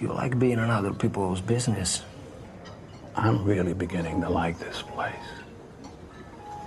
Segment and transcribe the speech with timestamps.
[0.00, 2.02] You like being in other people's business.
[3.14, 5.14] I'm really beginning to like this place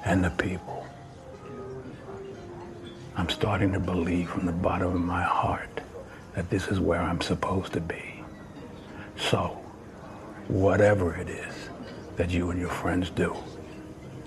[0.06, 0.86] and the people.
[3.16, 5.82] I'm starting to believe from the bottom of my heart
[6.36, 8.24] that this is where I'm supposed to be.
[9.18, 9.58] So,
[10.48, 11.56] whatever it is
[12.18, 13.36] that you and your friends do,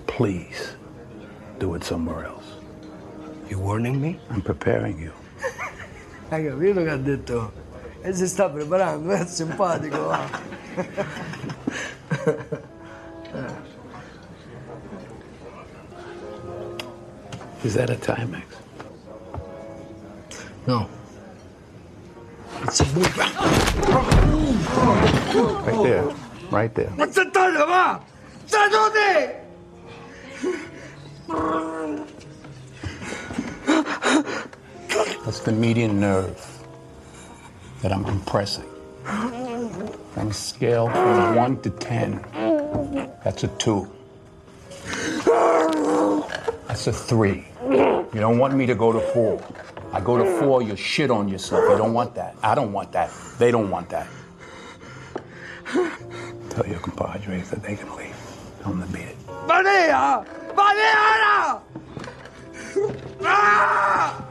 [0.05, 0.75] please
[1.59, 2.45] do it somewhere else.
[3.49, 4.19] You warning me?
[4.29, 5.13] I'm preparing you.
[6.29, 7.51] Hai capito che ha detto?
[7.55, 7.66] E
[8.01, 10.05] Eh, si sta preparando, eh, è simpatico.
[10.05, 10.19] va.
[17.63, 18.45] Is that a Timex?
[20.67, 20.87] No.
[22.63, 23.17] It's a book.
[25.65, 26.03] Right there.
[26.51, 26.89] Right there.
[26.95, 28.01] Ma sentite, va!
[28.45, 29.35] Seduti!
[35.25, 36.56] That's the median nerve
[37.81, 38.65] that I'm compressing.
[39.05, 42.25] On a scale from 1 to 10,
[43.23, 43.87] that's a 2.
[46.67, 47.45] That's a 3.
[47.69, 49.41] You don't want me to go to 4.
[49.93, 51.63] I go to 4, you shit on yourself.
[51.69, 52.35] You don't want that.
[52.43, 53.11] I don't want that.
[53.37, 54.07] They don't want that.
[56.49, 58.15] Tell your compadres that they can leave.
[58.61, 59.17] Tell them to beat it.
[59.47, 60.25] Maria!
[60.55, 61.61] Maria!
[63.23, 64.23] Ah!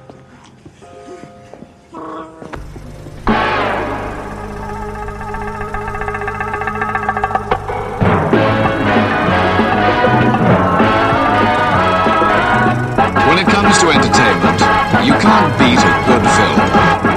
[13.77, 14.61] Comes to entertainment,
[15.07, 17.16] you can't beat a good film.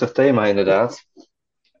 [0.00, 1.06] Heftig thema inderdaad,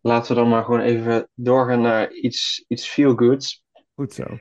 [0.00, 3.64] laten we dan maar gewoon even doorgaan naar iets, iets feel goods.
[3.94, 4.38] Goed zo.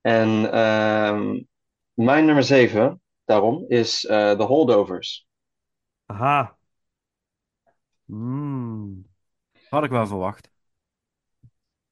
[0.00, 1.42] En ehm,
[1.92, 5.26] mijn nummer 7, daarom, is eh The Holdovers.
[6.06, 6.56] Aha.
[8.04, 9.06] Mm.
[9.68, 10.50] Had ik wel verwacht.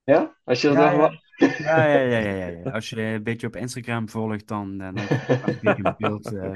[0.04, 0.36] Ja?
[0.44, 1.20] Als je dat Ja, wel ja.
[1.58, 2.70] Ja, ja, ja, ja.
[2.70, 6.52] Als je een beetje op Instagram volgt, dan, dan heb je een beeld eh,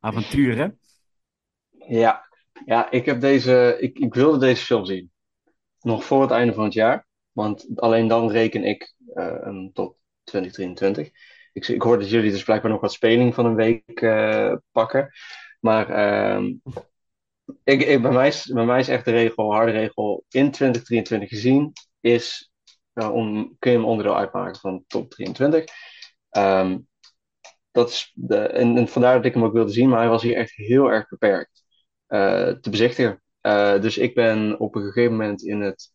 [0.00, 0.68] van eh, hè?
[1.86, 2.32] Ja.
[2.66, 5.12] Ja, ik heb deze, ik, ik wilde deze film zien.
[5.80, 7.06] Nog voor het einde van het jaar.
[7.32, 11.10] Want alleen dan reken ik eh, hem tot 2023.
[11.52, 15.10] Ik, ik hoor dat jullie dus blijkbaar nog wat speling van een week eh, pakken.
[15.60, 16.44] Maar ehm,
[17.64, 21.28] ik, ik, bij, mij is, bij mij is echt de regel, harde regel, in 2023
[21.28, 22.50] gezien is,
[22.92, 25.64] eh, om, kun je hem onderdeel uitmaken van top 23.
[26.30, 26.78] Ehm,
[27.70, 30.22] dat is de, en, en vandaar dat ik hem ook wilde zien, maar hij was
[30.22, 31.53] hier echt heel erg beperkt
[32.60, 33.22] te bezichtigen.
[33.40, 35.92] Eh, dus ik ben op een gegeven moment in het,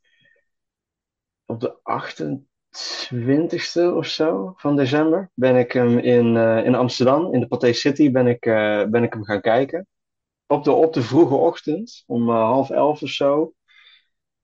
[1.46, 7.40] op de 28e of zo van december, ben ik hem in, eh, in Amsterdam, in
[7.40, 9.88] de Pathé City, ben ik, eh, ben ik hem gaan kijken.
[10.48, 13.54] Op de, op de vroege ochtend, om eh, half elf of zo.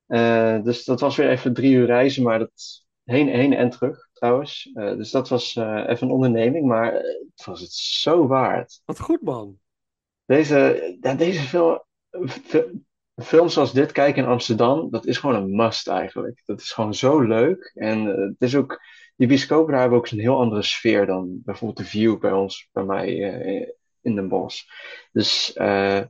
[0.05, 4.09] Eh, dus dat was weer even drie uur reizen, maar dat heen, heen en terug
[4.13, 4.69] trouwens.
[4.73, 7.03] Eh, dus dat was eh, even een onderneming, maar eh,
[7.35, 8.81] het was het zo waard.
[8.85, 9.59] Wat goed, man.
[10.25, 11.83] Deze, deze film,
[12.27, 12.83] fi-
[13.23, 16.41] films zoals dit kijken in Amsterdam, dat is gewoon een must eigenlijk.
[16.45, 17.71] Dat is gewoon zo leuk.
[17.75, 18.81] En eh, het is ook,
[19.15, 22.69] die bioscopen daar hebben ook een heel andere sfeer dan bijvoorbeeld de View bij ons,
[22.71, 23.67] bij mij eh,
[24.01, 24.63] in Den Bosch.
[25.11, 26.01] Dus eh,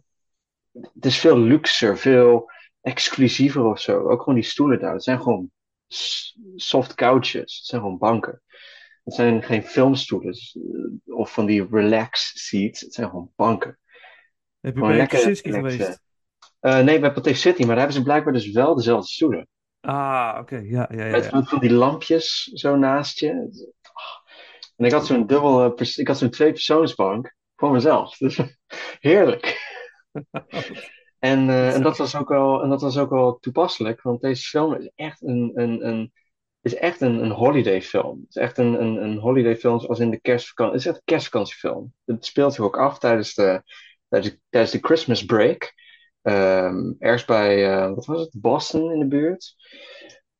[0.72, 2.52] het is veel luxer, veel
[2.82, 4.10] exclusiever of zo.
[4.10, 4.94] Ook gewoon die stoelen daar.
[4.94, 5.52] Het zijn gewoon
[6.56, 7.58] soft couches.
[7.58, 8.42] Het zijn gewoon banken.
[9.04, 12.82] Het zijn geen filmstoelen eh, of van die relax seats.
[12.82, 13.80] Het zijn gewoon banken.
[14.66, 15.54] Heb je bij lekker relaxen.
[15.54, 16.00] geweest?
[16.60, 19.48] Eh, nee, bij Pathé City, maar daar hebben ze blijkbaar dus wel dezelfde stoelen.
[19.80, 20.56] Ah, oké.
[20.56, 21.12] Ja, ja, ja.
[21.12, 21.44] Met ja.
[21.44, 23.30] van, die lampjes zo naast je.
[24.76, 28.18] En ik had zo'n dubbel, eh, ik had zo'n tweepersoonsbank voor mezelf.
[28.18, 28.40] Dus
[29.00, 29.58] heerlijk.
[31.20, 34.44] En, eh, en, dat was ook wel, en dat was ook wel toepasselijk, want deze
[34.44, 36.14] film is echt een, een, een,
[36.62, 38.20] is echt een, een holidayfilm.
[38.20, 40.74] Het is echt een, een, een holidayfilm zoals in de kerstvakantie.
[40.76, 41.94] Het is echt een kerstvakantiefilm.
[42.06, 43.64] Het speelt zich ook af tijdens de,
[44.10, 45.74] tijdens de, Christmas break.
[46.22, 49.56] Ehm, ergens bij, eh, wat was het, Boston in de buurt.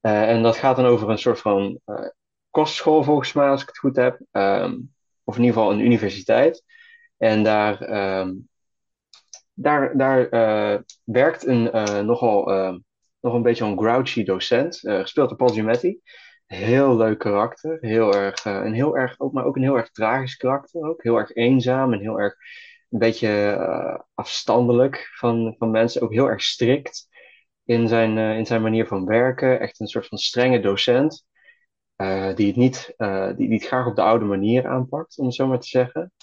[0.02, 2.08] Eh, en dat gaat dan over een soort van eh,
[2.50, 4.20] kostschool, volgens mij, als ik het goed heb.
[4.32, 4.78] Ehm,
[5.24, 6.64] of in ieder geval een universiteit.
[7.18, 8.34] En daar, ehm,
[9.54, 10.30] daar, daar
[11.04, 11.64] werkt een
[12.06, 12.46] nogal
[13.20, 16.00] nog een beetje een grouchy docent, gespeeld door Paul Giamatti.
[16.46, 20.36] Heel leuk karakter, heel erg, een heel erg, ook, maar ook een heel erg tragisch
[20.36, 21.04] karakter ook.
[21.04, 22.36] Heel erg eenzaam en heel erg
[22.96, 26.02] een beetje eh, afstandelijk van, van mensen.
[26.02, 27.08] Ook heel erg strikt
[27.66, 29.60] in zijn, eh, in zijn manier van werken.
[29.60, 31.26] Echt een soort van strenge docent.
[31.96, 32.94] eh, die, het niet,
[33.38, 36.14] die, die het graag op de oude manier aanpakt, om het zo maar te zeggen.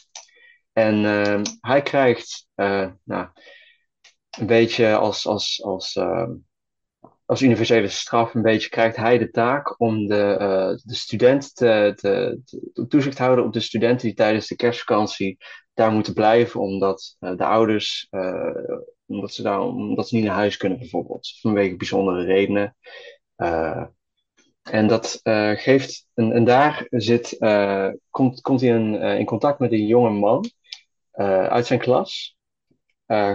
[0.72, 2.48] En eh, hij krijgt
[3.04, 3.28] nou,
[4.38, 6.28] een beetje als, als, als, eh,
[7.24, 12.40] als universele straf, een beetje krijgt hij de taak om de, de student te, te,
[12.44, 15.38] te toezicht houden op de studenten die tijdens de kerstvakantie
[15.74, 18.54] daar moeten blijven, omdat eh, de ouders, eh,
[19.06, 22.76] omdat, ze daar, omdat ze niet naar huis kunnen bijvoorbeeld, vanwege bijzondere redenen.
[23.36, 23.84] Eh,
[24.62, 25.20] en dat
[25.54, 27.36] geeft, en, en daar zit,
[28.10, 30.50] komt, komt hij in, in contact met een jonge man
[31.48, 32.36] uit zijn klas,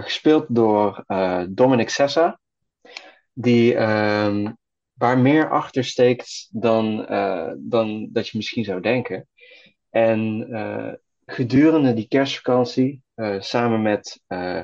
[0.00, 1.04] gespeeld door
[1.48, 2.40] Dominic Sessa,
[3.32, 4.52] die ehm,
[4.92, 7.06] waar meer achter steekt dan,
[7.58, 9.28] dan dat je misschien zou denken.
[9.90, 10.46] En
[11.30, 14.60] gedurende die kerstvakantie, eh, samen, met, eh,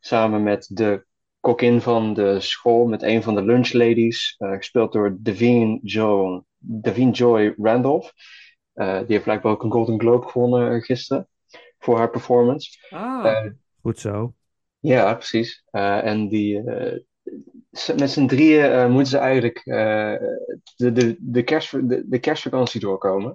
[0.00, 1.04] samen met de
[1.40, 7.10] kokin van de school, met een van de lunchladies, eh, gespeeld door Davine, jo Davine
[7.10, 8.12] Joy Randolph.
[8.72, 11.28] Eh, die heeft blijkbaar ook een Golden Globe gewonnen gisteren
[11.78, 12.78] voor haar performance.
[12.90, 13.50] Ah, Eh,
[13.82, 14.34] goed zo.
[14.80, 15.62] ja, precies.
[15.70, 16.98] Eh, en die, eh,
[17.96, 20.14] met z'n drieën eh, moeten ze eigenlijk eh,
[20.76, 23.34] de, de, de, kerst, de, de kerstvakantie doorkomen.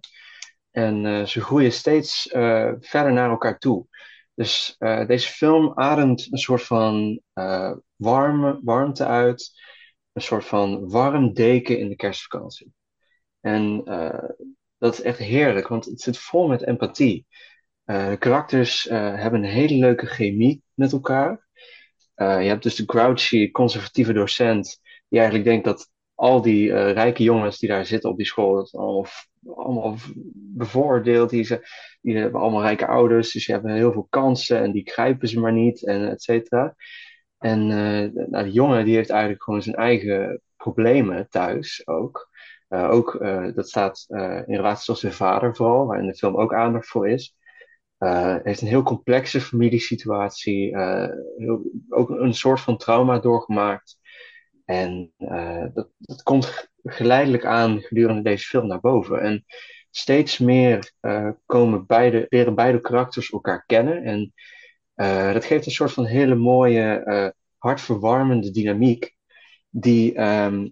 [0.77, 3.87] En eh, ze groeien steeds eh, verder naar elkaar toe.
[4.33, 7.21] Dus eh, deze film ademt een soort van
[7.95, 9.61] warme, warmte uit.
[10.13, 12.73] Een soort van warm deken in de kerstvakantie.
[13.39, 13.83] En
[14.77, 17.25] dat is echt heerlijk, want het zit vol met empathie.
[17.83, 21.47] De karakters hebben een hele leuke chemie met elkaar.
[22.15, 27.57] Je hebt dus de grouchy, conservatieve docent, die eigenlijk denkt dat al die rijke jongens
[27.57, 28.71] die daar zitten op die school, dat
[29.55, 29.95] allemaal
[30.33, 31.67] bevoordeeld, die, ze,
[32.01, 35.39] die hebben allemaal rijke ouders, dus die hebben heel veel kansen en die grijpen ze
[35.39, 36.75] maar niet, en et cetera.
[37.37, 42.29] En eh, nou, die jongen die heeft eigenlijk gewoon zijn eigen problemen thuis ook.
[42.67, 44.05] Eh, ook eh, dat staat
[44.45, 47.35] in relatie tot zijn vader vooral, waar in de film ook aandacht voor is.
[48.43, 50.77] Heeft een heel complexe familiesituatie,
[51.37, 53.99] heel, ook een soort van trauma doorgemaakt.
[54.65, 55.13] En
[55.73, 59.21] dat, dat komt geleidelijk aan gedurende deze film naar boven.
[59.21, 59.45] En
[59.91, 64.03] steeds meer eh, komen beide, leren beide karakters elkaar kennen.
[64.03, 64.33] En
[64.93, 69.15] eh, dat geeft een soort van hele mooie, eh, hartverwarmende dynamiek,
[69.69, 70.67] die, ehm,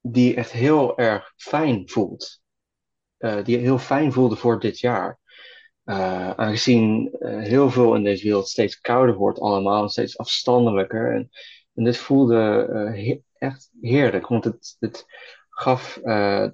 [0.00, 2.40] die echt heel erg fijn voelt.
[3.44, 5.18] Die heel fijn voelde voor dit jaar.
[6.36, 11.14] Aangezien heel veel in deze wereld steeds kouder wordt allemaal, steeds afstandelijker.
[11.14, 11.30] En,
[11.74, 15.06] en dit voelde eh, he- echt heerlijk, want het, het
[15.48, 16.48] gaf, eh,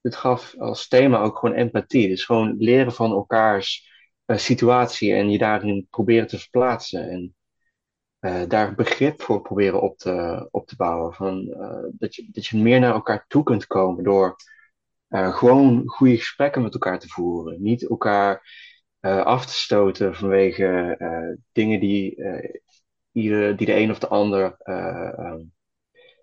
[0.00, 2.08] het gaf als thema ook gewoon empathie.
[2.08, 3.90] Dus gewoon leren van elkaars
[4.24, 7.10] eh, situatie en je daarin proberen te verplaatsen.
[7.10, 7.34] En
[8.18, 11.12] eh, daar begrip voor proberen op te, op te bouwen.
[11.14, 11.46] Van,
[11.92, 14.36] dat je, dat je meer naar elkaar toe kunt komen door
[15.08, 17.62] gewoon goede gesprekken met elkaar te voeren.
[17.62, 18.48] Niet elkaar
[19.00, 20.96] af te stoten vanwege
[21.52, 22.16] dingen die,
[23.12, 25.40] ieder, die de een of de ander eh, ehm,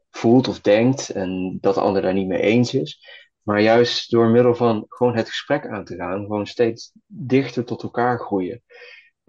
[0.09, 2.99] voelt of denkt en dat de ander daar niet mee eens is.
[3.41, 7.83] Maar juist door middel van gewoon het gesprek aan te gaan, gewoon steeds dichter tot
[7.83, 8.63] elkaar groeien.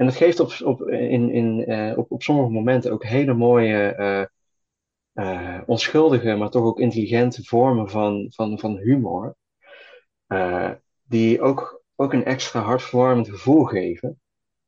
[0.00, 3.94] En dat geeft op, op, in, in, eh, op, op sommige momenten ook hele mooie,
[3.94, 4.24] eh,
[5.12, 9.36] eh, onschuldige, maar toch ook intelligente vormen van, van, van humor.
[11.02, 14.20] die ook, ook een extra hartverwarmend gevoel geven.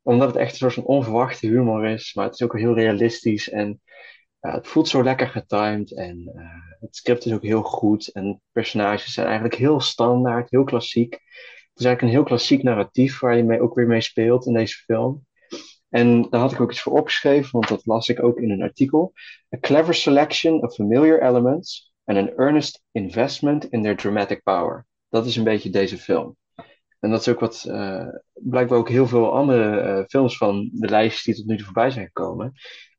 [0.02, 3.50] Omdat het echt een soort van onverwachte humor is, maar het is ook heel realistisch
[3.50, 3.80] en
[4.50, 5.94] het voelt zo lekker getimed.
[5.94, 6.44] En eh,
[6.80, 11.12] het script is ook heel goed en personages zijn eigenlijk heel standaard, heel klassiek.
[11.12, 14.52] Het is eigenlijk een heel klassiek narratief waar je mee, ook weer mee speelt in
[14.52, 15.26] deze film.
[15.88, 18.62] En daar had ik ook iets voor opgeschreven, want dat las ik ook in een
[18.62, 19.12] artikel.
[19.54, 24.86] A clever selection of familiar elements and an earnest investment in their dramatic power.
[25.08, 26.36] Dat is een beetje deze film.
[27.00, 30.88] En dat is ook wat eh, blijkbaar ook heel veel andere eh, films van de
[30.88, 32.52] lijstjes die tot nu toe voorbij zijn gekomen,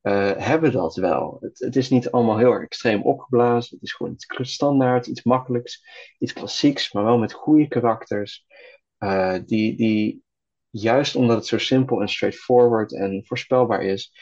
[0.04, 1.38] eh, hebben dat wel.
[1.42, 3.76] Het, het is niet allemaal heel erg extreem opgeblazen.
[3.76, 5.86] Het is gewoon iets standaard, iets makkelijks,
[6.20, 8.46] iets klassieks, maar wel met goede karakters.
[9.00, 10.24] eh, die, die
[10.70, 14.14] juist omdat het zo simpel en straightforward en voorspelbaar is,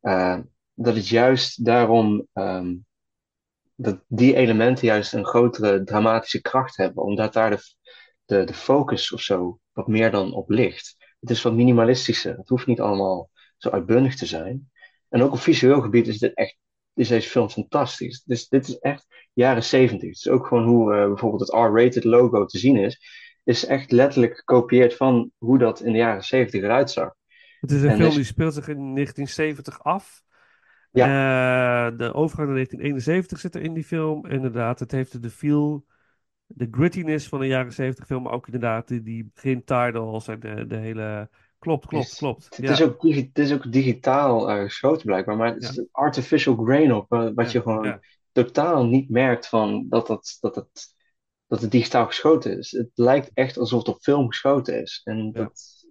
[0.00, 0.38] eh,
[0.74, 2.74] dat het juist daarom ehm,
[3.76, 7.58] dat die elementen juist een grotere dramatische kracht hebben, omdat daar de,
[8.24, 10.96] de, de focus of zo wat meer dan op ligt.
[11.20, 12.36] Het is wat minimalistischer.
[12.36, 14.70] Het hoeft niet allemaal zo uitbundig te zijn.
[15.08, 16.56] En ook op visueel gebied is dit echt,
[16.94, 18.22] is deze film fantastisch.
[18.24, 20.08] Dus dit is echt jaren zeventig.
[20.08, 23.00] Het is ook gewoon hoe eh, bijvoorbeeld het R-rated logo te zien is,
[23.44, 27.14] is echt letterlijk gekopieerd van hoe dat in de jaren zeventig eruit zag.
[27.60, 30.22] Het is een En film dus- die speelt zich in 1970 af.
[30.90, 31.06] Ja.
[31.06, 34.26] Eh, de overgang naar 1971 zit er in die film.
[34.26, 35.86] Inderdaad, het heeft de feel,
[36.46, 40.66] de grittiness van een jaren 70 film, maar ook inderdaad die, die begin-titles en de,
[40.66, 41.30] de hele...
[41.58, 42.44] Klopt, klopt, Is- klopt.
[42.56, 42.72] Het, Ja.
[42.72, 46.94] is, ook, het is ook digitaal eh, geschoten blijkbaar, maar het is een artificial grain
[46.94, 48.00] op, eh, wat je gewoon
[48.32, 50.94] totaal niet merkt van dat, dat, dat, het,
[51.46, 52.70] dat het digitaal geschoten is.
[52.70, 55.00] Het lijkt echt alsof het op film geschoten is.
[55.04, 55.84] En dat,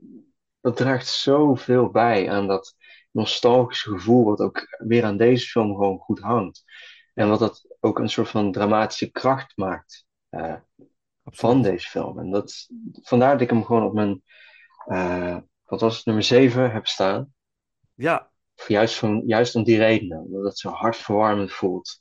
[0.62, 2.75] dat draagt zoveel bij aan dat
[3.12, 6.63] nostalgische gevoel, wat ook weer aan deze film gewoon goed hangt.
[7.13, 10.55] En wat dat ook een soort van dramatische kracht maakt eh,
[11.24, 12.19] van deze film.
[12.19, 12.67] En dat,
[13.01, 14.24] vandaar dat ik hem gewoon op mijn,
[15.67, 17.33] wat was het, nummer 7 heb staan.
[17.93, 18.31] Ja,
[18.67, 22.00] Juist, van, juist om die redenen, omdat het zo hartverwarmend voelt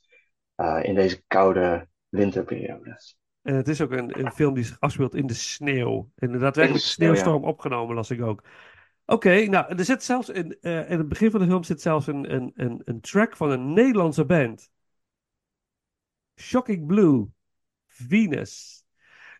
[0.55, 3.01] eh, in deze koude winterperiode.
[3.41, 6.09] en het is ook een, een film die zich afspeelt in de sneeuw.
[6.15, 8.43] In de sneeuw, sneeuwstorm opgenomen, las ik ook.
[9.05, 12.07] Oké, nou, er zit zelfs in, eh, in het begin van de film zit zelfs
[12.07, 14.69] een, een, een, een track van een Nederlandse band.
[16.39, 17.27] Shocking Blue,
[17.85, 18.83] Venus.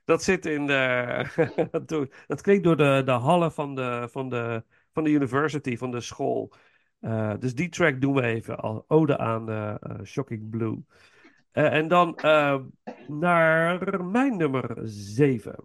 [0.07, 2.09] Dat zit in de.
[2.27, 6.01] dat klinkt door de, de hallen van de, van, de, van de university, van de
[6.01, 6.53] school.
[6.99, 10.83] Eh, dus die track doen we even als ode aan eh, Shocking Blue.
[11.51, 12.19] Eh, en dan
[13.07, 15.55] naar mijn nummer 7.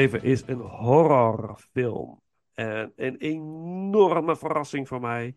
[0.00, 2.22] 7 is een horrorfilm.
[2.54, 5.36] En een enorme verrassing voor mij.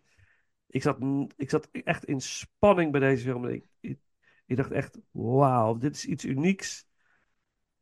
[0.66, 0.98] Ik zat,
[1.36, 3.44] ik zat echt in spanning bij deze film.
[3.44, 3.98] Ik, ik,
[4.46, 6.86] ik dacht echt, wauw, dit is iets unieks.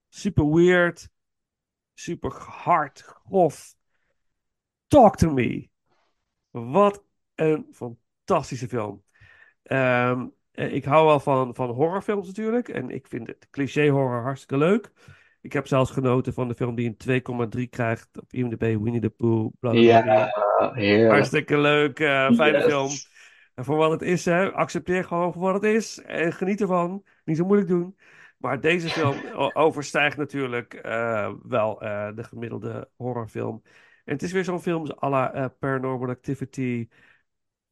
[0.09, 1.09] Super weird.
[1.95, 3.75] Super hard, grof.
[4.87, 5.69] Talk to me.
[6.51, 9.05] Wat een fantastische film.
[9.63, 12.69] Ehm, eh, ik hou wel van, van horrorfilms natuurlijk.
[12.69, 14.93] En ik vind het cliché horror hartstikke leuk.
[15.43, 19.11] Ik heb zelfs genoten van de film die een 2,3 krijgt op IMDb, Winnie the
[19.11, 19.53] Pooh.
[19.61, 19.73] bla.
[19.73, 20.31] Ja,
[20.75, 21.11] heerlijk.
[21.13, 22.67] Hartstikke leuk, eh, fijne Yes.
[22.67, 22.91] film.
[23.55, 26.01] En voor wat het is, hè, accepteer gewoon voor wat het is.
[26.01, 27.05] En geniet ervan.
[27.25, 27.97] Niet zo moeilijk doen.
[28.39, 29.15] Maar deze film
[29.53, 33.63] overstijgt natuurlijk eh, wel eh, de gemiddelde horrorfilm.
[34.05, 36.89] En het is weer zo'n film à la Paranormal Activity.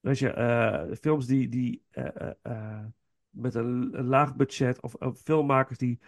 [0.01, 1.85] Weet je, films die, die
[3.31, 6.01] met een, een laag budget of filmmakers die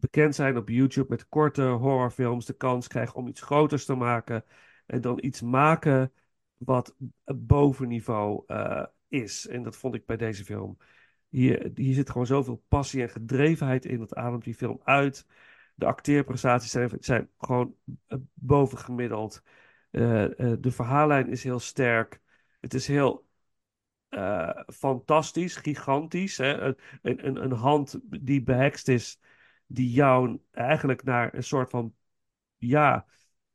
[0.00, 4.44] bekend zijn op YouTube met korte horrorfilms de kans krijgen om iets groters te maken.
[4.86, 6.12] En dan iets maken
[6.56, 9.46] wat bovenniveau eh is.
[9.48, 10.78] En dat vond ik bij deze film.
[11.28, 13.98] Hier, hier zit gewoon zoveel passie en gedrevenheid in.
[13.98, 15.26] Dat ademt die film uit.
[15.74, 17.76] De acteerprestaties zijn, zijn gewoon
[18.06, 19.42] eh, bovengemiddeld.
[19.90, 20.26] Eh,
[20.60, 22.20] de verhaallijn is heel sterk.
[22.60, 23.30] Het is heel
[24.66, 26.36] fantastisch, gigantisch.
[26.36, 26.60] Hè?
[26.62, 29.20] Een, een, een hand die behekst is,
[29.72, 31.94] die jou eigenlijk naar een soort van
[32.56, 33.06] ja,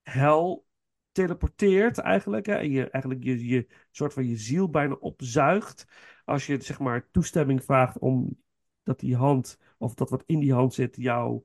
[0.01, 0.67] hel
[1.11, 2.45] teleporteert eigenlijk.
[2.45, 2.55] Hè?
[2.55, 5.87] En je eigenlijk je, je soort van je ziel bijna opzuigt.
[6.25, 8.37] Als je zeg maar toestemming vraagt om
[8.83, 11.43] dat die hand, of dat wat in die hand zit, jou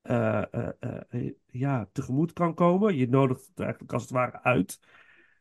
[0.00, 0.68] eh, eh,
[1.08, 2.96] eh, ja, tegemoet kan komen.
[2.96, 4.80] Je nodigt het eigenlijk als het ware uit.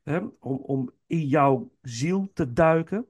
[0.04, 0.17] Hè?
[0.39, 3.08] Om, om in jouw ziel te duiken.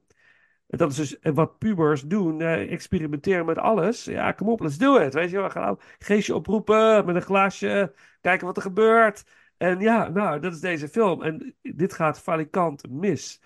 [0.66, 4.04] En dat is dus wat pubers doen, eh, experimenteren met alles.
[4.04, 5.14] Ja, kom op, let's do it.
[5.14, 9.24] Weet je wel, gaan geestje oproepen met een glaasje, kijken wat er gebeurt.
[9.56, 11.22] En ja, nou, dat is deze film.
[11.22, 13.40] En dit gaat falikant mis.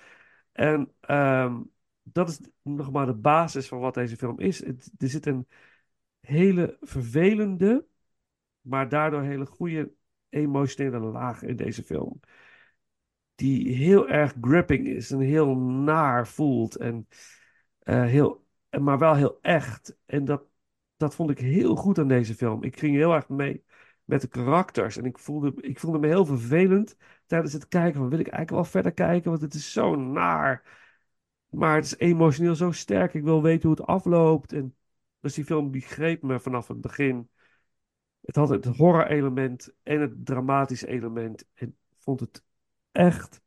[0.53, 1.63] En ehm,
[2.03, 4.63] dat is nog maar de basis van wat deze film is.
[4.65, 5.49] Er zit een
[6.21, 7.87] hele vervelende,
[8.61, 9.93] maar daardoor hele goede
[10.29, 12.21] emotionele laag in deze film.
[13.41, 16.77] Die heel erg gripping is en heel naar voelt.
[16.77, 17.09] En
[17.79, 18.47] eh, heel,
[18.81, 19.97] maar wel heel echt.
[20.07, 20.43] En dat,
[20.97, 22.63] dat vond ik heel goed aan deze film.
[22.63, 23.65] Ik ging heel erg mee
[24.05, 24.97] met de karakters.
[24.97, 28.01] En ik voelde, ik voelde me heel vervelend tijdens het kijken.
[28.01, 29.31] Van, wil ik eigenlijk wel verder kijken?
[29.31, 30.79] Want het is zo naar.
[31.49, 33.15] Maar het is emotioneel zo sterk.
[33.15, 34.53] Ik wil weten hoe het afloopt.
[34.53, 34.77] En
[35.21, 37.31] dus die film die greep me vanaf het begin.
[38.21, 41.45] Het had het horror element en het dramatische element.
[41.55, 42.45] En vond het
[42.93, 43.41] echt,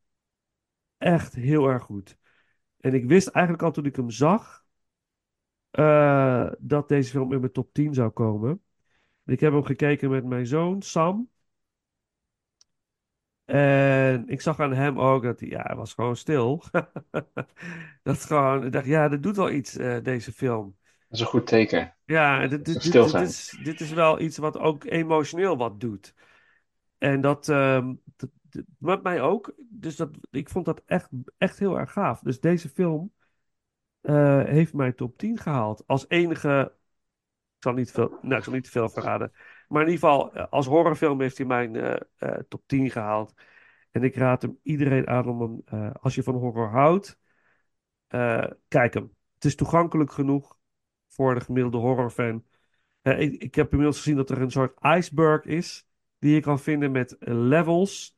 [0.97, 2.17] echt heel erg goed.
[2.79, 4.65] En ik wist eigenlijk al toen ik hem zag,
[5.71, 8.61] eh, dat deze film in mijn top 10 zou komen.
[9.25, 11.29] Ik heb hem gekeken met mijn zoon Sam.
[13.45, 16.63] En ik zag aan hem ook dat hij, ja, hij was gewoon stil.
[18.03, 20.77] dat gewoon, ik dacht, ja, dat doet wel iets, eh, deze film.
[21.07, 21.95] Dat is een goed teken.
[22.05, 26.13] Ja, dit, dit, dit, is, dit is wel iets wat ook emotioneel wat doet.
[26.97, 28.29] En dat, ehm, dat-
[28.77, 29.53] met mij ook.
[29.69, 32.19] Dus dat, ik vond dat echt, echt heel erg gaaf.
[32.19, 33.13] Dus deze film
[34.01, 35.83] eh, heeft mij top 10 gehaald.
[35.87, 36.73] Als enige.
[37.57, 39.31] Ik zal niet veel, nou, ik zal niet te veel verraden.
[39.67, 43.33] Maar in ieder geval, eh, als horrorfilm heeft hij mijn eh, top 10 gehaald.
[43.91, 47.19] En ik raad hem iedereen aan om hem, als je van horror houdt,
[48.67, 49.15] kijk hem.
[49.33, 50.57] Het is toegankelijk genoeg
[51.07, 52.45] voor de gemiddelde horrorfan.
[53.01, 55.87] Ik, ik heb inmiddels gezien dat er een soort iceberg is,
[56.19, 58.17] die je kan vinden met levels.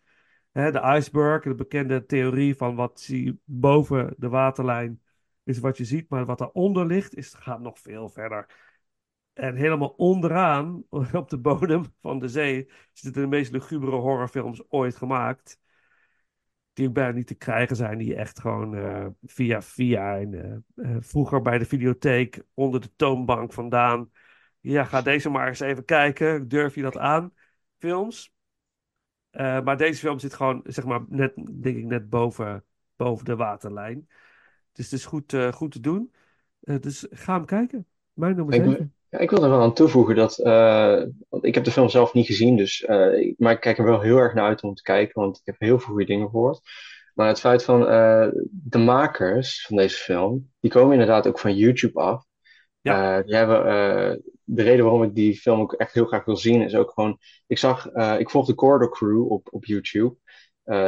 [0.56, 5.02] Hè, de iceberg, de bekende theorie van wat zie boven de waterlijn
[5.44, 8.46] is wat je ziet, maar wat daaronder ligt is, gaat nog veel verder.
[9.34, 14.96] En helemaal onderaan, op de bodem van de zee, zitten de meest lugubere horrorfilms ooit
[14.96, 15.60] gemaakt.
[16.74, 20.20] Die bijna niet te krijgen zijn, die echt gewoon eh, via via.
[20.20, 24.12] En, eh, eh, vroeger bij de videotheek onder de toonbank vandaan.
[24.60, 26.48] Ja, ga deze maar eens even kijken.
[26.48, 27.34] Durf je dat aan?
[27.78, 28.35] Films.
[29.36, 32.64] Eh, maar deze film zit gewoon, zeg maar, net, denk ik, net boven,
[32.96, 34.08] boven de waterlijn.
[34.72, 36.14] Dus het is goed, eh, goed te doen.
[36.62, 37.86] Eh, dus ga hem kijken.
[38.14, 38.94] Mijn nummer Ik, 7.
[39.10, 40.38] ja, ik wil er wel aan toevoegen dat,
[41.30, 42.86] want ik heb de film zelf niet gezien, dus,
[43.38, 45.56] maar ik kijk er wel heel erg naar uit om te kijken, want ik heb
[45.60, 46.60] heel veel goede dingen gehoord.
[47.14, 47.80] Maar het feit van
[48.52, 52.26] de makers van deze film, die komen inderdaad ook van YouTube af.
[52.86, 53.18] Ja.
[53.18, 56.38] Eh, die hebben, eh, de reden waarom ik die film ook echt heel graag wil
[56.38, 57.18] zien, is ook gewoon,
[57.48, 60.16] ik zag, eh, ik volg de Corridor Crew op, op YouTube.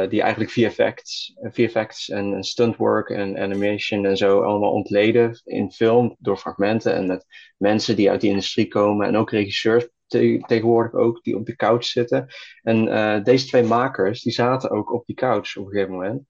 [0.08, 6.36] die eigenlijk VFX, VFX en, stuntwork en animation en zo allemaal ontleden in film door
[6.36, 11.22] fragmenten en met mensen die uit die industrie komen en ook regisseurs te- tegenwoordig ook
[11.22, 12.26] die op de couch zitten.
[12.62, 16.22] En deze twee makers die zaten ook op die couch op een gegeven moment.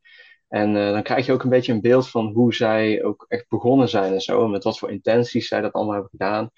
[0.49, 3.49] En eh, dan krijg je ook een beetje een beeld van hoe zij ook echt
[3.49, 4.49] begonnen zijn en zo.
[4.49, 6.51] Met wat voor intenties zij dat allemaal hebben gedaan.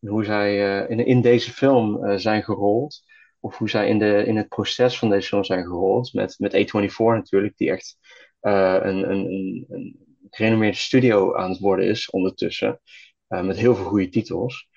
[0.00, 3.02] En hoe zij eh, in, in deze film eh, zijn gerold.
[3.40, 6.12] Of hoe zij in, de, in het proces van deze film zijn gerold.
[6.12, 7.98] Met, met A24 natuurlijk, die echt
[8.40, 9.96] een, een, een, een
[10.30, 12.80] gerenommeerde studio aan het worden is ondertussen.
[13.26, 14.68] Met heel veel goede titels.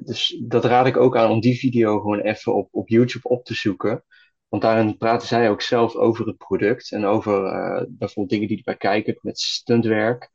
[0.00, 3.44] Dus dat raad ik ook aan om die video gewoon even op, op YouTube op
[3.44, 4.04] te zoeken.
[4.50, 8.58] Want daarin praten zij ook zelf over het product en over eh, bijvoorbeeld dingen die
[8.58, 10.30] erbij kijken met stuntwerk.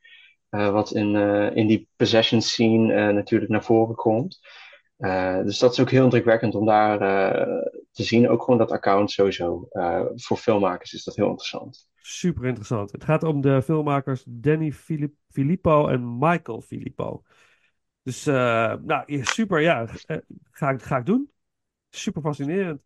[0.52, 4.40] eh, wat in, eh, in die possession scene natuurlijk naar voren komt.
[5.46, 7.00] Dus dat is ook heel indrukwekkend om daar
[7.92, 8.30] te zien.
[8.30, 9.68] Ook gewoon dat account sowieso.
[10.16, 11.88] Voor filmmakers is dat heel interessant.
[12.02, 12.92] Super interessant.
[12.92, 17.24] Het gaat om de filmmakers Danny Filip- Filippo en Michael Filippo.
[18.04, 19.86] Dus, nou, super, ja.
[20.52, 21.32] ga, ik- ga ik doen.
[21.90, 22.82] Super fascinerend.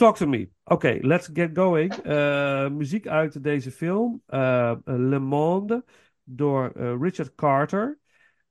[0.00, 0.48] Talk to me.
[0.64, 1.92] Oké, let's get going.
[1.94, 4.22] Eh, muziek uit deze film.
[4.26, 5.84] eh, Le Monde
[6.24, 7.98] door eh, Richard Carter.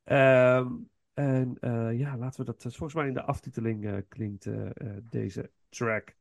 [0.03, 0.67] Ehm,
[1.13, 1.57] en
[1.97, 2.61] ja, laten we dat.
[2.61, 4.49] Volgens mij in de aftiteling klinkt
[5.09, 6.15] deze track.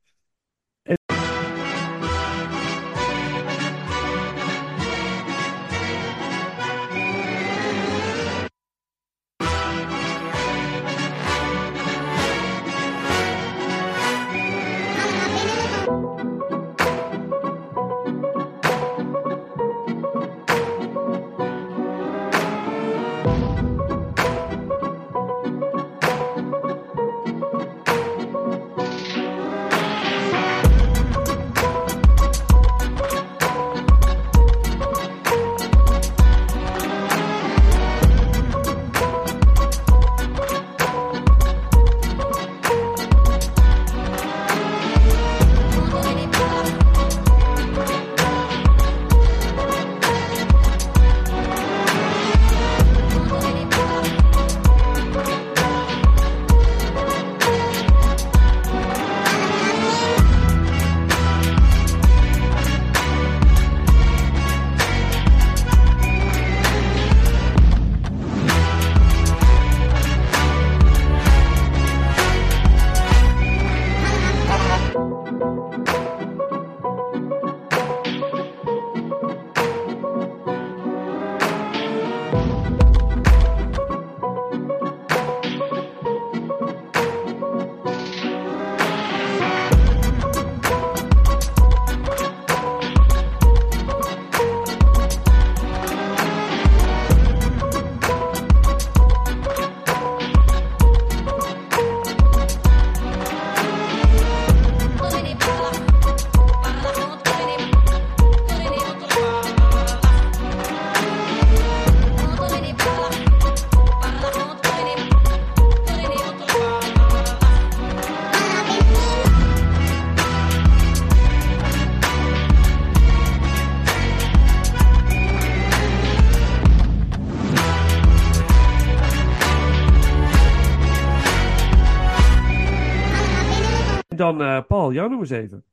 [134.36, 135.64] Dan eh, Paul, jouw nummer 7.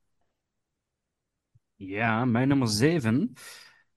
[1.76, 3.32] Ja, mijn nummer 7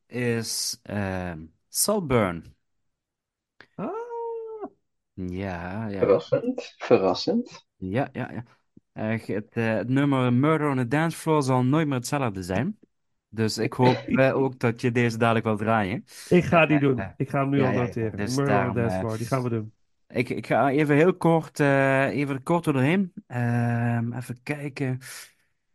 [0.07, 1.33] is uh,
[1.67, 2.55] Saltburn.
[3.75, 3.89] Ah,
[5.13, 5.99] Ja, ja.
[5.99, 6.73] Verrassend.
[6.77, 7.65] Verrassend.
[7.75, 8.43] Ja, ja, ja.
[8.93, 12.79] Echt, het, eh, het nummer Murder on the Dance Floor zal nooit meer hetzelfde zijn.
[13.29, 16.03] Dus ik hoop eh, ook dat je deze dadelijk wil draaien.
[16.29, 16.99] ik ga die doen.
[16.99, 17.85] Eh, Ik ga hem nu ja, al ja, ja.
[17.85, 18.17] noteren.
[18.17, 19.73] Dus Murder on the Dance eh, Floor, die gaan we doen.
[20.13, 23.13] Ik, ga even heel kort, eh, even kort doorheen.
[23.27, 24.99] Ehm, even kijken.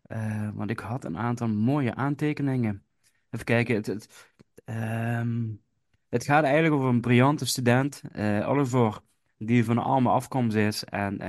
[0.02, 2.84] Eh, want ik had een aantal mooie aantekeningen.
[3.30, 3.74] Even kijken.
[3.74, 4.32] Het, het,
[4.64, 5.52] ehm,
[6.10, 9.00] gaat eigenlijk over een briljante student, eh, Oliver,
[9.38, 10.84] die van een arme afkomst is.
[10.84, 11.20] En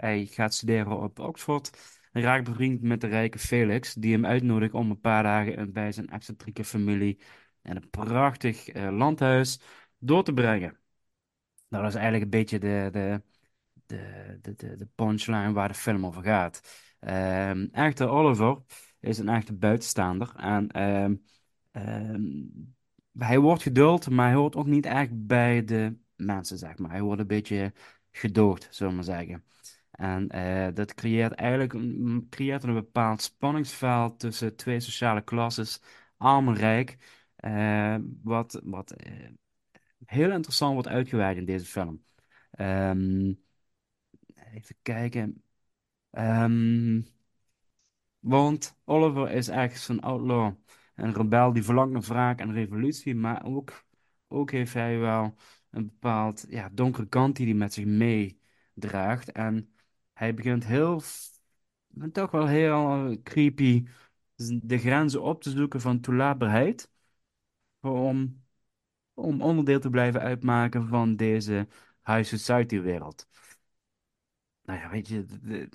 [0.00, 1.70] hij gaat studeren op Oxford.
[2.12, 5.92] En raakt bevriend met de rijke Felix, die hem uitnodigt om een paar dagen bij
[5.92, 7.18] zijn excentrieke familie
[7.62, 9.60] in een prachtig landhuis
[9.98, 10.83] door te brengen.
[11.74, 13.22] Nou, dat is eigenlijk een beetje de, de,
[13.86, 16.60] de, de, de, punchline waar de film over gaat.
[17.72, 18.62] Echter, Oliver
[19.00, 20.32] is een echte buitenstaander.
[20.36, 21.14] En ehm,
[21.70, 22.22] ehm,
[23.18, 26.90] hij wordt geduld, maar hij hoort ook niet echt bij de mensen, zeg maar.
[26.90, 27.72] Hij wordt een beetje
[28.10, 29.44] gedoogd, zullen we maar zeggen.
[29.90, 31.72] En eh, dat creëert eigenlijk
[32.30, 35.80] creëert een bepaald spanningsveld tussen twee sociale klasses,
[36.16, 36.96] arm en rijk.
[38.22, 39.28] wat wat eh,
[40.06, 42.04] heel interessant wordt uitgewerkt in deze film.
[42.50, 43.32] Ehm,
[44.34, 45.42] even kijken.
[46.10, 47.00] Ehm,
[48.18, 50.54] want Oliver is echt zo'n outlaw.
[50.94, 53.14] Een rebel die verlangt naar wraak en revolutie.
[53.14, 53.84] Maar ook,
[54.28, 55.34] ook heeft hij wel
[55.70, 59.32] een bepaald ja, donkere kant die hij met zich meedraagt.
[59.32, 59.74] En
[60.12, 61.02] hij begint heel,
[62.12, 63.84] toch wel heel creepy
[64.62, 66.90] de grenzen op te zoeken van toelaatbaarheid.
[67.80, 68.43] Om
[69.14, 71.68] om onderdeel te blijven uitmaken van deze
[72.04, 73.28] high society wereld.
[74.62, 75.68] Nou ja, weet je, de, de,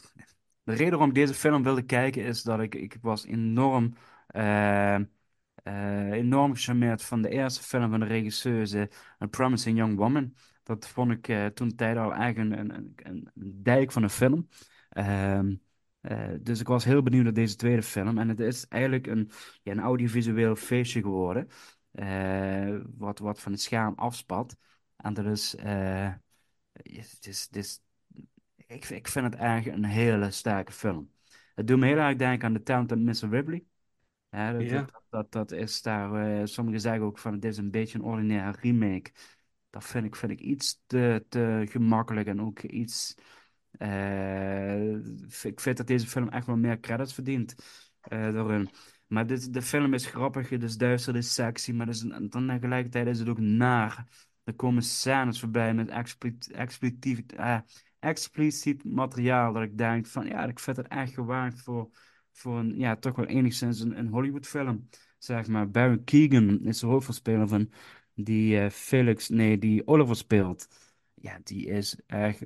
[0.63, 3.93] de reden waarom ik deze film wilde kijken is dat ik, ik was enorm,
[4.28, 4.95] eh,
[5.63, 8.89] eh, enorm gecharmeerd van de eerste film van de regisseuse
[9.23, 10.34] A Promising Young Woman.
[10.63, 13.32] Dat vond ik eh, toen tijd al eigenlijk een, een, een,
[13.63, 14.47] dijk van een film.
[14.89, 15.56] Ehm,
[16.02, 18.17] eh, dus ik was heel benieuwd naar deze tweede film.
[18.17, 19.32] En het is eigenlijk een,
[19.63, 21.47] ja, een audiovisueel feestje geworden
[22.97, 24.56] wat, wat van het scherm afspat.
[24.97, 26.13] En dat is, eh,
[26.71, 27.82] het is, het is,
[28.56, 31.12] ik, ik vind het eigenlijk een hele sterke film.
[31.56, 33.30] Het doet me heel erg denken aan The Talented Mr.
[33.30, 33.63] Ripley.
[34.30, 34.86] Ja, dat, Ja.
[34.91, 38.04] dat, dat, dat is daar, eh, sommigen zeggen ook van het is een beetje een
[38.06, 39.12] ordinaire remake.
[39.69, 43.15] Dat vind ik, vind ik iets te, te gemakkelijk en ook iets.
[43.71, 44.93] eh,
[45.43, 47.56] ik vind dat deze film echt wel meer credits verdient
[48.02, 48.69] eh daarin.
[49.10, 52.30] Maar dit, de film is grappig, het is duister, het is sexy, maar is, een-
[52.30, 54.06] dan tegelijkertijd is het ook naar.
[54.43, 55.89] Er komen scènes voorbij met
[56.52, 57.60] expliciet, eh,
[58.00, 61.89] expliciet materiaal dat ik denk van ja, ik vind het echt gewaagd voor,
[62.32, 64.89] voor een, ja, toch wel enigszins een, een Hollywoodfilm.
[65.17, 67.72] Zeg maar, Barry Keoghan is de hoofdrolspeler van
[68.13, 70.67] die eh, Felix, nee, die Oliver speelt.
[71.13, 72.45] Ja, die is echt,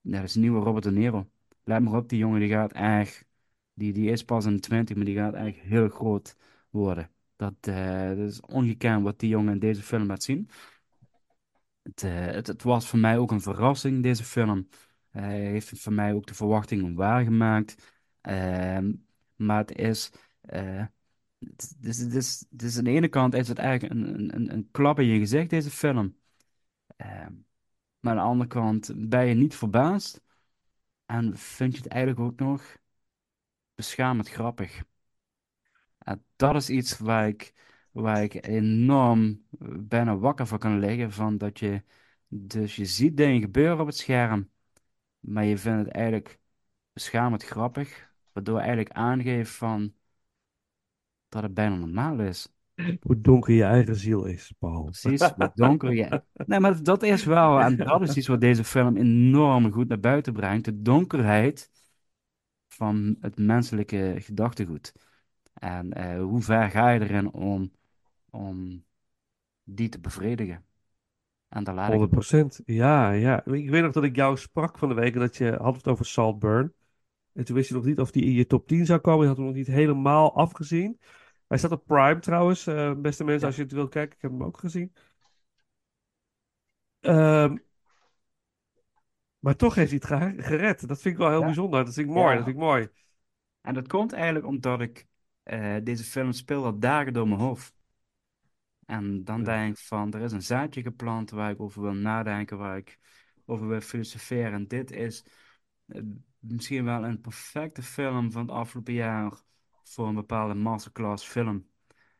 [0.00, 1.30] dat is een nieuwe Robert De Niro.
[1.64, 3.24] Let maar op, die jongen die gaat echt,
[3.74, 6.36] die, die is pas de 20, maar die gaat echt heel groot
[6.70, 7.10] worden.
[7.36, 10.48] Dat, eh, dat is ongekend wat die jongen in deze film laat zien.
[11.82, 14.68] Het, eh, het, het was voor mij ook een verrassing, deze film.
[15.10, 17.92] Hij heeft voor mij ook de verwachtingen waargemaakt.
[18.20, 18.92] Ehm,
[19.36, 20.10] maar het is,
[21.80, 24.68] het is, het is aan de ene kant is het eigenlijk een, een, een, een
[24.70, 26.16] klap in je gezicht, deze film.
[26.96, 27.32] Ehm,
[28.00, 30.22] maar aan de andere kant ben je niet verbaasd
[31.06, 32.76] en vind je het eigenlijk ook nog
[33.74, 34.84] beschamend grappig.
[35.98, 37.54] En dat is iets waar ik,
[37.90, 41.12] waar ik enorm eh, bijna wakker van kan liggen.
[41.12, 41.82] Van dat je,
[42.28, 44.50] dus je ziet dingen gebeuren op het scherm,
[45.20, 46.38] maar je vindt het eigenlijk
[46.92, 48.12] beschamend grappig.
[48.32, 49.94] Waardoor eigenlijk aangeeft van,
[51.28, 52.48] dat het bijna normaal is.
[53.00, 54.84] Hoe donker je eigen ziel is, Paul.
[54.84, 56.22] Precies, wat donker je.
[56.46, 60.00] Nee, maar dat is wel, en dat is iets wat deze film enorm goed naar
[60.00, 60.64] buiten brengt.
[60.64, 61.70] De donkerheid
[62.74, 64.92] van het menselijke gedachtegoed.
[65.54, 67.72] En eh, hoe ver ga je erin om,
[68.30, 68.84] om
[69.62, 70.64] die te bevredigen?
[71.48, 72.64] En daar laat ik het 100%.
[72.64, 73.44] Ja, ja.
[73.44, 75.88] Ik weet nog dat ik jou sprak van de week en dat je had het
[75.88, 76.72] over Saltburn.
[77.32, 79.20] En toen wist je nog niet of die in je top 10 zou komen.
[79.20, 81.00] Je had hem nog niet helemaal afgezien.
[81.48, 84.16] Hij staat op Prime trouwens, eh, beste mensen, als je het wilt kijken.
[84.16, 84.92] Ik heb hem ook gezien.
[87.00, 87.56] Ehm,
[89.44, 90.88] maar toch heeft hij het ge- gered.
[90.88, 91.44] Dat vind ik wel heel Ja.
[91.44, 91.84] bijzonder.
[91.84, 92.28] Dat vind ik mooi.
[92.28, 92.34] Ja.
[92.34, 92.88] Dat vind ik mooi.
[93.60, 95.06] En dat komt eigenlijk omdat ik
[95.42, 97.74] eh, deze film speel al dagen door mijn hoofd.
[98.86, 99.44] En dan Ja.
[99.44, 102.98] denk ik van, er is een zaadje geplant waar ik over wil nadenken, waar ik
[103.44, 104.52] over wil filosoferen.
[104.52, 105.24] En dit is
[105.86, 106.02] eh,
[106.38, 109.32] misschien wel een perfecte film van het afgelopen jaar
[109.82, 111.68] voor een bepaalde masterclass film.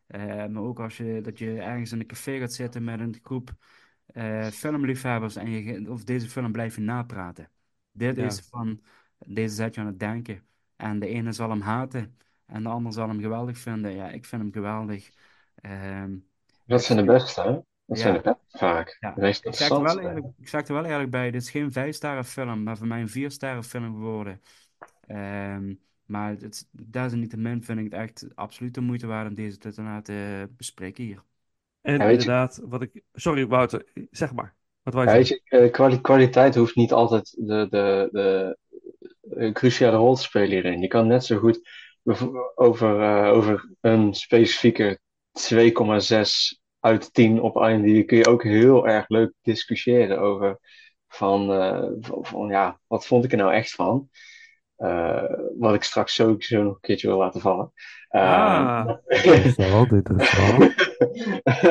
[0.07, 3.19] Eh, maar ook als je, dat je ergens in een café gaat zitten met een
[3.23, 3.55] groep
[4.14, 7.50] eh, filmliefhebbers en je, over deze film blijf je napraten.
[7.92, 8.27] Dit Ja.
[8.27, 8.81] is van,
[9.27, 10.42] deze zet je aan het denken.
[10.77, 13.94] En de ene zal hem haten en de ander zal hem geweldig vinden.
[13.94, 15.11] Ja, ik vind hem geweldig.
[15.55, 16.16] Ehm,
[16.66, 17.59] Dat zijn de beste, hè?
[17.85, 18.96] Dat zijn de beste vaak.
[19.00, 19.11] ja.
[19.11, 21.50] De meest Ik zeg er wel eerlijk, ik zeg er wel eerlijk bij, dit is
[21.50, 24.40] geen vijfsterren film, maar voor mij een viersterren film geworden.
[25.07, 25.74] Ehm,
[26.07, 31.05] maar het, desalniettemin vind ik het echt absoluut de moeite waard om deze te bespreken
[31.05, 31.22] hier.
[31.85, 33.03] En Ja, weet je- inderdaad, wat ik...
[33.12, 33.85] Sorry, Wouter.
[34.11, 34.55] Zeg maar.
[34.83, 35.40] Wat Ja, weet zeggen?
[35.44, 38.57] je, eh, kwali- kwaliteit hoeft niet altijd de, de, de,
[39.31, 40.81] een cruciale rol te spelen hierin.
[40.81, 41.61] Je kan net zo goed
[42.55, 44.99] over, eh, over een specifieke
[45.33, 50.59] 2,6 uit 10 op IMDb kun je ook heel erg leuk discussiëren over
[51.09, 54.09] van, eh, van, van, ja, wat vond ik er nou echt van?
[54.77, 55.23] Eh,
[55.59, 57.73] wat ik straks sowieso nog een keertje wil laten vallen.
[58.09, 60.75] Ah, Ehm, interessant, interessant.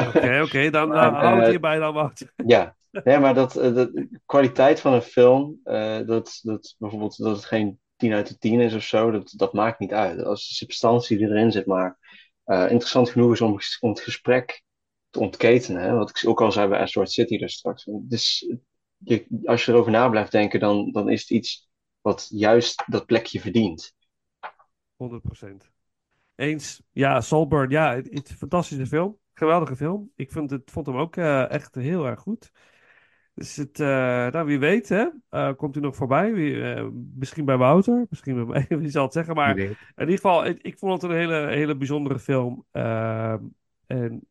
[0.07, 2.33] Oké, oké, dan uh, hou het eh, hierbij dan, Wouter.
[2.45, 7.17] Ja, nee, maar dat, eh, dat de kwaliteit van een film, eh, dat, dat bijvoorbeeld
[7.17, 10.23] dat het geen 10 uit de 10 is of zo, dat, dat maakt niet uit.
[10.23, 11.97] Als de substantie die erin zit maar
[12.45, 14.63] interessant genoeg is om, om het gesprek
[15.09, 17.83] te ontketenen, hè, wat ik ook al zei bij Asteroid City daar straks.
[17.87, 18.47] Dus
[18.97, 21.69] je, als je erover na blijft denken, dan, dan is het iets
[22.01, 23.93] wat juist dat plekje verdient.
[24.97, 25.72] 100%.
[26.35, 26.81] Eens.
[26.91, 27.69] Ja, Saltburn.
[27.69, 29.17] Ja, het, het is een fantastische film.
[29.33, 30.11] Geweldige film.
[30.15, 32.51] Ik vond, het, vond hem ook eh, echt heel erg goed.
[33.33, 33.87] Dus het, eh,
[34.27, 35.07] nou, wie weet, hè?
[35.29, 36.33] Eh, komt u nog voorbij?
[36.33, 36.63] Wie,
[37.15, 39.35] misschien bij Wouter, misschien bij mij, wie zal het zeggen.
[39.35, 42.65] Maar in ieder geval, ik, ik vond het een hele, hele bijzondere film.
[42.71, 43.43] Ehm,
[43.85, 44.21] en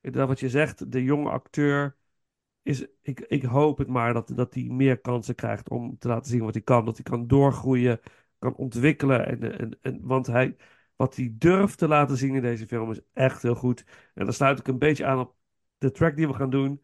[0.00, 1.96] wat je zegt, de jonge acteur
[2.62, 6.30] is, ik, ik hoop het maar dat, dat hij meer kansen krijgt om te laten
[6.30, 6.84] zien wat hij kan.
[6.84, 8.00] Dat hij kan doorgroeien,
[8.38, 9.26] kan ontwikkelen.
[9.26, 10.56] En, en, en, want hij,
[10.96, 13.84] wat hij durft te laten zien in deze film is echt heel goed.
[14.14, 15.34] En dan sluit ik een beetje aan op
[15.78, 16.82] de track die we gaan doen.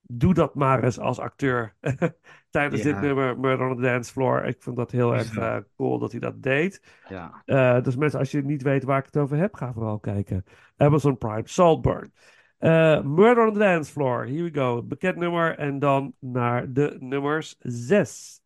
[0.00, 1.76] Doe dat maar eens als acteur
[2.50, 2.92] tijdens Ja.
[2.92, 4.44] dit nummer, Murder on the Dance Floor.
[4.44, 6.82] Ik vond dat heel erg eh, cool dat hij dat deed.
[7.08, 7.42] Ja.
[7.44, 10.44] Eh, dus mensen, als je niet weet waar ik het over heb, ga vooral kijken.
[10.76, 12.12] Amazon Prime, Saltburn.
[12.58, 14.82] Eh, Murder on the Dance Floor, here we go.
[14.82, 18.40] Bekend nummer en dan naar de nummers 6.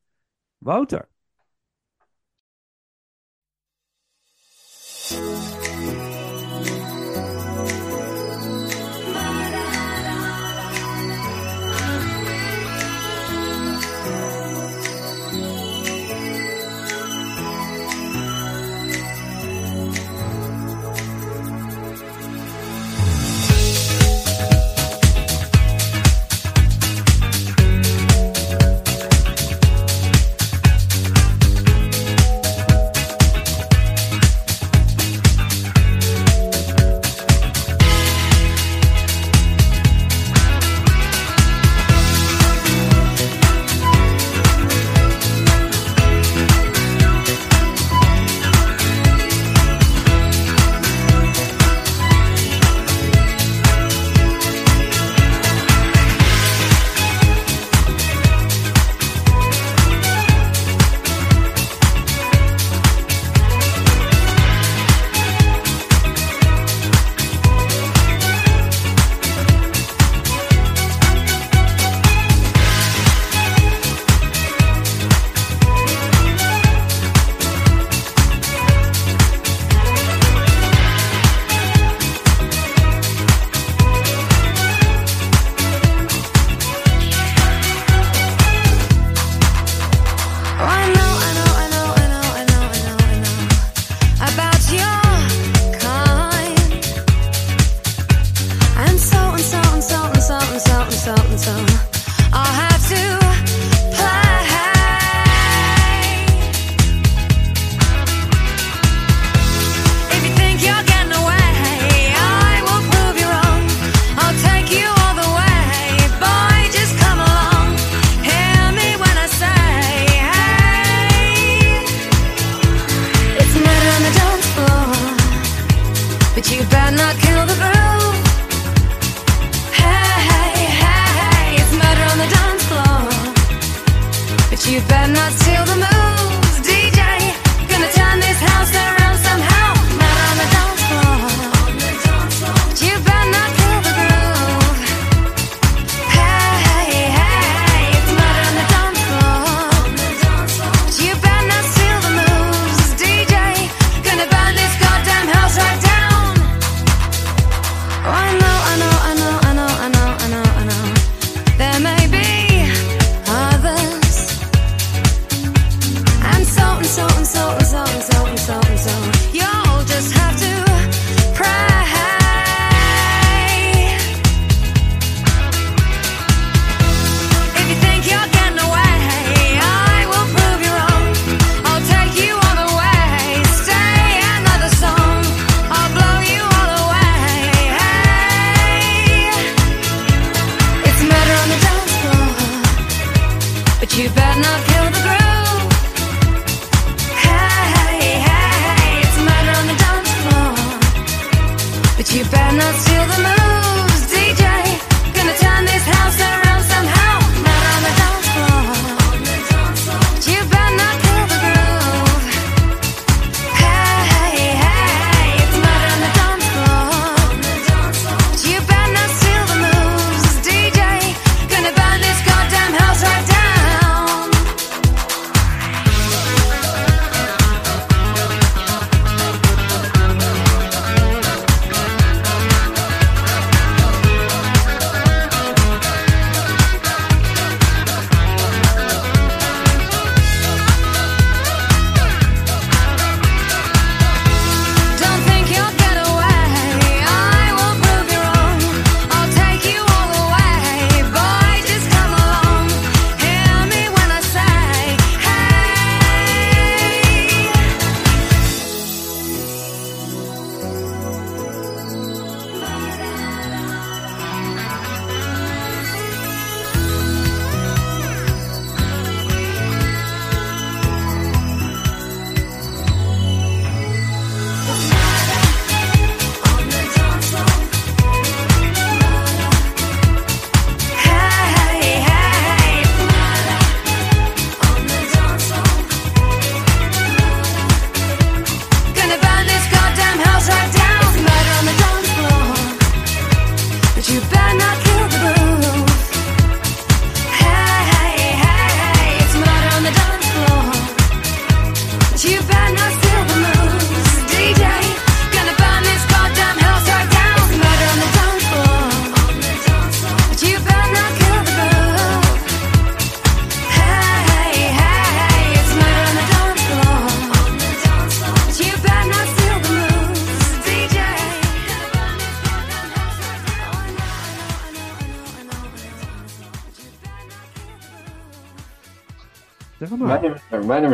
[0.58, 1.08] Wouter.
[5.12, 5.41] Murder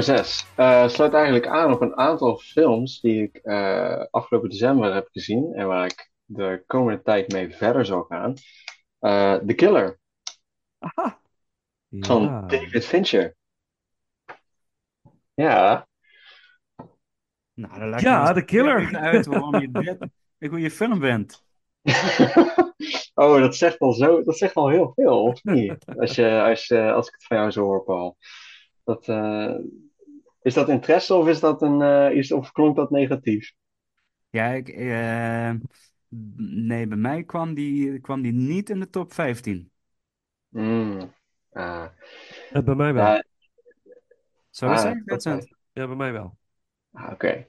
[0.07, 4.51] nummer, mijn nummer 6 sluit eigenlijk aan op een aantal films die ik eh, afgelopen
[4.51, 8.35] december heb gezien en waar ik de komende tijd mee verder zal gaan.
[8.99, 9.99] Eh, The Killer
[11.91, 12.41] van Ja.
[12.47, 13.37] David Fincher.
[15.35, 15.87] Ja,
[17.55, 18.97] Nou, dan leg Ja, je de killer.
[18.97, 19.97] uit waarom je dit
[20.39, 21.45] een goede film bent.
[23.15, 25.85] oh, dat zegt al zo, dat zegt al heel veel, of niet?
[25.99, 28.17] Als, je, als, je, als ik het van jou zo hoor, Paul.
[28.85, 29.55] Dat, eh,
[30.43, 33.53] is dat interesse of is dat een, eh, is, of klonk dat negatief?
[34.31, 35.51] Ja, ik, eh,
[36.69, 39.71] nee, bij mij kwam die, kwam die niet in de top 15.
[40.53, 41.13] Mm.
[41.53, 41.87] Ah.
[42.53, 43.05] En bij mij wel.
[43.05, 43.23] Ja,
[44.51, 45.05] Zo is Ah, het, oké.
[45.05, 45.49] Vincent?
[45.73, 46.37] Ja, bij mij wel.
[46.93, 47.49] Ah, Oké.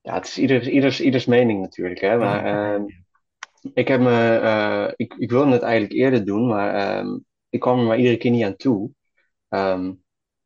[0.00, 2.16] Ja, het is ieders, ieders, ieders mening natuurlijk, hè.
[2.18, 2.84] Maar ehm,
[3.74, 7.18] ik heb me, eh, ik, ik wilde het eigenlijk eerder doen, maar ehm,
[7.48, 8.90] ik kwam er maar iedere keer niet aan toe.
[9.48, 9.92] Ehm,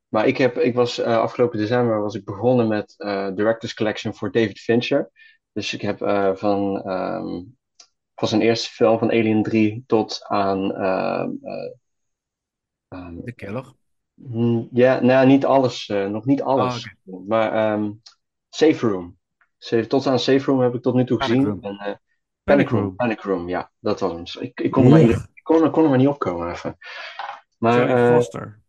[0.09, 4.15] maar ik heb, ik was eh, afgelopen december was ik begonnen met eh Director's Collection
[4.15, 5.11] voor David Fincher.
[5.53, 7.43] Dus ik heb eh, van, ehm,
[8.15, 11.71] van zijn eerste film van Alien 3 tot aan ehm, eh,
[12.89, 13.73] ehm, De killer.
[14.15, 16.89] Mm, Ja, nou, niet alles, nog niet alles.
[17.05, 17.93] Oh, Maar ehm,
[18.49, 19.19] Safe Room.
[19.59, 21.49] Safe, tot aan Safe Room heb ik tot nu toe Panic gezien.
[21.49, 21.63] Room.
[21.63, 21.99] En, eh, Panic
[22.45, 22.83] Panic Room.
[22.83, 22.97] Room.
[22.97, 24.21] Panic Room, ja, dat was hem.
[24.25, 26.77] Dus Ik, ik kon, er maar, ik kon, er- kon er maar niet opkomen even.
[27.59, 28.61] Maar, Foster.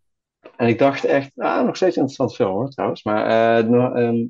[0.57, 3.03] En ik dacht echt, ah, nog steeds een interessant film hoor, trouwens.
[3.03, 4.27] Maar eh, ehm,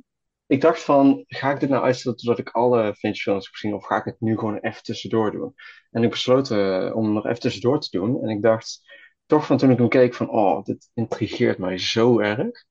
[0.48, 3.74] ik dacht van, ga ik dit nou uitstellen totdat ik alle Fincher films heb gezien,
[3.74, 5.54] of ga ik het nu gewoon even tussendoor doen?
[5.92, 8.24] En ik besloot eh, om nog even tussendoor te doen.
[8.24, 8.82] En ik dacht
[9.26, 12.66] toch van toen ik hem keek van, oh, dit intrigeert mij zo erg.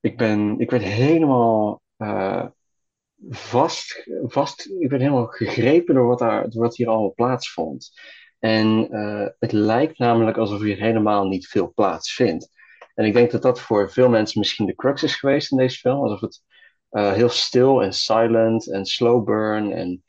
[0.00, 2.46] Ik ben, ik werd helemaal eh,
[3.28, 7.90] vast, vast, ik werd helemaal gegrepen door wat, daar, door wat hier allemaal plaatsvond.
[8.38, 8.88] En
[9.38, 12.50] het lijkt namelijk alsof hier helemaal niet veel plaatsvindt.
[13.00, 15.78] En ik denk dat dat voor veel mensen misschien de crux is geweest in deze
[15.78, 16.02] film.
[16.02, 16.42] Alsof het
[16.88, 19.72] eh, heel stil en silent en slow burn.
[19.72, 20.04] En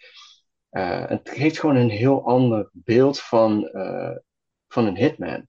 [0.70, 4.16] eh, het geeft gewoon een heel ander beeld van, eh,
[4.68, 5.48] van een hitman.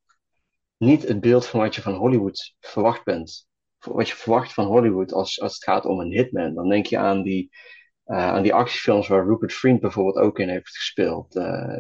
[0.77, 3.47] Niet het beeld van wat je van Hollywood verwacht bent.
[3.79, 6.55] Wat je verwacht van Hollywood als, als het gaat om een hitman.
[6.55, 7.51] Dan denk je aan die,
[8.05, 11.35] aan die actiefilms waar Rupert Friend bijvoorbeeld ook in heeft gespeeld.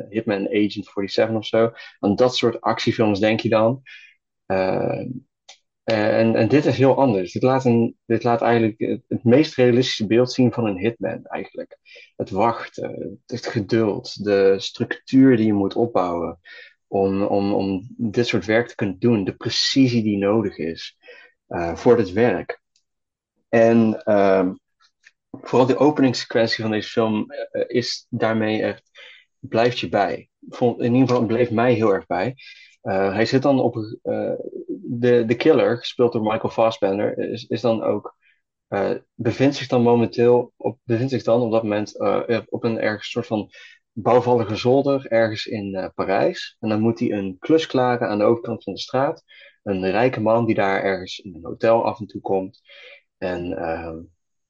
[0.09, 1.73] Hitman Agent 47 of zo.
[1.99, 3.83] Aan dat soort actiefilms denk je dan.
[5.85, 7.33] Uh, en, en dit is heel anders.
[7.33, 11.25] Dit laat, een, dit laat eigenlijk het, het, meest realistische beeld zien van een hitman,
[11.25, 11.79] eigenlijk.
[12.17, 16.41] Het wachten, het geduld, de structuur die je moet opbouwen
[16.87, 20.97] om, om, om dit soort werk te kunnen doen, de precisie die nodig is
[21.49, 22.61] uh, voor dit werk.
[23.49, 24.51] En uh,
[25.31, 28.91] vooral de openingssequentie van deze film uh, is daarmee echt,
[29.39, 30.29] blijft je bij.
[30.59, 32.35] In ieder geval, bleef mij heel erg bij.
[32.83, 33.77] Hij zit dan op.
[34.03, 34.33] Uh,
[35.01, 38.17] de, de killer, gespeeld door Michael Fassbender, is, is dan ook.
[38.69, 40.53] Uh, bevindt zich dan momenteel.
[40.57, 42.01] Op, bevindt zich dan op dat moment
[42.51, 43.51] op een ergens soort van
[43.93, 46.57] bouwvallige zolder ergens in Parijs.
[46.61, 49.25] En dan moet hij een klus klaren aan de overkant van de straat.
[49.63, 52.63] Een rijke man die daar ergens in een hotel af en toe komt.
[53.19, 53.99] En, ehm,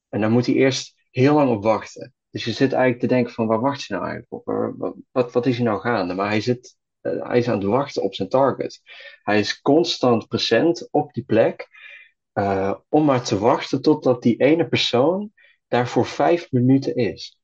[0.09, 2.15] en dan moet hij eerst heel lang op wachten.
[2.31, 4.75] Dus je zit eigenlijk te denken van waar wacht je nou eigenlijk op?
[4.79, 6.15] Wat, wat, wat is hij nou gaande?
[6.15, 8.81] Maar hij zit hij is aan het wachten op zijn target.
[9.23, 11.69] Hij is constant present op die plek.
[12.35, 15.33] Uh, om maar te wachten totdat die ene persoon
[15.69, 17.39] daar voor vijf minuten is.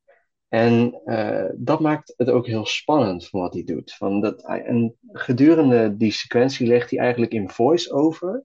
[0.48, 3.94] En uh, dat maakt het ook heel spannend van wat hij doet.
[3.94, 8.44] Van dat en gedurende die sequentie legt hij eigenlijk in voice-over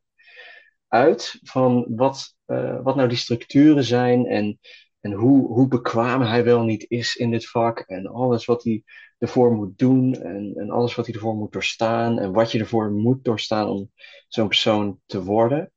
[0.87, 2.35] uit van wat,
[2.81, 4.59] wat nou die structuren zijn en,
[5.03, 8.83] en hoe, hoe bekwaam hij wel niet is in dit vak en alles wat hij
[9.17, 12.91] ervoor moet doen en, en alles wat hij ervoor moet doorstaan en wat je ervoor
[12.91, 13.91] moet doorstaan om
[14.27, 15.71] zo'n persoon te worden.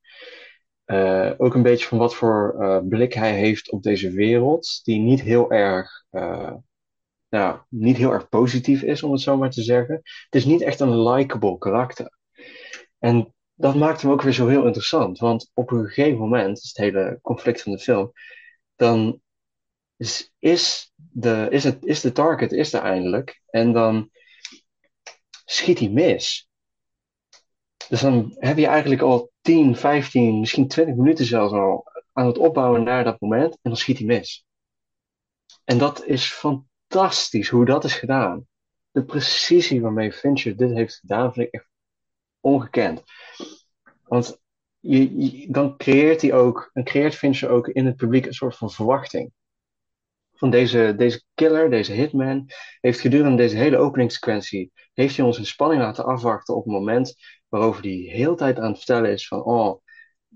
[0.86, 4.98] Uh, ook een beetje van wat voor uh, blik hij heeft op deze wereld, die
[4.98, 6.54] niet heel erg, uh,
[7.28, 9.94] nou, niet heel erg positief is, om het zo maar te zeggen.
[9.94, 12.18] Het is niet echt een likable karakter.
[12.98, 16.68] En dat maakt hem ook weer zo heel interessant, want op een gegeven moment, is
[16.68, 18.12] het hele conflict van de film,
[18.76, 19.20] dan
[19.96, 23.42] is, is, de, is, het, is de target is er eindelijk.
[23.46, 24.10] En dan
[25.44, 26.48] schiet hij mis.
[27.88, 32.38] Dus dan heb je eigenlijk al 10, 15, misschien 20 minuten zelfs al aan het
[32.38, 33.52] opbouwen naar dat moment.
[33.52, 34.46] En dan schiet hij mis.
[35.64, 38.46] En dat is fantastisch hoe dat is gedaan.
[38.90, 41.68] De precisie waarmee Fincher dit heeft gedaan vind ik echt
[42.40, 43.02] ongekend.
[44.02, 44.40] Want
[44.88, 48.70] je, dan creëert hij ook, dan creëert Fincher ook in het publiek een soort van
[48.70, 49.32] verwachting
[50.36, 55.46] van deze, deze killer, deze hitman, heeft gedurende deze hele openingssequentie, heeft hij ons in
[55.46, 57.14] spanning laten afwachten op het moment
[57.48, 59.80] waarover hij de hele tijd aan het vertellen is van, oh,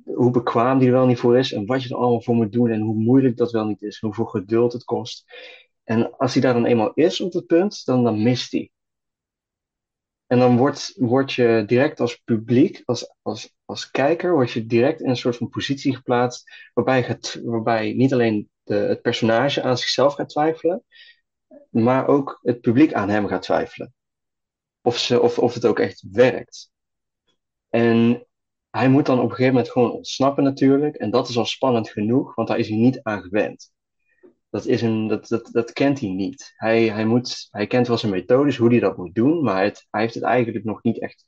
[0.04, 2.52] hoe bekwaam die er wel niet voor is en wat je er allemaal voor moet
[2.52, 5.24] doen en hoe moeilijk dat wel niet is en hoeveel geduld het kost.
[5.84, 8.70] En als hij daar dan eenmaal is op het punt, dan, dan mist hij.
[10.26, 15.00] En dan word, word je direct als publiek, als, als, als kijker, word je direct
[15.00, 19.78] in een soort van positie geplaatst waarbij, het, waarbij niet alleen de, het personage aan
[19.78, 20.84] zichzelf gaat twijfelen,
[21.70, 23.94] maar ook het publiek aan hem gaat twijfelen.
[24.82, 26.70] Of, ze, of, of het ook echt werkt.
[27.68, 28.26] En
[28.70, 30.96] hij moet dan op een gegeven moment gewoon ontsnappen natuurlijk.
[30.96, 33.72] En dat is al spannend genoeg, want daar is hij niet aan gewend.
[34.50, 36.52] Dat, is een, dat, dat, dat kent hij niet.
[36.56, 39.86] Hij, hij, moet, hij kent wel zijn methodes, hoe hij dat moet doen, maar het,
[39.90, 41.24] hij heeft het eigenlijk nog niet echt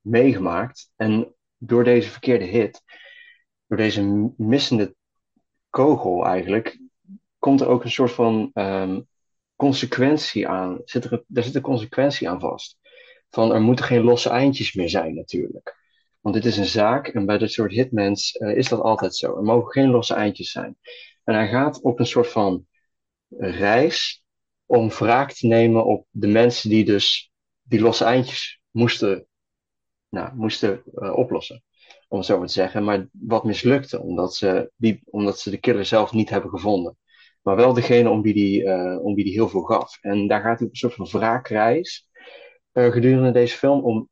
[0.00, 0.90] meegemaakt.
[0.96, 1.35] En
[1.66, 2.82] door deze verkeerde hit,
[3.66, 4.94] door deze missende
[5.70, 6.78] kogel eigenlijk,
[7.38, 9.06] komt er ook een soort van um,
[9.56, 10.80] consequentie aan.
[10.84, 12.78] Zit er, daar zit een consequentie aan vast.
[13.30, 15.84] Van er moeten geen losse eindjes meer zijn natuurlijk.
[16.20, 19.36] Want dit is een zaak en bij dit soort hitmans uh, is dat altijd zo.
[19.36, 20.76] Er mogen geen losse eindjes zijn.
[21.24, 22.66] En hij gaat op een soort van
[23.38, 24.24] reis
[24.66, 29.26] om wraak te nemen op de mensen die dus die losse eindjes moesten,
[30.08, 31.62] nou, moesten uh, oplossen.
[32.08, 32.84] Om het zo maar te zeggen.
[32.84, 36.98] Maar wat mislukte, omdat ze, die, omdat ze de killer zelf niet hebben gevonden.
[37.42, 39.98] Maar wel degene om wie die, uh, om wie die heel veel gaf.
[40.00, 42.08] En daar gaat hij op een soort van wraakreis
[42.72, 44.08] uh, gedurende deze film om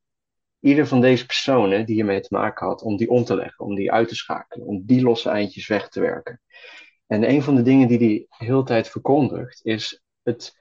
[0.61, 3.74] ieder van deze personen die hiermee te maken had, om die om te leggen, om
[3.74, 6.40] die uit te schakelen, om die losse eindjes weg te werken.
[7.07, 10.57] En een van de dingen die hij de hele tijd verkondigt is: het,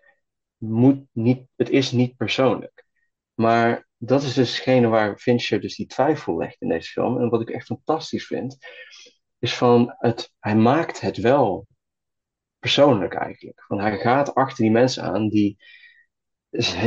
[0.58, 2.86] moet niet, het is niet persoonlijk.
[3.34, 7.20] Maar dat is dus hetgene waar Fincher dus die twijfel legt in deze film.
[7.20, 8.58] En wat ik echt fantastisch vind,
[9.40, 11.68] is van het, hij maakt het wel
[12.60, 13.64] persoonlijk eigenlijk.
[13.68, 15.58] Van hij gaat achter die mensen aan die,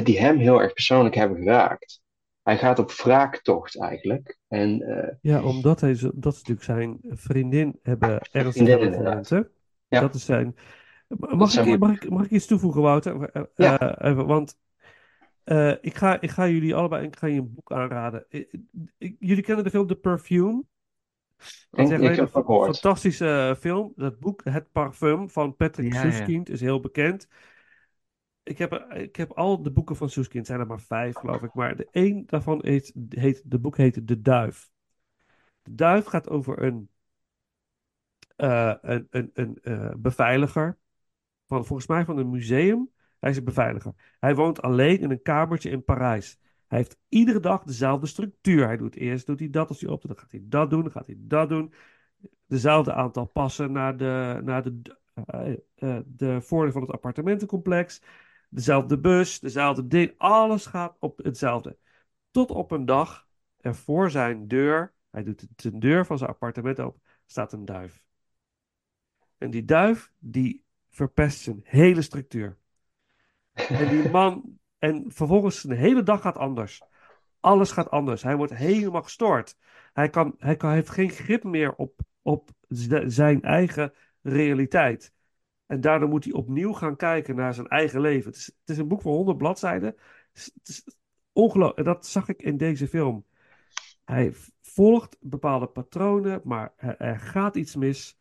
[0.04, 2.00] die hem heel erg persoonlijk hebben geraakt.
[2.42, 4.38] Hij gaat op wraaktocht eigenlijk.
[4.48, 9.30] En eh, Ja, omdat hij zo, dat is natuurlijk zijn vriendin hebben ernstige Vriendin, gevoelens.
[9.88, 10.00] Ja.
[10.00, 10.56] Dat is zijn.
[11.08, 13.30] Mag ik, mag ik, mag ik iets toevoegen, Wouter?
[13.30, 13.98] Eh, Ja.
[13.98, 14.56] eh, want
[15.46, 18.24] eh, ik, ga, ik ga jullie allebei ik ga je een boek aanraden.
[18.28, 18.54] Ik-
[18.98, 20.62] ik- jullie kennen de film The Perfume?
[21.70, 22.78] Dat is echt ik een heb het gehoord.
[22.78, 23.92] fantastische eh, film.
[23.96, 27.28] Dat boek, Het Parfum van Patrick Ja, is heel bekend.
[28.42, 31.54] Ik heb, ik heb al de boeken van Suskind, zijn er maar vijf, geloof ik.
[31.54, 34.70] Maar de één daarvan heet, heet de boek heet De Duif.
[35.62, 36.88] De Duif gaat over een,
[38.36, 40.78] eh, een, een, een eh, beveiliger.
[41.46, 42.90] Van, volgens mij van een museum.
[43.18, 43.92] Hij is een beveiliger.
[44.20, 46.38] Hij woont alleen in een kamertje in Parijs.
[46.66, 48.66] Hij heeft iedere dag dezelfde structuur.
[48.66, 50.90] Hij doet eerst doet hij dat als hij op, dan gaat hij dat doen, dan
[50.92, 51.72] gaat hij dat doen.
[52.46, 54.80] Dezelfde aantal passen naar de, naar de,
[55.14, 58.02] eh, eh, de voordeur van het appartementencomplex.
[58.48, 60.14] Dezelfde bus, dezelfde ding.
[60.16, 61.76] Alles gaat op hetzelfde.
[62.30, 63.28] Tot op een dag
[63.60, 68.04] er voor zijn deur, hij doet de deur van zijn appartement open, staat een duif.
[69.38, 72.58] En die duif, die verpest zijn hele structuur.
[73.56, 76.82] En die man, en vervolgens zijn hele dag gaat anders.
[77.40, 78.22] Alles gaat anders.
[78.22, 79.56] Hij wordt helemaal gestoord.
[79.92, 82.50] Hij, kan, hij, kan, hij heeft geen grip meer op, op
[83.06, 83.92] zijn eigen
[84.22, 85.12] realiteit.
[85.66, 88.30] En daardoor moet hij opnieuw gaan kijken naar zijn eigen leven.
[88.30, 89.94] Het is, een boek van 100 bladzijden.
[90.32, 90.84] Het is,
[91.32, 91.78] ongelooflijk.
[91.78, 93.26] En dat zag ik in deze film.
[94.04, 98.18] Hij volgt bepaalde patronen, maar er, gaat iets mis.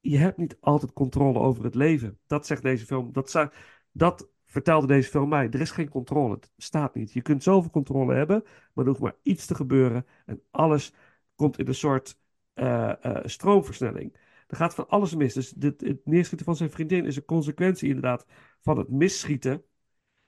[0.00, 2.18] Je hebt niet altijd controle over het leven.
[2.26, 3.12] Dat zegt deze film.
[3.12, 3.50] Dat,
[3.92, 5.48] dat vertelde deze film mij.
[5.50, 6.34] Er is geen controle.
[6.34, 7.12] Het bestaat niet.
[7.12, 10.06] Je kunt zoveel controle hebben, maar er hoeft maar iets te gebeuren.
[10.26, 10.94] En alles
[11.34, 12.18] komt in een soort
[12.54, 14.16] eh, eh, stroomversnelling.
[14.46, 15.34] Er gaat van alles mis.
[15.34, 18.26] Dus dit, het neerschieten van zijn vriendin is een consequentie inderdaad
[18.60, 19.64] van het misschieten.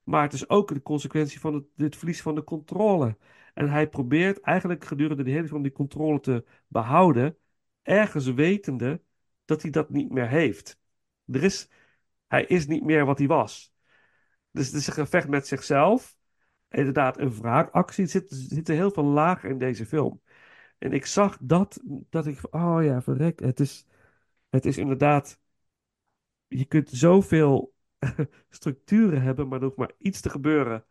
[0.03, 3.17] Maar het is ook de consequentie van het, het verlies van de controle.
[3.55, 7.37] En hij probeert eigenlijk gedurende de hele film die controle te behouden.
[7.83, 9.03] Ergens wetende
[9.45, 10.81] dat hij dat niet meer heeft.
[11.27, 11.71] Er is,
[12.27, 13.74] hij is niet meer wat hij was.
[14.55, 16.17] Dus het is een gevecht met zichzelf.
[16.69, 18.05] Inderdaad, een wraakactie.
[18.05, 20.23] Er zitten, heel veel lagen in deze film.
[20.79, 21.81] En ik zag dat,
[22.11, 23.87] dat ik, oh ja, verrek, het is,
[24.51, 25.39] het is inderdaad,
[26.47, 27.75] je kunt zoveel
[28.51, 30.85] structuren hebben, maar hoeft maar iets te gebeuren.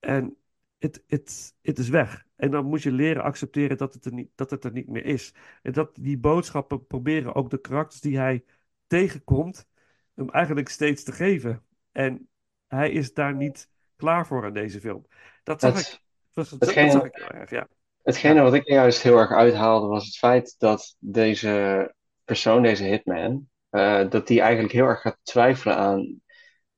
[0.00, 0.36] En
[0.78, 2.26] het, het, het is weg.
[2.36, 5.04] En dan moet je leren accepteren dat het, er niet, dat het er niet meer
[5.04, 5.34] is.
[5.62, 8.44] En dat die boodschappen proberen ook de karakters die hij
[8.86, 9.68] tegenkomt,
[10.14, 11.64] hem eigenlijk steeds te geven.
[11.92, 12.28] En
[12.66, 15.06] hij is daar niet klaar voor in deze film.
[15.42, 16.04] Dat zag Het- ik.
[16.34, 17.68] Dat, zag ik heel erg, ja.
[18.02, 21.94] Hetgene wat ik juist heel erg uithaalde was het feit dat deze
[22.24, 26.20] persoon, deze hitman, eh, dat die eigenlijk heel erg gaat twijfelen aan,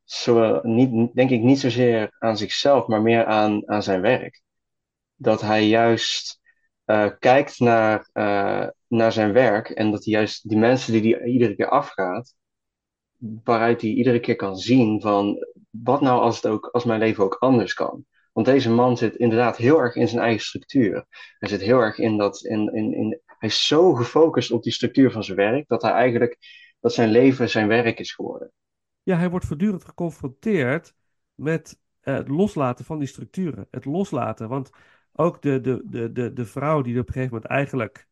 [0.05, 4.43] zo, niet, denk ik niet zozeer aan zichzelf, maar meer aan, aan zijn werk.
[5.14, 6.41] Dat hij juist
[6.84, 11.24] eh, kijkt naar, eh, naar zijn werk en dat hij juist die mensen die hij
[11.24, 12.34] iedere keer afgaat,
[13.45, 17.25] waaruit hij iedere keer kan zien van wat nou als, het ook, als mijn leven
[17.25, 18.07] ook anders kan.
[18.33, 21.07] Want deze man zit inderdaad heel erg in zijn eigen structuur.
[21.39, 22.45] Hij zit heel erg in dat.
[22.45, 25.91] In, in, in, hij is zo gefocust op die structuur van zijn werk dat hij
[25.91, 26.37] eigenlijk.
[26.81, 28.53] dat zijn leven zijn werk is geworden.
[29.03, 30.95] Ja, hij wordt voortdurend geconfronteerd
[31.35, 33.66] met het loslaten van die structuren.
[33.71, 34.49] Het loslaten.
[34.49, 34.71] Want
[35.12, 38.09] ook de, de, de, de, de vrouw die op een gegeven moment eigenlijk.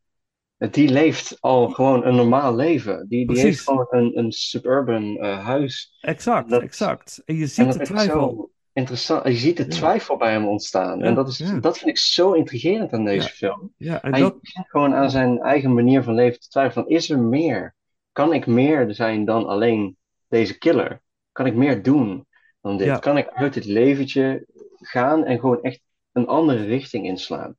[0.58, 3.08] Die leeft al gewoon een normaal leven.
[3.08, 5.96] Die, die heeft gewoon een, een suburban eh, huis.
[6.00, 7.22] Exact, Dat- exact.
[7.24, 8.50] En je En ziet dat de twijfel.
[8.72, 9.24] interessant.
[9.26, 9.68] Je ziet de Ja.
[9.68, 10.98] twijfel bij hem ontstaan.
[10.98, 11.58] Ja, En dat, is, ja.
[11.58, 13.72] dat vind ik zo intrigerend aan deze film.
[13.76, 16.84] Ja, en Hij dat, begint gewoon aan zijn eigen manier van leven te twijfelen.
[16.84, 17.74] Van, is er meer?
[18.12, 19.96] Kan ik meer zijn dan alleen
[20.28, 21.02] deze killer?
[21.32, 22.26] Kan ik meer doen
[22.60, 22.98] dan dit?
[22.98, 24.46] Kan ik uit dit leventje
[24.76, 25.80] gaan en gewoon echt
[26.12, 27.56] een andere richting inslaan?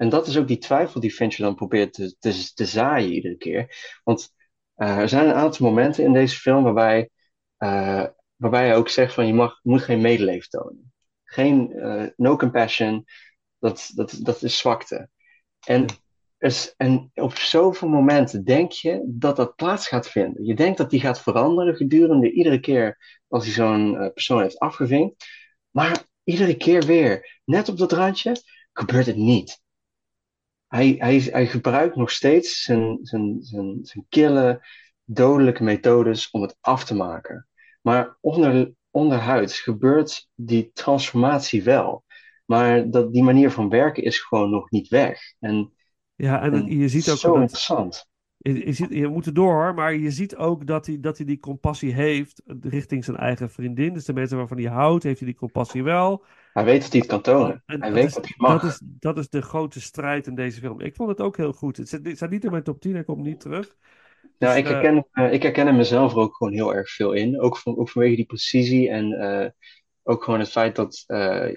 [0.00, 3.36] En dat is ook die twijfel die Fincher dan probeert te, te, te zaaien iedere
[3.36, 3.76] keer.
[4.04, 4.32] Want
[4.74, 7.10] eh, er zijn een aantal momenten in deze film waarbij,
[7.56, 10.92] eh, waarbij hij ook zegt van je mag, moet geen medeleven tonen.
[11.24, 13.04] Geen, eh, no compassion,
[13.58, 15.08] dat, dat, dat is zwakte.
[15.66, 15.86] En,
[16.38, 20.44] is, en op zoveel momenten denk je dat dat plaats gaat vinden.
[20.44, 25.24] Je denkt dat die gaat veranderen gedurende iedere keer als hij zo'n persoon heeft afgevinkt.
[25.70, 28.36] Maar iedere keer weer, net op dat randje,
[28.72, 29.60] gebeurt het niet.
[30.70, 34.66] Hij, hij, hij gebruikt nog steeds zijn, zijn, zijn, zijn kille,
[35.04, 37.48] dodelijke methodes om het af te maken.
[37.82, 42.04] Maar onder, onderhuids gebeurt die transformatie wel.
[42.44, 45.20] Maar dat, die manier van werken is gewoon nog niet weg.
[45.38, 45.72] En,
[46.14, 48.08] Ja, en, en je ziet ook zo dat, interessant.
[48.42, 51.16] Je, je, ziet, je moet er door hoor, maar je ziet ook dat hij, dat
[51.16, 53.94] hij die compassie heeft richting zijn eigen vriendin.
[53.94, 56.24] Dus de mensen waarvan hij houdt, heeft hij die compassie wel.
[56.52, 57.62] Hij weet dat hij het kan tonen.
[57.66, 58.62] En Hij dat weet is, dat hij mag.
[58.62, 60.80] dat, is, dat is de grote strijd in deze film.
[60.80, 61.76] Ik vond het ook heel goed.
[61.76, 63.76] Het staat niet in mijn top 10, hij komt niet terug.
[64.38, 66.90] Nou, Dus, ik eh, herken, eh, ik herken er mezelf er ook gewoon heel erg
[66.90, 67.40] veel in.
[67.40, 69.50] Ook, van, ook vanwege die precisie en eh,
[70.02, 71.54] ook gewoon het feit dat, eh,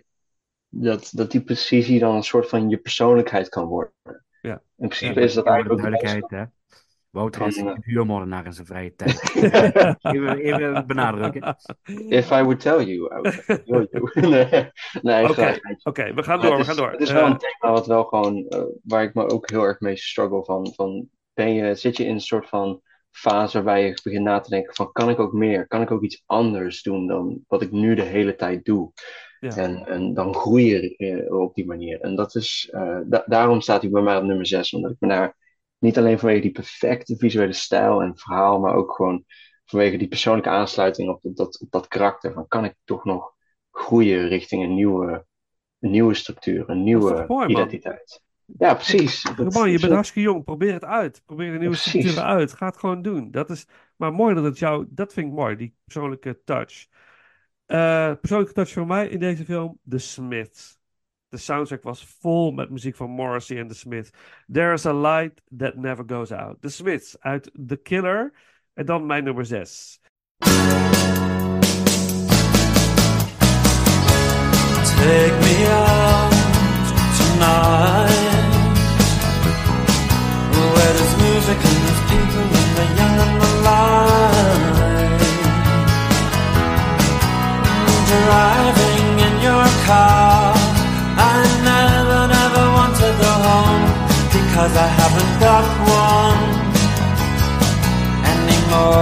[0.69, 3.93] dat, dat die precisie dan een soort van je persoonlijkheid kan worden.
[4.41, 4.61] Ja.
[4.77, 6.51] In principe Ja, is dat eigenlijk ook de duidelijkheid, hè.
[7.13, 9.33] Wouter is een huurmoordenaar in zijn vrije tijd.
[10.01, 11.55] even, even benadrukken.
[12.09, 14.09] If I would tell you, I would tell you.
[14.29, 15.29] nee, nee,
[15.83, 16.91] Oké, we gaan door, het we is, gaan door.
[16.91, 19.63] Het is wel Eh, een thema wat wel gewoon, eh, waar ik me ook heel
[19.63, 23.85] erg mee struggle van, van ben je, zit je in een soort van fase waarbij
[23.85, 25.67] je begint na te denken van kan ik ook meer?
[25.67, 28.91] Kan ik ook iets anders doen dan wat ik nu de hele tijd doe?
[29.39, 29.55] Ja.
[29.55, 32.01] En, en dan groei je eh, op die manier.
[32.01, 32.69] En dat is,
[33.05, 35.35] da- daarom staat hij bij mij op nummer 6, omdat ik me daar
[35.83, 39.23] niet alleen vanwege die perfecte visuele stijl en verhaal, maar ook gewoon
[39.65, 42.33] vanwege die persoonlijke aansluiting op dat, op dat karakter.
[42.33, 43.33] Van kan ik toch nog
[43.71, 45.25] groeien richting een nieuwe,
[45.79, 47.49] een nieuwe structuur, een nieuwe man?
[47.49, 48.21] identiteit.
[48.57, 49.21] Ja, precies.
[49.35, 50.43] Dat- Man, je bent hartstikke jong.
[50.43, 51.21] Probeer het uit.
[51.25, 51.89] Probeer de nieuwe Precies.
[51.89, 52.53] structuren uit.
[52.53, 53.31] Ga het gewoon doen.
[53.31, 54.85] Dat is maar mooi dat het jou...
[54.89, 56.87] Dat vind ik mooi, die persoonlijke touch.
[57.65, 60.81] Eh, persoonlijke touch voor mij in deze film, The Smiths.
[61.33, 64.11] De soundtrack was vol met muziek van Morrissey en The Smiths.
[64.51, 66.61] There's a light that never goes out.
[66.61, 68.33] The Smiths uit The Killer.
[68.73, 69.99] En dan mijn nummer 6.
[74.95, 75.82] Take me
[98.93, 99.01] Take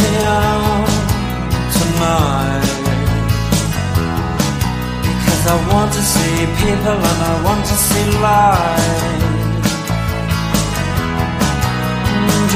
[0.00, 0.88] me out
[1.76, 2.72] tonight
[5.04, 9.20] Because I want to see people and I want to see light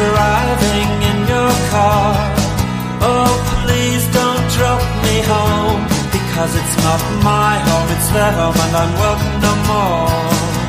[0.01, 2.17] Driving in your car.
[3.05, 8.73] Oh please don't drop me home Because it's not my home, it's their home and
[8.81, 10.66] I'm welcome no more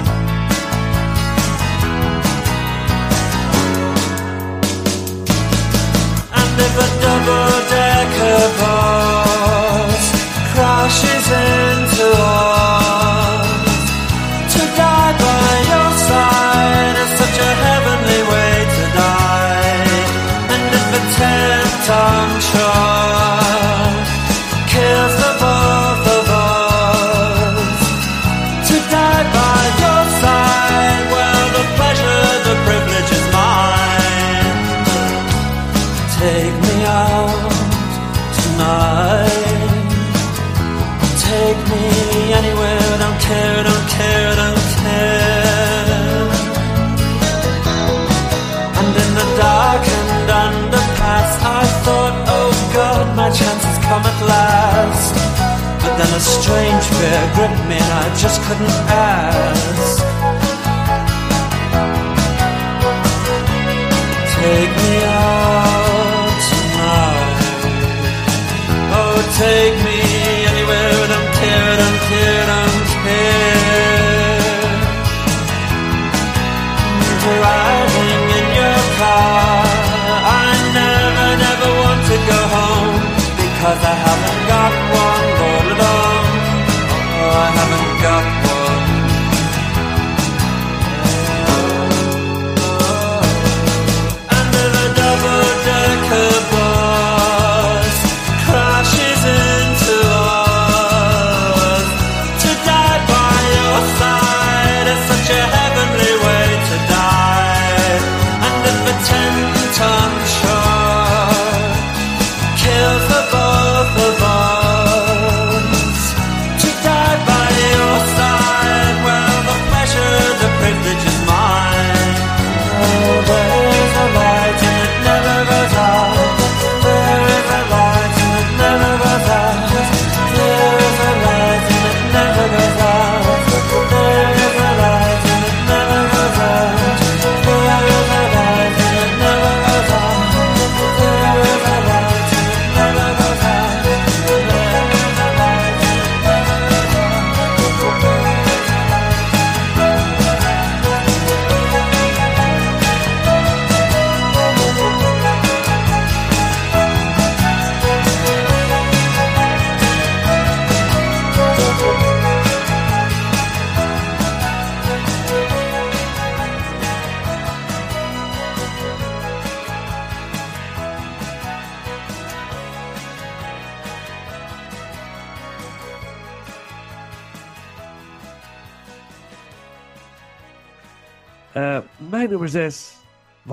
[6.66, 10.05] If a double-decker bus
[10.53, 13.84] crashes into us,
[14.53, 19.97] to die by your side is such a heavenly way to die.
[20.53, 21.03] And if a
[53.28, 55.13] my chance has come at last.
[55.84, 59.99] But then a strange fear gripped me, and I just couldn't ask.
[64.39, 67.39] Take me out tonight.
[68.95, 69.99] Oh, take me
[70.51, 70.95] anywhere.
[71.11, 73.57] Don't care, don't care, don't care.
[77.23, 77.66] Driving
[83.58, 86.26] because I haven't got one all alone.
[87.26, 87.66] Oh,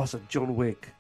[0.05, 0.95] was het John Wick.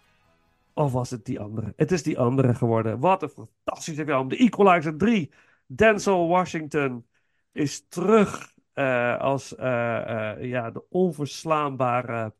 [0.72, 1.72] Of was het die andere?
[1.76, 3.00] Het is die andere geworden.
[3.00, 4.28] Wat een fantastische film.
[4.28, 5.30] The Equalizer 3.
[5.66, 7.06] Denzel Washington
[7.52, 12.34] is terug eh, als eh, eh, ja, de onverslaanbare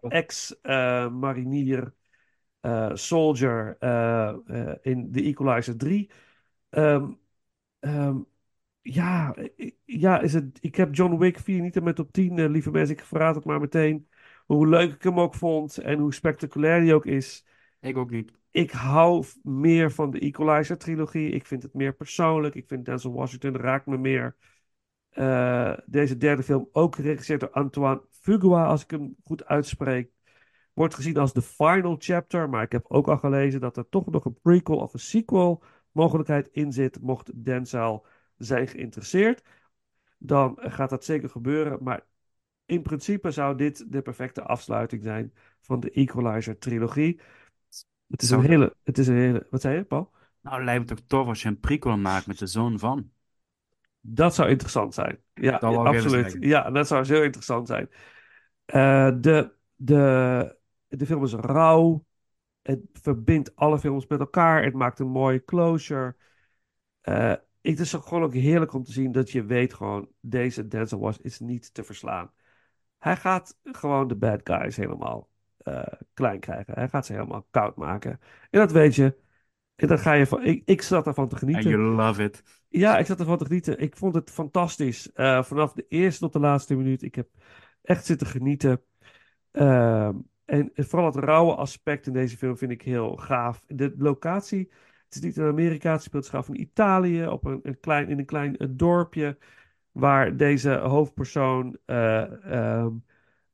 [0.00, 1.92] ex-marinier,
[2.92, 3.76] soldier
[4.82, 6.10] in The Equalizer 3.
[6.70, 7.10] Ehm,
[7.80, 8.16] ehm,
[8.84, 9.34] ja,
[9.84, 12.70] ja is het, ik heb John Wick 4 niet in mijn top 10, eh, lieve
[12.70, 12.96] mensen.
[12.96, 14.08] Ik verraad het maar meteen.
[14.44, 17.44] Hoe leuk ik hem ook vond en hoe spectaculair hij ook is.
[17.80, 18.32] Ik ook niet.
[18.50, 21.30] Ik hou meer van de Equalizer trilogie.
[21.30, 22.54] Ik vind het meer persoonlijk.
[22.54, 24.36] Ik vind Denzel Washington raakt me meer.
[25.10, 30.10] Eh, deze derde film, ook geregisseerd door Antoine Fuqua, als ik hem goed uitspreek,
[30.72, 32.48] wordt gezien als de final chapter.
[32.48, 35.62] Maar ik heb ook al gelezen dat er toch nog een prequel of een sequel
[35.92, 39.42] mogelijkheid in zit, mocht Denzel zijn geïnteresseerd.
[40.18, 41.78] Dan gaat dat zeker gebeuren.
[41.82, 42.06] Maar
[42.66, 47.20] in principe zou dit de perfecte afsluiting zijn van de Equalizer trilogie.
[48.06, 50.12] Het is een hele, het is een hele, wat zei je, Paul?
[50.40, 53.10] Nou, lijkt me toch tof als je een prequel maakt met de zoon van.
[54.00, 55.18] Dat zou interessant zijn.
[55.34, 56.36] Ja, absoluut.
[56.40, 57.88] Ja, dat zou heel interessant zijn.
[58.64, 60.56] Eh, de, de,
[60.88, 62.04] de film is rauw.
[62.62, 64.64] Het verbindt alle films met elkaar.
[64.64, 66.16] Het maakt een mooie closure.
[67.00, 70.68] Eh, het is ook gewoon ook heerlijk om te zien dat je weet gewoon, deze
[70.68, 72.32] Denzel was is niet te verslaan.
[73.04, 75.82] Hij gaat gewoon de bad guys helemaal eh,
[76.14, 76.74] klein krijgen.
[76.74, 78.20] Hij gaat ze helemaal koud maken.
[78.50, 79.16] En dat weet je.
[79.76, 81.70] En dan ga je van, ik, ik zat ervan te En genieten.
[81.70, 82.42] you love it.
[82.68, 83.78] Ja, ik zat ervan te genieten.
[83.78, 85.12] Ik vond het fantastisch.
[85.12, 87.02] Eh, vanaf de eerste tot de laatste minuut.
[87.02, 87.28] Ik heb
[87.82, 88.82] echt zitten genieten.
[89.50, 93.62] Ehm, en vooral het rauwe aspect in deze film vind ik heel gaaf.
[93.66, 94.70] De locatie,
[95.04, 98.08] het is niet in Amerika, het speelt zich af in Italië, op een, een klein,
[98.08, 99.38] in een klein eh, dorpje,
[99.94, 102.90] waar deze hoofdpersoon eh, ehm,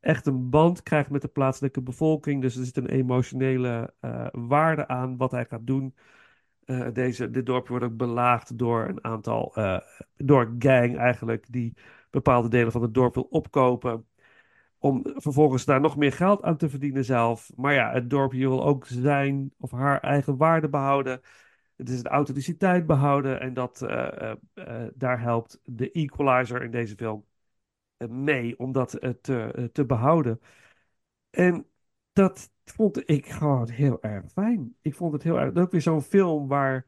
[0.00, 2.42] echt een band krijgt met de plaatselijke bevolking.
[2.42, 5.94] Dus er zit een emotionele eh, waarde aan wat hij gaat doen.
[6.64, 9.54] Eh, deze, dit dorpje wordt ook belaagd door een aantal,
[10.16, 11.76] door gang eigenlijk, die
[12.10, 14.06] bepaalde delen van het dorp wil opkopen.
[14.78, 17.50] Om vervolgens daar nog meer geld aan te verdienen zelf.
[17.56, 21.20] Maar ja, het dorpje wil ook zijn of haar eigen waarde behouden.
[21.80, 23.40] Het is de authenticiteit behouden.
[23.40, 27.26] En dat, eh, eh, eh, daar helpt de equalizer in deze film
[28.08, 30.40] mee om dat te, te behouden.
[31.30, 31.66] En
[32.12, 34.76] dat vond ik gewoon heel erg fijn.
[34.80, 35.54] Ik vond het heel erg.
[35.56, 36.86] Ook weer zo'n film waar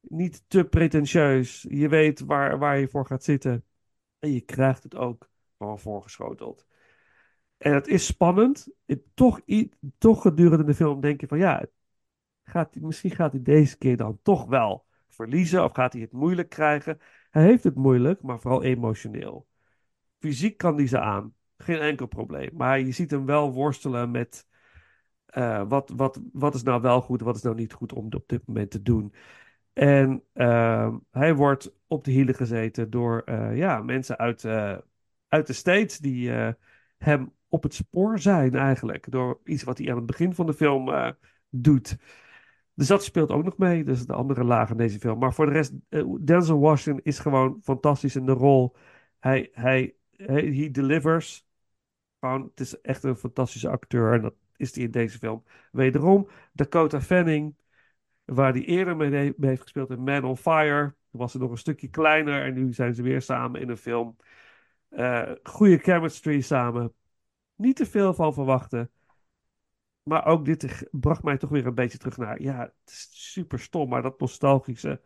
[0.00, 1.66] niet te pretentieus.
[1.68, 3.64] Je weet waar, waar je voor gaat zitten.
[4.18, 6.66] En je krijgt het ook gewoon voorgeschoteld.
[7.56, 8.68] En het is spannend.
[8.86, 9.40] Het, toch,
[9.98, 11.66] toch gedurende de film denk je van ja,
[12.44, 15.64] gaat, hij- misschien gaat hij deze keer dan toch wel verliezen.
[15.64, 16.98] Of gaat hij het moeilijk krijgen.
[17.30, 19.46] Hij heeft het moeilijk, maar vooral emotioneel.
[20.18, 21.34] Fysiek kan hij ze aan.
[21.56, 22.50] Geen enkel probleem.
[22.52, 24.46] Maar je ziet hem wel worstelen met
[25.26, 28.28] eh, wat, wat, wat is nou wel goed, wat is nou niet goed om op
[28.28, 29.14] dit moment te doen.
[29.72, 34.78] En ehm, hij wordt op de hielen gezeten door eh, ja, mensen uit, eh,
[35.28, 36.30] uit de States die
[36.98, 39.10] hem op het spoor zijn eigenlijk.
[39.10, 41.14] Door iets wat hij aan het begin van de film
[41.50, 41.96] doet.
[42.74, 43.84] Dus dat speelt ook nog mee.
[43.84, 45.18] Dus de andere laag in deze film.
[45.18, 48.76] Maar voor de rest, eh, Denzel Washington is gewoon fantastisch in de rol.
[49.18, 51.46] Hij, hij, hij he delivers.
[52.20, 54.12] Het is echt een fantastische acteur.
[54.12, 55.44] En dat is hij in deze film.
[55.72, 57.56] Wederom, Dakota Fanning.
[58.24, 60.94] Waar hij eerder mee, mee heeft gespeeld in Man on Fire.
[61.10, 62.44] Toen was ze nog een stukje kleiner.
[62.44, 64.16] En nu zijn ze weer samen in een film.
[64.88, 66.94] Eh goede chemistry samen.
[67.56, 68.90] Niet te veel van verwachten.
[70.04, 72.42] Maar ook dit bracht mij toch weer een beetje terug naar.
[72.42, 75.00] Ja, het is super stom, maar dat nostalgische.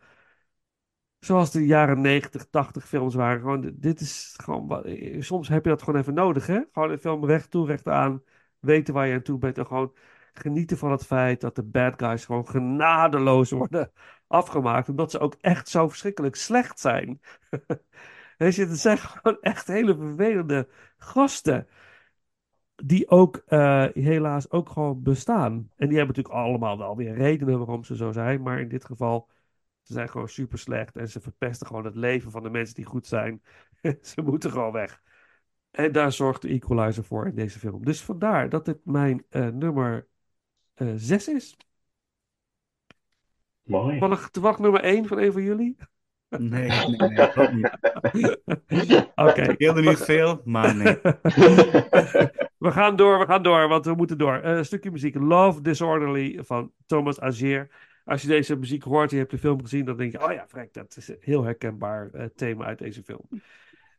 [1.19, 3.39] Zoals de jaren 90, 80 films waren.
[3.39, 4.83] Gewoon, dit is gewoon.
[5.19, 6.61] Soms heb je dat gewoon even nodig, hè?
[6.71, 8.23] Gewoon een film recht toe, recht aan.
[8.59, 9.57] Weten waar je aan toe bent.
[9.57, 9.93] En gewoon
[10.33, 13.91] genieten van het feit dat de bad guys gewoon genadeloos worden
[14.27, 14.89] afgemaakt.
[14.89, 17.21] Omdat ze ook echt zo verschrikkelijk slecht zijn.
[18.37, 21.67] Weet je, het zijn gewoon echt hele vervelende gasten
[22.85, 25.53] die ook eh, helaas ook gewoon bestaan.
[25.75, 28.41] En die hebben natuurlijk allemaal wel weer redenen waarom ze zo zijn.
[28.41, 29.29] Maar in dit geval,
[29.81, 30.95] ze zijn gewoon super slecht.
[30.95, 33.41] En ze verpesten gewoon het leven van de mensen die goed zijn.
[34.01, 35.01] ze moeten gewoon weg.
[35.71, 37.85] En daar zorgt de Equalizer voor in deze film.
[37.85, 40.07] Dus vandaar dat dit mijn eh, nummer
[40.95, 41.57] 6 is.
[43.63, 43.99] Mooi.
[43.99, 45.77] Toevallig, toevallig nummer 1 van een van jullie?
[46.29, 47.71] Nee, nee, nee, ook niet.
[49.15, 49.41] Oké.
[49.41, 50.99] Ik wilde niet veel, maar nee.
[52.59, 54.35] We gaan door, we gaan door, want we moeten door.
[54.35, 55.15] Eh, een stukje muziek.
[55.15, 57.69] Love Disorderly van Thomas Azier.
[58.05, 60.47] Als je deze muziek hoort, je hebt de film gezien, dan denk je, oh ja,
[60.47, 63.27] vrek, dat is een heel herkenbaar eh, thema uit deze film.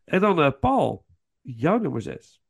[0.04, 1.04] En dan eh, Paul,
[1.40, 2.42] jouw nummer 6.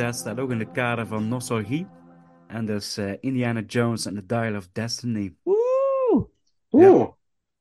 [0.00, 1.86] dat staat ook in het kader van nostalgie.
[2.46, 5.34] En dus eh, Indiana Jones en The Dial of Destiny.
[5.44, 6.24] Oeh!
[6.70, 7.08] Oeh!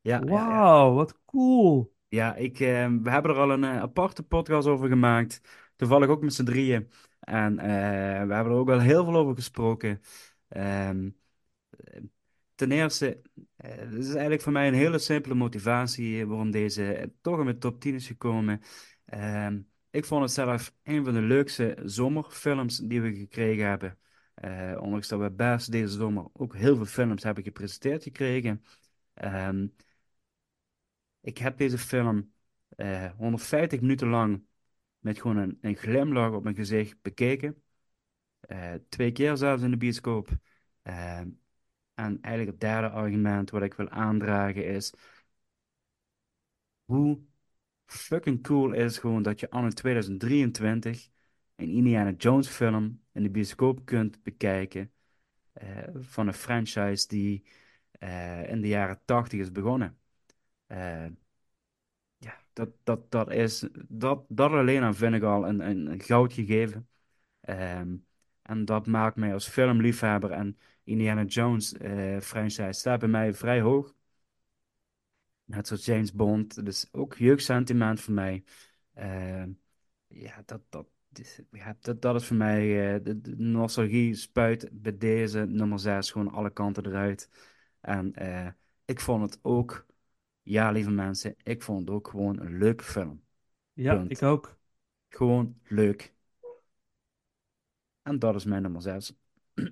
[0.02, 0.20] Ja.
[0.20, 1.94] ja Wauw, wat cool!
[2.08, 5.42] Ja, ik, uh, we hebben er al een eh, aparte podcast over gemaakt.
[5.76, 6.92] Toevallig ook met z'n drieën.
[7.20, 7.68] En eh,
[8.28, 10.02] we hebben er ook wel heel veel over gesproken.
[10.48, 11.10] Ehm,
[12.56, 13.22] ten eerste,
[13.56, 17.80] het is eigenlijk voor mij een hele simpele motivatie waarom deze toch in mijn top
[17.80, 18.62] 10 is gekomen.
[19.06, 19.60] Ehm,
[19.92, 23.98] ik vond het zelf een van de leukste zomerfilms die we gekregen hebben.
[24.34, 28.64] Eh, ondanks dat we best deze zomer ook heel veel films hebben gepresenteerd gekregen.
[29.14, 29.68] Ehm,
[31.22, 32.34] ik heb deze film
[32.70, 34.46] eh 150 minuten lang
[35.00, 37.64] met gewoon een, een glimlach op mijn gezicht bekeken.
[38.40, 40.30] Eh, twee keer zelfs in de bioscoop.
[40.82, 41.20] Eh,
[41.94, 44.94] en eigenlijk het derde argument wat ik wil aandragen is
[46.86, 47.20] hoe
[47.92, 51.10] fucking cool is gewoon dat je anno 2023
[51.56, 54.92] een Indiana Jones film in de bioscoop kunt bekijken
[55.54, 57.44] eh, van een franchise die
[57.92, 59.98] eh, in de jaren 80 is begonnen.
[60.68, 61.06] Eh,
[62.18, 66.34] ja, dat, dat, dat is, dat, dat alleen aan vind ik al een, een, goud
[66.34, 66.90] gegeven.
[67.42, 67.96] Ehm,
[68.42, 71.76] en dat maakt mij als filmliefhebber en Indiana Jones
[72.22, 73.94] franchise staat bij mij vrij hoog.
[75.50, 78.44] Net zoals James Bond, dus ook jeugdsentiment voor mij.
[78.94, 79.52] Ehm,
[80.08, 80.88] ja, dat, dat,
[81.52, 86.12] ja, dat, dat is voor mij, eh, de, de nostalgie spuit bij deze nummer 6
[86.12, 87.30] gewoon alle kanten eruit.
[87.80, 88.48] En eh,
[88.86, 89.86] ik vond het ook,
[90.42, 93.24] ja lieve mensen, ik vond het ook gewoon een leuke film.
[93.74, 94.12] Ja, Punt.
[94.12, 94.58] ik ook.
[95.08, 96.14] Gewoon leuk.
[98.02, 99.14] En dat is mijn nummer 6.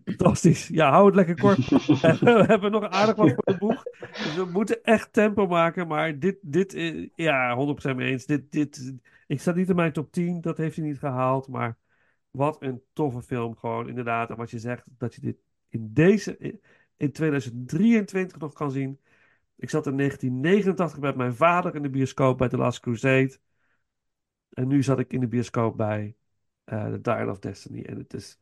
[0.06, 0.68] Fantastisch.
[0.68, 1.58] Ja, hou het lekker kort.
[2.20, 3.84] we hebben nog aardig wat voor de boeg.
[4.00, 5.88] Dus we moeten echt tempo maken.
[5.88, 6.72] Maar dit, dit
[7.16, 8.26] ja, 100% mee eens.
[8.26, 8.94] Dit, dit,
[9.28, 10.42] ik sta niet in mijn top 10.
[10.42, 11.48] Dat heeft hij niet gehaald.
[11.48, 11.78] Maar
[12.32, 13.90] wat een toffe film gewoon.
[13.90, 14.30] Inderdaad.
[14.30, 15.38] En wat je zegt, dat je dit
[15.70, 16.60] in deze,
[16.98, 19.00] in 2023 nog kan zien.
[19.56, 23.38] Ik zat in 1989 met mijn vader in de bioscoop bij The Last Crusade.
[24.50, 26.16] En nu zat ik in de bioscoop bij
[26.64, 27.82] eh The Dial of Destiny.
[27.82, 28.40] En het is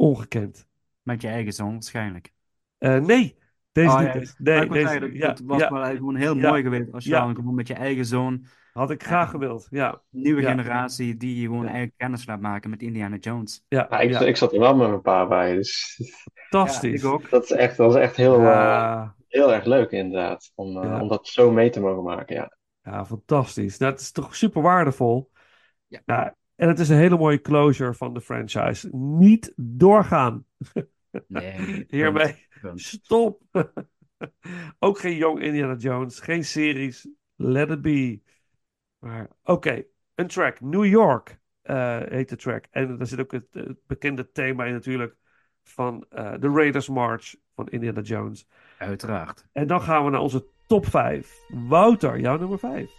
[0.00, 0.66] ongekend.
[1.02, 2.32] Met je eigen zoon waarschijnlijk.
[2.78, 3.36] Eh, nee,
[3.72, 4.06] deze Oh, niet.
[4.06, 6.48] ja, nee, deze, zeggen, dat, ja, dat was ja, wel eigenlijk gewoon heel Ja.
[6.50, 7.20] mooi geweest als je Ja.
[7.24, 9.66] dan gewoon met je eigen zoon, had ik graag gewild.
[9.70, 10.50] Ja, nieuwe Ja.
[10.50, 11.64] generatie, die je gewoon Ja.
[11.64, 13.64] eigenlijk kennis laat maken met Indiana Jones.
[13.68, 14.20] ja, ik, ja.
[14.20, 16.00] ik zat er wel met mijn pa bij, dus
[16.34, 17.02] fantastisch.
[17.02, 17.30] Ja, ik ook.
[17.30, 20.52] dat is echt, dat is echt heel, eh, heel erg leuk inderdaad.
[20.54, 21.00] Om, eh, Ja.
[21.00, 22.56] om dat zo mee te mogen maken, ja.
[22.82, 23.78] ja, fantastisch.
[23.78, 25.30] Nou, het is toch super waardevol.
[25.86, 26.00] Ja.
[26.04, 28.88] Ja, en het is een hele mooie closure van de franchise.
[28.96, 30.44] Niet doorgaan.
[31.26, 32.46] Nee, Hiermee.
[32.60, 32.80] punt.
[32.80, 33.42] Stop.
[34.78, 36.20] Ook geen Young Indiana Jones.
[36.20, 37.08] Geen series.
[37.36, 38.20] Let it be.
[38.98, 39.84] Maar oké.
[40.14, 40.60] Een track.
[40.60, 42.64] New York eh, heet de track.
[42.70, 45.16] En daar zit ook het, het bekende thema in natuurlijk.
[45.62, 48.46] Van eh, de Raiders March van Indiana Jones.
[48.78, 49.46] Uiteraard.
[49.52, 51.34] En dan gaan we naar onze top 5.
[51.48, 52.90] Wouter, jouw nummer 5.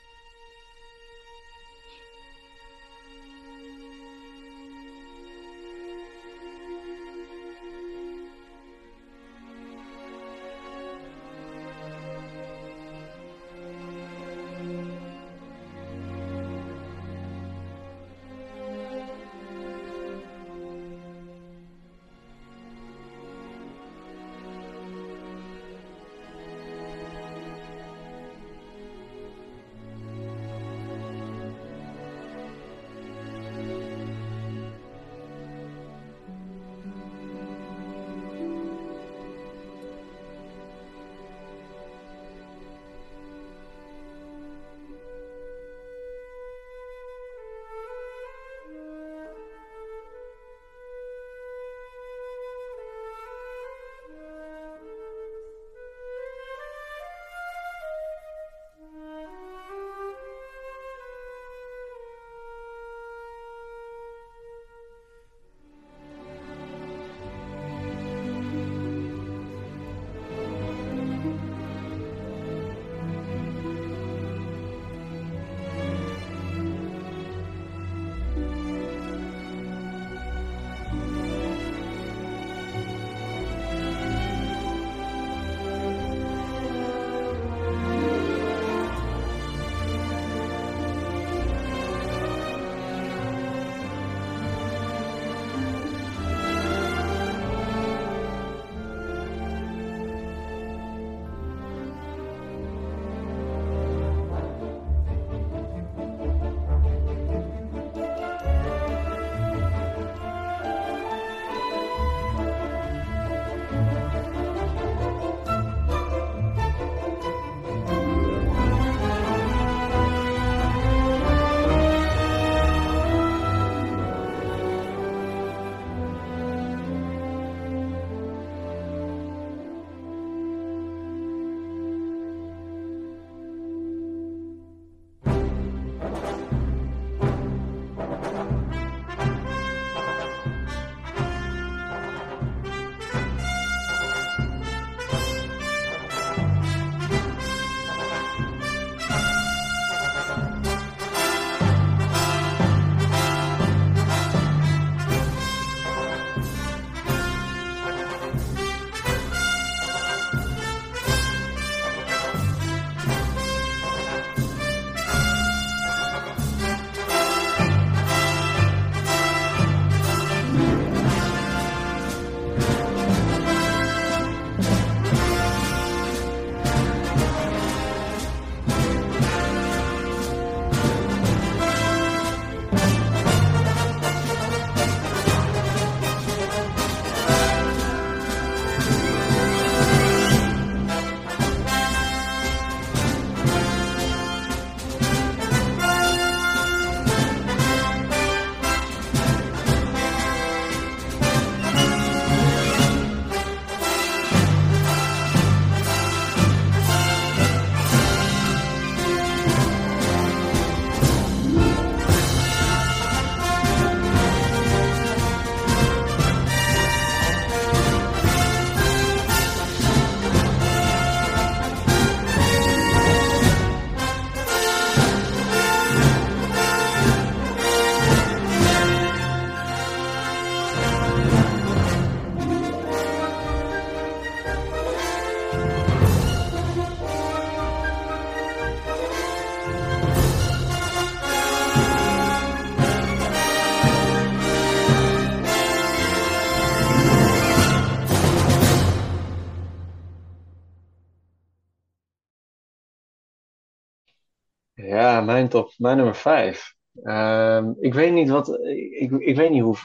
[255.50, 256.76] Ja, mijn nummer vijf.
[257.04, 258.60] Ehm, ik weet niet wat,
[259.00, 259.78] ik, ik weet niet hoe,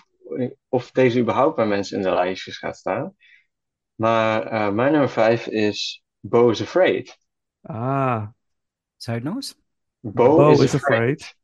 [0.68, 3.16] of deze überhaupt bij mensen in de lijstjes gaat staan.
[3.94, 7.18] Maar eh, mijn nummer vijf is Bo is Afraid.
[7.62, 8.26] Ah,
[8.96, 9.54] Zou je het nog eens?
[10.00, 11.00] Bo, Bo is, is Afraid.
[11.00, 11.34] Afraid.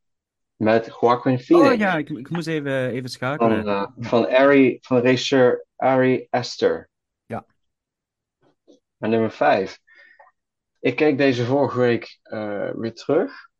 [0.57, 1.71] Met Joaquin Phoenix.
[1.71, 3.67] Oh ja, ik, ik moest even, even Van, schakelen.
[3.67, 6.89] eh, van, Ari, van regisseur Ari Aster.
[7.27, 7.47] Ja.
[8.97, 9.81] Mijn nummer vijf.
[10.81, 13.51] Ik keek deze vorige week eh, weer terug.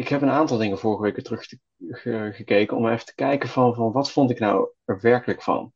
[0.00, 1.58] Ik heb een aantal dingen vorige week terug te-
[1.88, 5.72] ge- gekeken om even te kijken van, van wat vond ik nou er werkelijk van.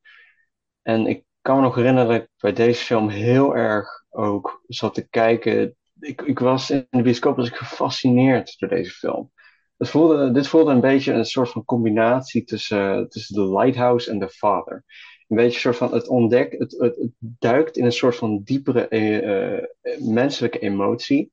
[0.83, 4.95] En ik kan me nog herinneren dat ik bij deze film heel erg ook zat
[4.95, 5.77] te kijken.
[6.01, 9.33] Ik, ik was in de bioscoop was ik gefascineerd door deze film.
[9.77, 14.19] Het voelde, dit voelde een beetje een soort van combinatie tussen, tussen The Lighthouse en
[14.19, 14.85] The Father.
[15.29, 18.41] Een beetje een soort van het ontdek, het, het, het duikt in een soort van
[18.45, 19.65] diepere eh, eh,
[19.99, 21.33] menselijke emotie.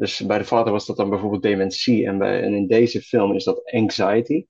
[0.00, 3.34] Dus bij The Father was dat dan bijvoorbeeld dementie en, bij, en in deze film
[3.34, 4.46] is dat anxiety.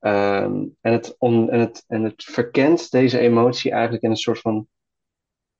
[0.00, 4.68] Ehm, en, het en, het, en het verkent deze emotie eigenlijk in een soort van,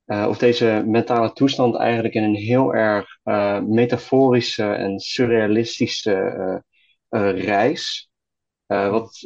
[0.04, 6.12] eh, of deze mentale toestand eigenlijk in een heel erg eh, metaforische en surrealistische
[7.08, 8.10] eh, reis.
[8.66, 9.18] Wat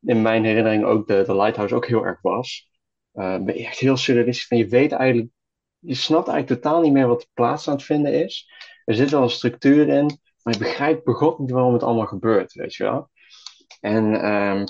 [0.00, 2.68] in mijn herinnering ook de, de Lighthouse ook heel erg was.
[3.46, 5.30] Echt heel surrealistisch en je weet eigenlijk,
[5.78, 8.50] je snapt eigenlijk totaal niet meer wat plaats aan het vinden is.
[8.92, 12.52] Er zit wel een structuur in, maar je begrijpt begot niet waarom het allemaal gebeurt,
[12.52, 13.10] weet je wel.
[13.80, 14.64] En ehm,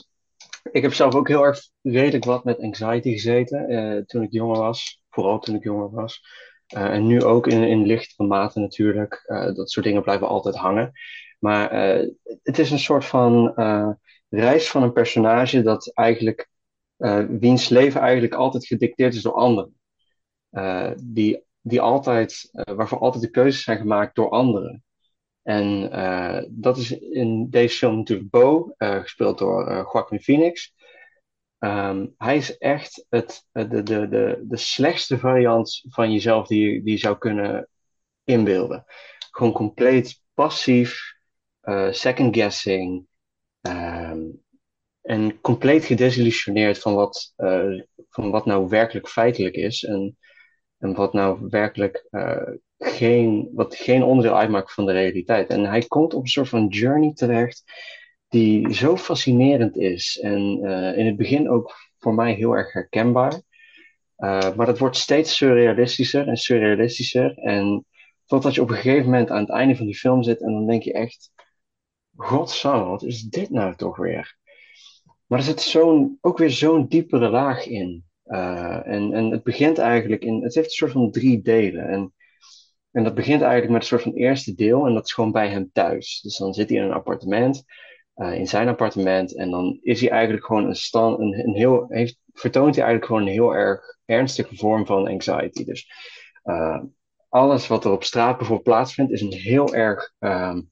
[0.72, 4.58] ik heb zelf ook heel erg redelijk wat met anxiety gezeten eh, toen ik jonger
[4.58, 5.02] was.
[5.08, 6.20] Vooral toen ik jonger was.
[6.66, 9.22] Eh, en nu ook in, in lichtere mate natuurlijk.
[9.26, 10.92] Eh, dat soort dingen blijven altijd hangen.
[11.38, 11.74] Maar
[12.42, 13.54] het is een soort van
[14.28, 16.48] reis van een personage dat eigenlijk,
[17.28, 19.74] wiens leven eigenlijk altijd gedicteerd is door anderen.
[21.04, 24.84] Die, die altijd, eh, waarvoor altijd de keuzes zijn gemaakt door anderen.
[25.43, 30.74] En eh, dat is in deze film natuurlijk Bo, eh, gespeeld door Joaquin Phoenix.
[31.59, 36.82] Ehm, hij is echt het, de, de, de, de slechtste variant van jezelf die, je-
[36.82, 37.68] die zou kunnen
[38.24, 38.84] inbeelden.
[39.30, 41.14] Gewoon compleet passief,
[41.90, 43.06] second guessing,
[43.60, 44.20] ehm,
[45.02, 47.32] en compleet gedesillusioneerd van wat,
[48.10, 50.16] van wat nou werkelijk feitelijk is en,
[50.82, 52.48] en wat nou werkelijk eh,
[52.78, 55.48] geen, wat geen onderdeel uitmaakt van de realiteit.
[55.48, 57.64] En hij komt op een soort van journey terecht
[58.28, 63.32] die zo fascinerend is en eh, in het begin ook voor mij heel erg herkenbaar.
[64.18, 67.38] Uh, maar dat wordt steeds surrealistischer en surrealistischer.
[67.38, 67.86] En
[68.26, 70.66] totdat je op een gegeven moment aan het einde van die film zit en dan
[70.66, 71.30] denk je echt,
[72.16, 74.36] godsam, wat is dit nou toch weer?
[75.26, 78.04] Maar er zit zo'n, ook weer zo'n diepere laag in.
[78.26, 81.88] Uh, en, en het begint eigenlijk in, het heeft een soort van drie delen.
[81.88, 82.14] En,
[82.90, 85.48] en dat begint eigenlijk met een soort van eerste deel en dat is gewoon bij
[85.48, 86.20] hem thuis.
[86.20, 87.64] Dus dan zit hij in een appartement,
[88.16, 91.84] uh, in zijn appartement en dan is hij eigenlijk gewoon een stand, een, een heel,
[91.88, 95.64] heeft, vertoont hij eigenlijk gewoon een heel erg ernstige vorm van anxiety.
[95.64, 95.90] Dus
[96.44, 96.82] uh,
[97.28, 100.70] alles wat er op straat bijvoorbeeld plaatsvindt is een heel erg um,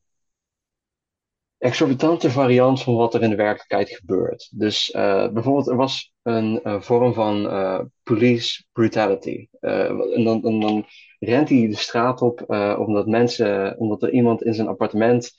[1.59, 4.48] exorbitante variant van wat er in de werkelijkheid gebeurt.
[4.59, 4.90] Dus
[5.32, 9.49] bijvoorbeeld, er was een, een vorm van uh, police brutality.
[9.61, 10.87] Uh, en, dan, en, dan,
[11.19, 12.45] rent hij de straat op
[12.79, 15.33] omdat mensen, omdat er iemand in zijn appartement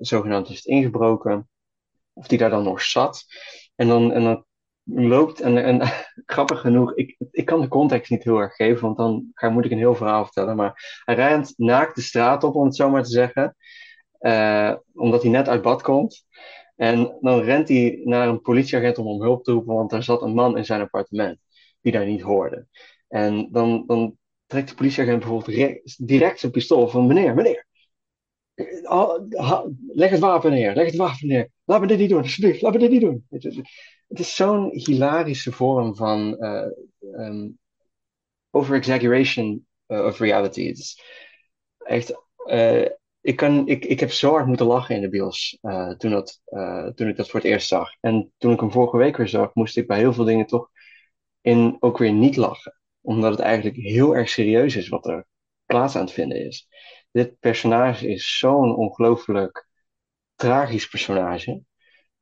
[0.00, 1.48] zogenaamd heeft ingebroken,
[2.12, 3.24] of die daar dan nog zat.
[3.74, 4.44] En dan, en dan
[4.84, 5.80] loopt, en, en
[6.26, 9.64] grappig genoeg, ik, ik kan de context niet heel erg geven, want dan ga, moet
[9.64, 10.56] ik een heel verhaal vertellen.
[10.56, 13.56] Maar hij rent naakt de straat op, om het zo maar te zeggen.
[14.94, 16.26] Omdat hij net uit bad komt.
[16.78, 20.22] En dan rent hij naar een politieagent om om hulp te roepen, want er zat
[20.22, 21.38] een man in zijn appartement
[21.80, 22.66] die daar niet hoorde.
[23.08, 27.66] En dan, dan trekt de politieagent bijvoorbeeld direct zijn pistool van meneer, meneer.
[29.86, 31.50] Leg het wapen neer, leg het wapen neer.
[31.64, 33.26] Laat me dit niet doen, alsjeblieft, laat me dit niet doen.
[34.08, 37.44] Het is zo'n hilarische vorm van uh,
[38.50, 40.66] over-exaggeration uh, of reality.
[40.66, 41.02] Het is
[41.78, 42.26] echt.
[42.46, 42.86] Uh,
[43.20, 46.40] ik, kan, ik, ik heb zo hard moeten lachen in de bios uh, toen, dat,
[46.46, 47.90] uh, toen ik dat voor het eerst zag.
[48.00, 50.70] En toen ik hem vorige week weer zag, moest ik bij heel veel dingen toch
[51.40, 52.80] in ook weer niet lachen.
[53.00, 55.26] Omdat het eigenlijk heel erg serieus is wat er
[55.66, 56.68] plaats aan het vinden is.
[57.10, 59.68] Dit personage is zo'n ongelooflijk
[60.34, 61.62] tragisch personage.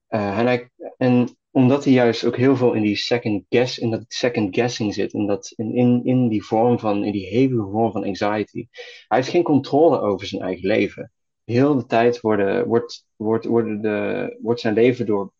[0.08, 3.90] Uh, en, hij, en omdat hij juist ook heel veel in die second guess, in
[3.90, 7.68] dat second guessing zit, in, dat, in, in, in die vorm van, in die hevige
[7.70, 8.66] vorm van anxiety.
[9.08, 11.12] Hij heeft geen controle over zijn eigen leven.
[11.44, 15.32] Heel de tijd worden, wordt, wordt, worden de, wordt zijn leven door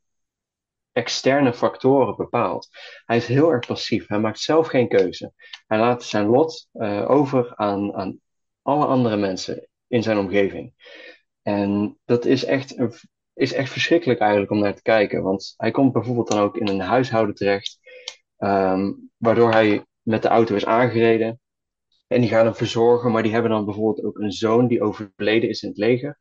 [0.93, 2.68] externe factoren bepaald.
[3.05, 4.09] Hij is heel erg passief.
[4.09, 5.32] Hij maakt zelf geen keuze.
[5.66, 8.20] Hij laat zijn lot uh, over aan, aan
[8.62, 10.72] alle andere mensen in zijn omgeving.
[11.43, 12.94] En dat is echt, een-
[13.36, 15.22] is echt verschrikkelijk eigenlijk om naar te kijken.
[15.22, 17.78] Want hij komt bijvoorbeeld dan ook in een huishouden terecht,
[18.38, 21.40] ehm, waardoor hij met de auto is aangereden.
[22.08, 25.48] En die gaan hem verzorgen, maar die hebben dan bijvoorbeeld ook een zoon die overleden
[25.48, 26.18] is in het leger.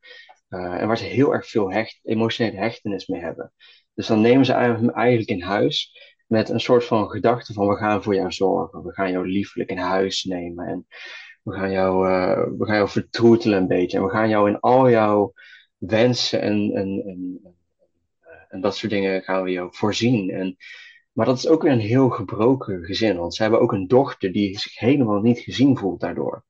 [0.50, 3.54] eh, en waar ze heel erg veel hecht, emotionele hechtenis mee hebben.
[3.94, 5.92] Dus dan nemen ze hem eigenlijk in huis
[6.28, 8.84] met een soort van gedachte van we gaan voor jou zorgen.
[8.84, 10.88] We gaan jou liefelijk in huis nemen en
[11.44, 13.98] we gaan jou, eh, we gaan jou vertroetelen een beetje.
[13.98, 15.34] En we gaan jou in al jouw
[15.88, 17.40] wensen en, en, en,
[18.50, 20.30] en dat soort dingen gaan we jou voorzien.
[20.30, 20.58] En,
[21.12, 24.32] maar dat is ook weer een heel gebroken gezin, want ze hebben ook een dochter
[24.32, 26.46] die zich helemaal niet gezien voelt daardoor.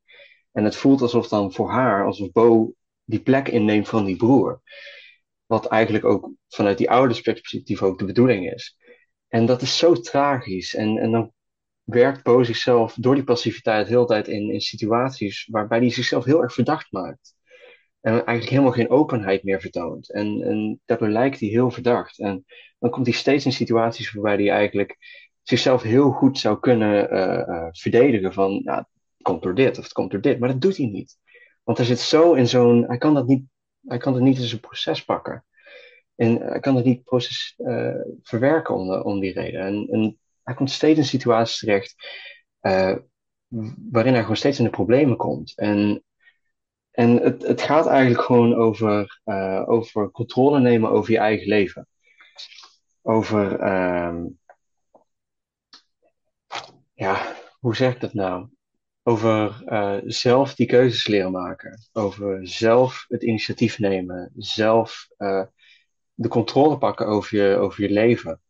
[0.52, 4.62] En het voelt alsof dan voor haar, alsof Bo die plek inneemt van die broer.
[5.46, 8.78] Wat eigenlijk ook vanuit die oudersperspectief ook de bedoeling is.
[9.28, 10.76] En dat is zo tragisch.
[10.76, 11.34] En, en dan
[11.84, 16.26] werkt Bo zichzelf door die passiviteit de hele tijd in, in situaties waarbij hij zichzelf
[16.26, 17.35] heel erg verdacht maakt.
[18.06, 20.12] En eigenlijk helemaal geen openheid meer vertoont.
[20.12, 22.20] En, en daardoor lijkt hij heel verdacht.
[22.20, 22.46] En
[22.80, 24.98] dan komt hij steeds in situaties waarbij hij eigenlijk
[25.42, 28.88] zichzelf heel goed zou kunnen eh, eh, verdedigen van, ja, het
[29.22, 30.40] komt door dit of het komt door dit.
[30.40, 31.18] Maar dat doet hij niet.
[31.64, 33.44] Want hij zit zo in zo'n, hij kan dat niet,
[33.82, 35.46] hij kan het niet in zijn proces pakken.
[36.16, 39.90] En hij kan het niet proces eh, verwerken om, om die reden.
[39.90, 41.96] En, hij komt steeds in situaties terecht
[43.92, 45.58] waarin hij gewoon steeds in de problemen komt.
[45.58, 46.04] En,
[46.96, 51.88] en het, het gaat eigenlijk gewoon over, eh, over controle nemen over je eigen leven.
[53.02, 54.26] Over, ehm,
[56.94, 58.48] ja, hoe zeg ik dat nou?
[59.04, 61.88] Over eh, zelf die keuzes leren maken.
[61.94, 64.32] Over zelf het initiatief nemen.
[64.36, 65.44] Zelf eh,
[66.14, 68.42] de controle pakken over je, over je leven.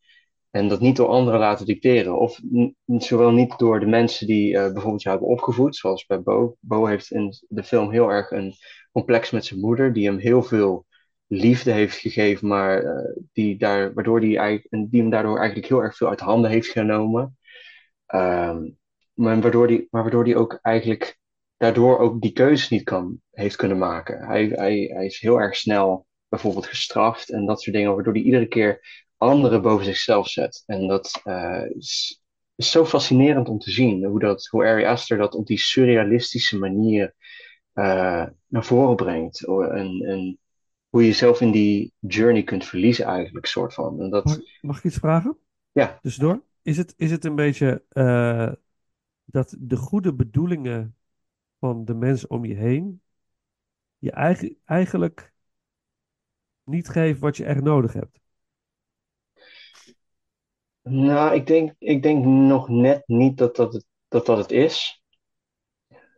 [0.56, 2.20] En dat niet door anderen laten dicteren.
[2.20, 2.40] Of
[2.86, 6.56] zowel niet door de mensen die eh, bijvoorbeeld jou hebben opgevoed, zoals bij Bo.
[6.60, 8.54] Bo heeft in de film heel erg een
[8.92, 10.86] complex met zijn moeder, die hem heel veel
[11.28, 15.68] liefde heeft gegeven, maar eh, die daar, waardoor die, eigenlijk, en die hem daardoor eigenlijk
[15.68, 17.38] heel erg veel uit handen heeft genomen.
[18.06, 18.70] Ehm,
[19.14, 21.20] maar waardoor die, maar waardoor die ook eigenlijk
[21.58, 24.28] daardoor ook die keuzes niet kan, heeft kunnen maken.
[24.28, 28.22] Hij, hij, hij is heel erg snel bijvoorbeeld gestraft en dat soort dingen, waardoor hij
[28.22, 30.64] iedere keer anderen boven zichzelf zet.
[30.66, 32.22] En dat eh, is,
[32.56, 36.58] is zo fascinerend om te zien, hoe, dat, hoe Ari Aster dat op die surrealistische
[36.58, 37.14] manier
[37.74, 39.46] eh, naar voren brengt.
[39.46, 40.40] En, en
[40.90, 44.02] hoe je jezelf in die journey kunt verliezen eigenlijk, soort van.
[44.02, 45.38] En dat, Mag, mag ik iets vragen?
[45.72, 46.00] Ja.
[46.02, 46.42] Tussendoor?
[46.62, 48.52] Is het, is het een beetje eh,
[49.26, 50.96] dat de goede bedoelingen
[51.60, 53.02] van de mensen om je heen
[53.98, 55.34] je eigen, eigenlijk
[56.64, 58.20] niet geven wat je echt nodig hebt?
[60.90, 65.04] Nou, ik denk, ik denk nog net niet dat dat het, dat, dat het is.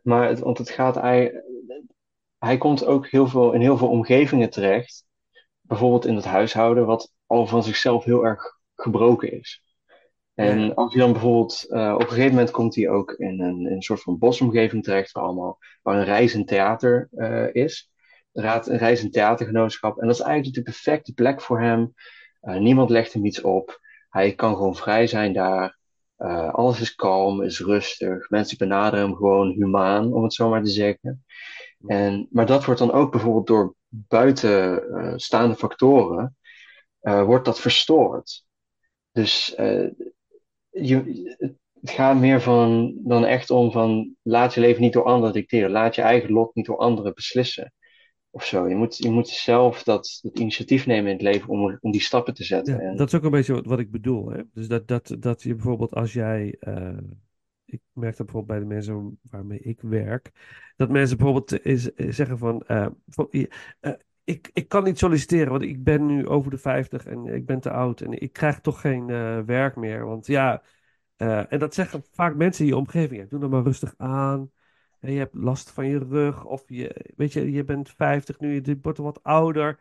[0.02, 1.42] Maar het, want het gaat, hij,
[2.38, 5.04] hij komt ook heel veel, in heel veel omgevingen terecht.
[5.60, 9.62] Bijvoorbeeld in het huishouden, wat al van zichzelf heel erg gebroken is.
[10.34, 13.60] En als hij dan bijvoorbeeld, eh, op een gegeven moment komt hij ook in een,
[13.66, 17.90] in een soort van bosomgeving terecht, waar, allemaal, waar een reizend theater eh, is.
[18.32, 19.98] Een, raad, een reizend theatergenootschap.
[19.98, 21.94] En dat is eigenlijk de perfecte plek voor hem.
[22.40, 23.80] Eh, niemand legt hem iets op.
[24.08, 25.78] Hij kan gewoon vrij zijn daar.
[26.16, 28.30] Eh, alles is kalm, is rustig.
[28.30, 31.24] Mensen benaderen hem gewoon humaan, om het zo maar te zeggen.
[31.86, 36.36] En, maar dat wordt dan ook bijvoorbeeld door buitenstaande factoren,
[37.00, 38.44] eh, wordt dat verstoord.
[39.12, 39.90] Dus eh,
[40.70, 41.02] je,
[41.80, 45.70] het gaat meer van, dan echt om van laat je leven niet door anderen dicteren.
[45.70, 47.72] Laat je eigen lot niet door anderen beslissen.
[48.38, 48.68] Of zo.
[48.68, 52.00] Je moet, je moet zelf dat, dat initiatief nemen in het leven om, om die
[52.00, 52.74] stappen te zetten.
[52.74, 54.30] Ja, en, dat is ook een beetje wat, wat ik bedoel.
[54.30, 54.42] Hè?
[54.52, 56.56] Dus dat, dat, dat je bijvoorbeeld als jij.
[56.60, 56.96] eh,
[57.64, 60.30] ik merk dat bijvoorbeeld bij de mensen waarmee ik werk.
[60.76, 62.62] Dat mensen bijvoorbeeld is, zeggen van.
[62.62, 63.92] eh, van, eh,
[64.24, 67.60] ik, ik kan niet solliciteren, want ik ben nu over de 50 en ik ben
[67.60, 68.00] te oud.
[68.00, 69.06] En ik krijg toch geen
[69.46, 70.06] werk meer.
[70.06, 70.62] Want ja.
[71.16, 73.20] en dat zeggen vaak mensen in je omgeving.
[73.20, 74.50] Ja, doe dan maar rustig aan.
[75.00, 76.44] En je hebt last van je rug.
[76.44, 79.78] Of je, weet je, je bent 50 nu, je wordt wat ouder.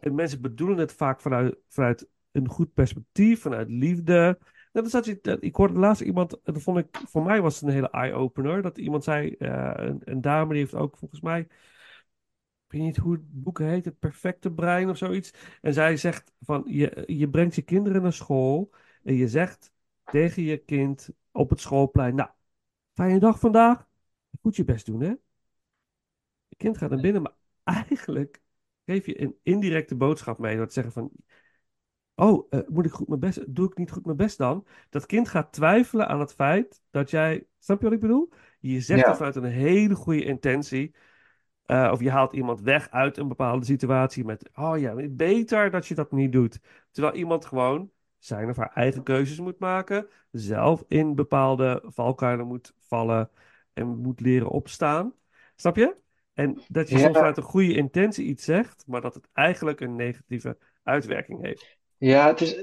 [0.00, 4.38] En mensen bedoelen het vaak vanuit, vanuit een goed perspectief, vanuit liefde.
[4.72, 7.54] Net als dat je, dat- ik hoorde laatst iemand, dat vond ik, voor mij was
[7.54, 11.20] het een hele eye-opener, dat iemand zei, eh, een, een dame die heeft ook volgens
[11.20, 15.32] mij, ik weet niet hoe het boek heet, Het Perfecte Brein of zoiets.
[15.60, 18.70] En zij zegt van, je, je brengt je kinderen naar school
[19.02, 19.72] en je zegt
[20.04, 22.30] tegen je kind op het schoolplein, nou,
[22.94, 23.87] fijne dag vandaag,
[24.40, 25.14] goed je best doen hè.
[26.48, 27.34] Je kind gaat naar binnen, maar
[27.64, 28.40] eigenlijk
[28.84, 31.10] geef je een indirecte boodschap mee door te zeggen van,
[32.14, 34.66] oh, eh, moet ik goed mijn best, doe ik niet goed mijn best dan?
[34.90, 38.32] Dat kind gaat twijfelen aan het feit dat jij, snap je wat ik bedoel?
[38.60, 39.14] Je zegt Ja.
[39.14, 40.94] vanuit een hele goede intentie.
[41.64, 45.86] Eh, of je haalt iemand weg uit een bepaalde situatie met, oh ja, beter dat
[45.86, 46.60] je dat niet doet.
[46.90, 52.74] Terwijl iemand gewoon zijn of haar eigen keuzes moet maken, zelf in bepaalde valkuilen moet
[52.78, 53.30] vallen
[53.78, 55.14] en moet leren opstaan.
[55.56, 55.96] Snap je?
[56.34, 57.02] En dat je Ja.
[57.02, 61.76] soms vanuit een goede intentie iets zegt, maar dat het eigenlijk een negatieve uitwerking heeft.
[61.96, 62.54] Ja, het is,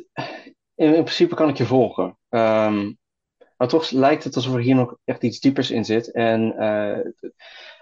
[0.75, 2.17] in, in principe kan ik je volgen.
[2.29, 2.93] Ehm,
[3.57, 6.11] maar toch lijkt het alsof er hier nog echt iets diepers in zit.
[6.11, 6.99] En eh,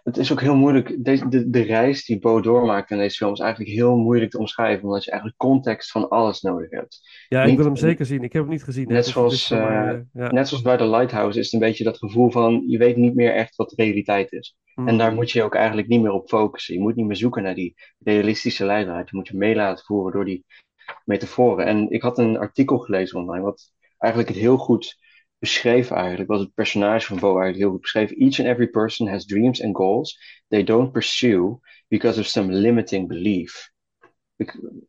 [0.03, 1.03] het, is ook heel moeilijk.
[1.03, 4.37] Deze, de, de reis die Bo doormaakt in deze film is eigenlijk heel moeilijk te
[4.37, 6.99] omschrijven, omdat je eigenlijk context van alles nodig hebt.
[7.27, 8.23] Ja, ik wil hem zeker zien.
[8.23, 8.87] Ik heb hem niet gezien.
[8.87, 10.31] Net dus zoals, mij, eh, eh, ja.
[10.31, 13.15] Net zoals bij The Lighthouse is het een beetje dat gevoel van je weet niet
[13.15, 14.55] meer echt wat de realiteit is.
[14.75, 14.87] Mhm.
[14.87, 16.73] En daar moet je je ook eigenlijk niet meer op focussen.
[16.73, 19.09] Je moet niet meer zoeken naar die realistische leidraad.
[19.09, 20.45] Je moet je mee laten voeren door die
[21.05, 21.65] metaforen.
[21.65, 24.97] En ik had een artikel gelezen online wat eigenlijk het heel goed
[25.43, 28.11] beschreef eigenlijk, wat het personage van Bo eigenlijk heel goed beschreef.
[28.11, 30.17] Each and every person has dreams and goals
[30.47, 33.71] they don't pursue because of some limiting belief.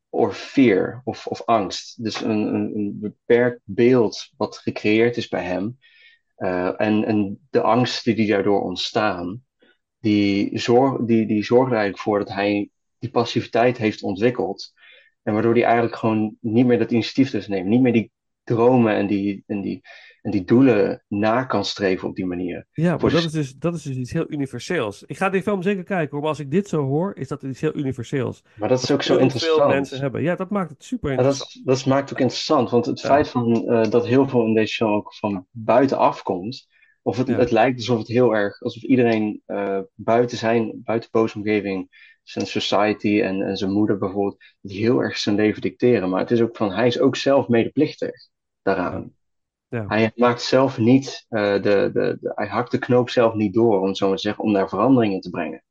[0.09, 2.03] Or fear of, of angst.
[2.03, 5.79] Dus een, een, een beperkt beeld wat gecreëerd is bij hem.
[6.35, 9.45] Eh, en, en de angsten die daardoor ontstaan,
[9.99, 14.73] die, zorg, die, die zorgen er eigenlijk voor dat hij die passiviteit heeft ontwikkeld.
[15.23, 17.69] En waardoor hij eigenlijk gewoon niet meer dat initiatief dus neemt.
[17.69, 18.13] Niet meer die
[18.45, 19.83] dromen en die, en die,
[20.25, 22.67] en die doelen na kan streven op die manier.
[22.73, 25.03] Ja, maar dat is, dus, dat is dus iets heel universeels.
[25.07, 27.43] Ik ga die film zeker kijken, hoor, maar als ik dit zo hoor, is dat
[27.43, 28.43] iets heel universeels.
[28.55, 29.57] Maar dat is ook zo interessant.
[29.59, 30.23] veel mensen hebben.
[30.23, 31.67] Ja, dat maakt het super Ja, dat, interessant.
[31.67, 33.09] is, dat maakt ook interessant, want het Ja.
[33.09, 36.67] feit van, eh, dat heel veel in deze show ook van buitenaf komt,
[37.03, 37.37] of het, Ja.
[37.39, 41.89] het lijkt alsof het heel erg, alsof iedereen eh, buiten zijn, buiten Bo's omgeving,
[42.23, 46.09] zijn society en, en zijn moeder bijvoorbeeld, die heel erg zijn leven dicteren.
[46.11, 48.29] Maar het is ook van, hij is ook zelf medeplichtig
[48.63, 49.13] daaraan.
[49.75, 49.85] Ja.
[49.87, 51.91] Hij maakt zelf niet, eh, de, de,
[52.21, 54.53] de- hij hakt de knoop zelf niet door, om het zo maar te zeggen, om
[54.53, 55.63] daar verandering in te brengen.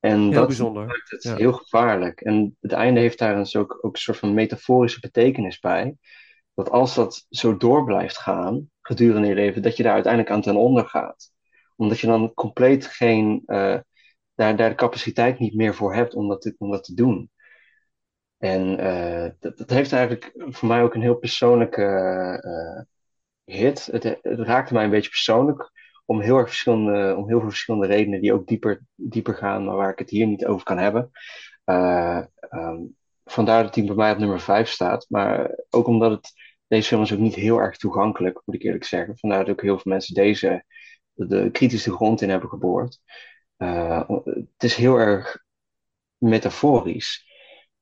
[0.00, 0.86] En Heel dat bijzonder.
[0.86, 1.36] maakt het Ja.
[1.36, 2.20] heel gevaarlijk.
[2.20, 5.96] En het einde heeft daar dus ook, ook een soort van metaforische betekenis bij.
[6.54, 10.42] Dat als dat zo door blijft gaan gedurende je leven, dat je daar uiteindelijk aan
[10.42, 11.30] ten onder gaat.
[11.76, 13.78] Omdat je dan compleet geen, eh,
[14.34, 17.30] daar, daar de capaciteit niet meer voor hebt om dat te, om dat te doen.
[18.38, 21.82] En eh, dat, dat heeft eigenlijk voor mij ook een heel persoonlijke
[23.44, 23.86] hit.
[23.86, 25.70] Het, raakte mij een beetje persoonlijk
[26.04, 29.76] om heel erg verschillende, om heel veel verschillende redenen die ook dieper, dieper gaan, maar
[29.76, 31.10] waar ik het hier niet over kan hebben.
[31.64, 32.80] Eh, ehm,
[33.24, 35.06] vandaar dat hij bij mij op nummer 5 staat.
[35.08, 36.32] Maar ook omdat het,
[36.66, 39.18] deze film is ook niet heel erg toegankelijk, moet ik eerlijk zeggen.
[39.18, 40.64] Vandaar dat ook heel veel mensen deze
[41.12, 43.00] de kritische grond in hebben geboord.
[43.56, 45.44] Eh, het is heel erg
[46.18, 47.32] metaforisch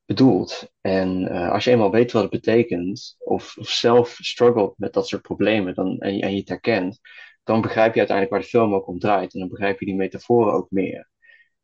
[0.05, 0.73] bedoeld.
[0.81, 5.09] En eh, als je eenmaal weet wat het betekent, of, of zelf struggelt met dat
[5.09, 7.01] soort problemen dan, en, en je het herkent,
[7.43, 9.35] dan begrijp je uiteindelijk waar de film ook om draait.
[9.35, 11.11] En dan begrijp je die metaforen ook meer.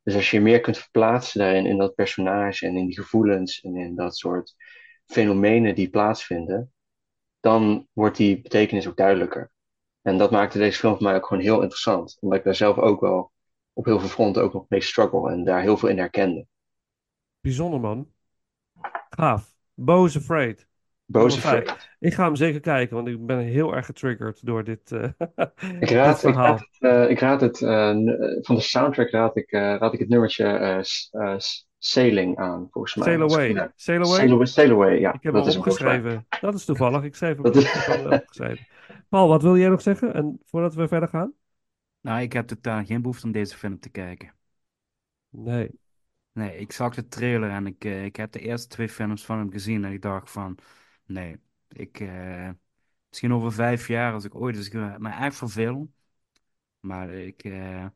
[0.02, 3.60] Dus als je je meer kunt verplaatsen daarin, in dat personage en in die gevoelens
[3.60, 4.54] en in dat soort
[5.04, 6.72] fenomenen die plaatsvinden,
[7.40, 9.50] dan wordt die betekenis ook duidelijker.
[10.02, 12.16] En dat maakte deze film voor mij ook gewoon heel interessant.
[12.20, 13.32] Omdat ik daar zelf ook wel
[13.72, 16.46] op heel veel fronten ook nog mee struggle en daar heel veel in herkende.
[17.40, 18.12] Bijzonder, man.
[19.10, 19.54] Gaaf.
[19.74, 20.18] Boze
[21.28, 21.68] Nummer vijf.
[21.68, 21.88] Afraid.
[21.98, 25.02] Ik ga hem zeker kijken, want ik ben heel erg getriggerd door dit, eh,
[25.80, 26.46] Ik dit raad, ik verhaal.
[26.46, 29.60] raad het, eh, ik raad het eh, n- eh, van de soundtrack raad ik, eh,
[29.60, 30.78] raad ik het nummertje eh,
[31.10, 31.38] eh,
[31.78, 33.06] Sailing aan, volgens mij.
[33.06, 33.52] Sail ik- Away.
[33.52, 33.72] ja.
[33.76, 34.16] Sail Away?
[34.18, 35.12] Sail Away, Sail Away, ja.
[35.14, 36.26] Ik heb dat hem opgeschreven.
[36.40, 37.02] Dat is toevallig.
[37.02, 37.62] Ik schreef hem Dat ik
[38.30, 38.68] is-.
[39.08, 40.14] Paul, wat wil jij nog zeggen?
[40.14, 41.32] En voordat we verder gaan?
[42.00, 44.34] Nou, ik heb totaal geen behoefte om deze film te kijken.
[45.30, 45.70] Nee.
[46.38, 49.38] Nee, ik zag de trailer en ik, eh, ik heb de eerste twee films van
[49.38, 50.58] hem gezien en ik dacht van,
[51.06, 52.50] nee, ik, eh,
[53.08, 55.90] misschien over vijf jaar als ik ooit eens me echt verveel,
[56.80, 57.86] maar ik, eh,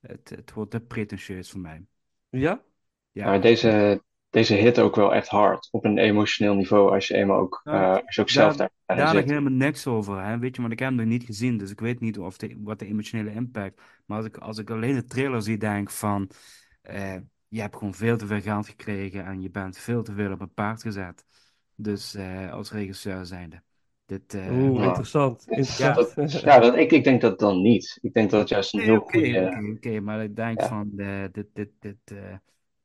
[0.00, 1.86] het, het wordt te pretentieus voor mij.
[2.30, 2.62] Ja?
[3.12, 7.14] Ja, Maar deze, deze hit ook wel echt hard, op een emotioneel niveau, als je
[7.14, 9.24] eenmaal ook, Ja, eh, als je ook zelf daar, daar daar zit.
[9.26, 10.38] helemaal niks over, hè?
[10.38, 12.56] Weet je, want ik heb hem nog niet gezien, dus ik weet niet of de,
[12.62, 13.80] wat de emotionele impact.
[14.06, 16.30] Maar als ik, als ik alleen de trailer zie, denk ik van,
[16.82, 17.16] eh,
[17.50, 20.40] je hebt gewoon veel te veel geld gekregen en je bent veel te veel op
[20.40, 21.24] een paard gezet.
[21.74, 23.62] Dus eh, als regisseur zijnde.
[24.06, 25.44] Dit, eh, Oeh, interessant.
[25.78, 25.92] Ja.
[25.92, 27.98] Dat, ja, dat, ik, ik denk dat dan niet.
[28.02, 29.46] Ik denk dat het juist een Nee, heel oké, goede...
[29.46, 30.68] oké, oké, maar ik denk Ja.
[30.68, 32.34] van, eh, dit, dit, dit, eh,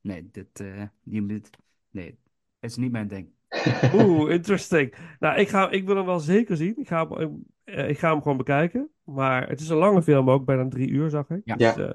[0.00, 1.50] nee, dit, eh, die moet,
[1.90, 2.18] nee,
[2.60, 3.28] het is niet mijn ding.
[3.94, 4.94] Oeh, interesting.
[5.18, 6.74] Nou, ik, ga, ik wil hem wel zeker zien.
[6.78, 8.90] Ik ga hem, ik ga hem gewoon bekijken.
[9.04, 11.40] Maar het is een lange film ook, bijna drie uur zag ik.
[11.44, 11.56] Ja.
[11.56, 11.94] Dus,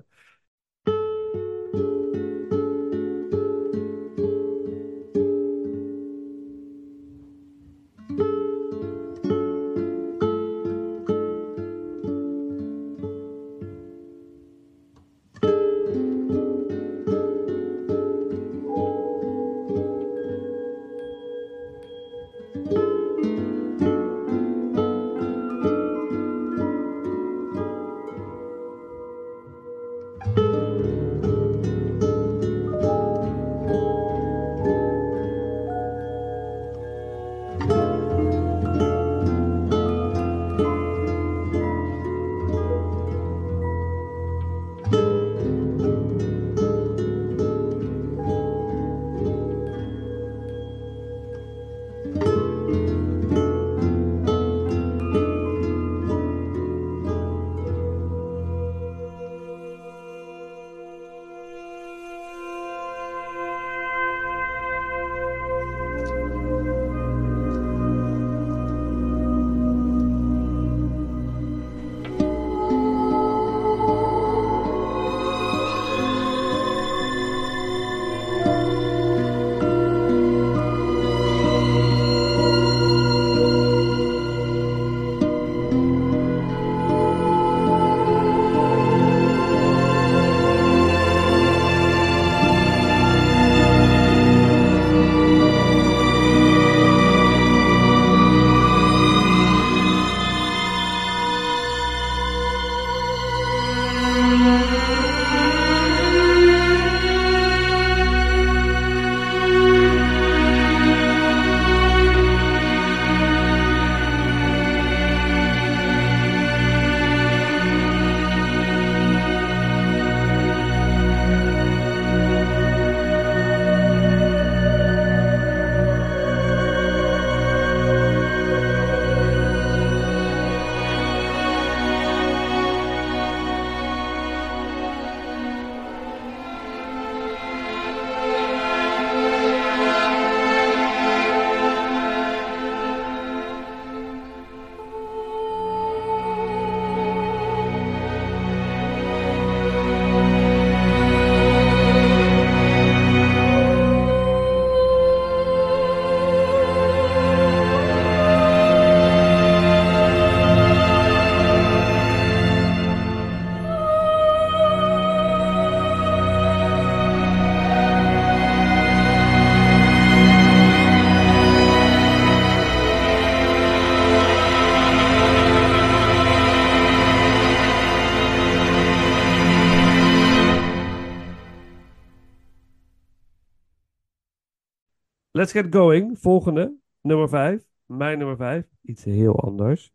[185.41, 186.19] Let's get going.
[186.19, 187.63] Volgende, nummer 5.
[187.85, 188.65] Mijn nummer 5.
[188.81, 189.93] Iets heel anders.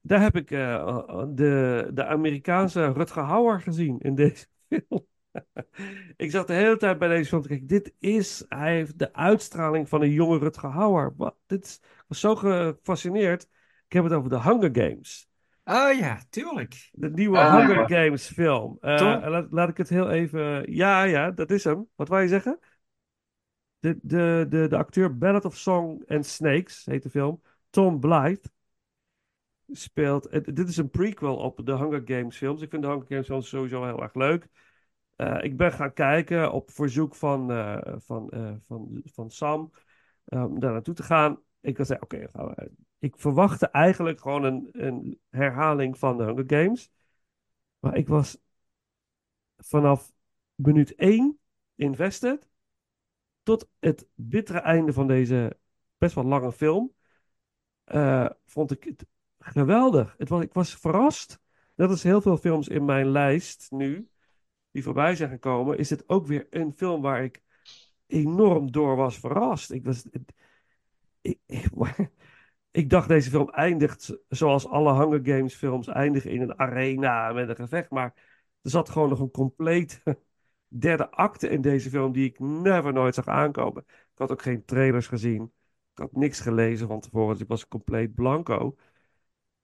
[0.00, 5.06] Daar heb ik eh, de, de Amerikaanse Rutger Hauer gezien in deze film.
[6.16, 7.66] ik zat de hele tijd bij deze film te kijken.
[7.66, 11.14] Dit is, hij heeft de uitstraling van een jonge Rutger Hauer.
[11.16, 13.42] Wat, dit is, was zo gefascineerd.
[13.86, 15.28] Ik heb het over de Hunger Games.
[15.64, 16.90] Oh ja, tuurlijk.
[16.92, 17.56] De nieuwe Ah.
[17.56, 18.78] Hunger Games film.
[18.80, 19.26] Toch?
[19.26, 20.72] laat, laat ik het heel even...
[20.72, 21.88] Ja, ja, dat is hem.
[21.94, 22.58] Wat wou je zeggen?
[23.82, 27.42] De, de, de, de acteur Ballad of Song and Snakes, heet de film.
[27.70, 28.50] Tom Blythe
[29.66, 30.30] speelt...
[30.56, 32.62] dit is een prequel op de Hunger Games films.
[32.62, 34.48] Ik vind de Hunger Games films sowieso heel erg leuk.
[35.16, 39.72] Eh, ik ben gaan kijken op verzoek van, eh, van, eh, van, van Sam
[40.24, 41.40] om daar naartoe te gaan.
[41.60, 42.70] Ik was oké, we.
[42.98, 46.90] ik verwachtte eigenlijk gewoon een, een herhaling van de Hunger Games.
[47.78, 48.38] Maar ik was
[49.56, 50.12] vanaf
[50.54, 51.38] minuut 1
[51.74, 52.48] invested
[53.42, 55.58] tot het bittere einde van deze
[55.98, 56.92] best wel lange film.
[57.84, 59.06] eh, vond ik het
[59.38, 60.14] geweldig.
[60.18, 61.40] Het was, ik was verrast.
[61.74, 64.08] Net als heel veel films in mijn lijst nu,
[64.70, 67.42] die voorbij zijn gekomen, is dit ook weer een film waar ik
[68.06, 69.70] enorm door was verrast.
[69.70, 70.04] Ik was.
[71.20, 71.68] Ik, ik,
[72.70, 77.48] ik dacht deze film eindigt zoals alle Hunger Games films eindigen in een arena met
[77.48, 77.90] een gevecht.
[77.90, 78.14] Maar
[78.62, 80.02] er zat gewoon nog een compleet
[80.78, 83.82] derde acte in deze film die ik never nooit zag aankomen.
[83.86, 85.42] Ik had ook geen trailers gezien.
[85.92, 88.76] Ik had niks gelezen van tevoren, dus ik was compleet blanco.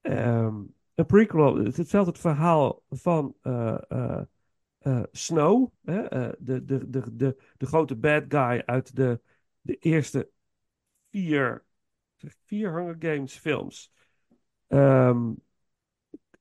[0.00, 0.62] Ehm,
[0.94, 4.22] een prequel, het vertelt het verhaal van eh, eh,
[4.78, 6.02] eh, Snow, hè,
[6.38, 9.20] de, de, de, de, de grote bad guy uit de,
[9.60, 10.30] de eerste
[11.10, 11.64] vier,
[12.44, 13.92] vier Hunger Games films.
[14.66, 15.32] Ehm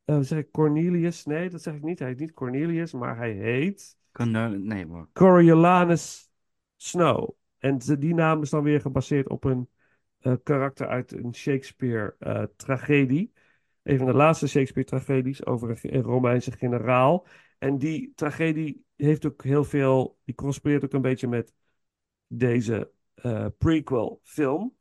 [0.08, 1.26] eh, zeg ik Cornelius?
[1.26, 2.00] Nee, dat zeg ik niet.
[2.00, 5.08] Hij heet niet Cornelius, maar hij heet nee, maar.
[5.14, 6.32] Coriolanus
[6.76, 7.30] Snow.
[7.58, 9.70] En die naam is dan weer gebaseerd op een
[10.20, 13.32] eh, karakter uit een Shakespeare-tragedie.
[13.84, 17.26] een van de laatste Shakespeare-tragedies over een, Romeinse generaal.
[17.58, 21.54] En die tragedie heeft ook heel veel, die correspondeert ook een beetje met
[22.28, 24.76] deze eh, prequel-film.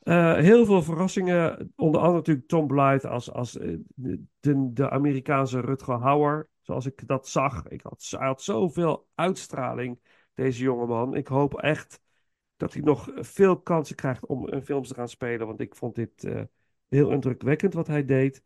[0.00, 1.72] Eh, heel veel verrassingen.
[1.76, 6.48] Onder andere natuurlijk Tom Blythe als, als eh, de, de Amerikaanse Rutger Hauer.
[6.70, 7.68] Zoals ik dat zag.
[7.68, 10.00] Ik had, hij had zoveel uitstraling,
[10.34, 11.14] deze jongeman.
[11.14, 12.00] Ik hoop echt
[12.56, 15.46] dat hij nog veel kansen krijgt om in films te gaan spelen.
[15.46, 16.42] Want ik vond dit eh,
[16.88, 18.42] heel indrukwekkend wat hij deed.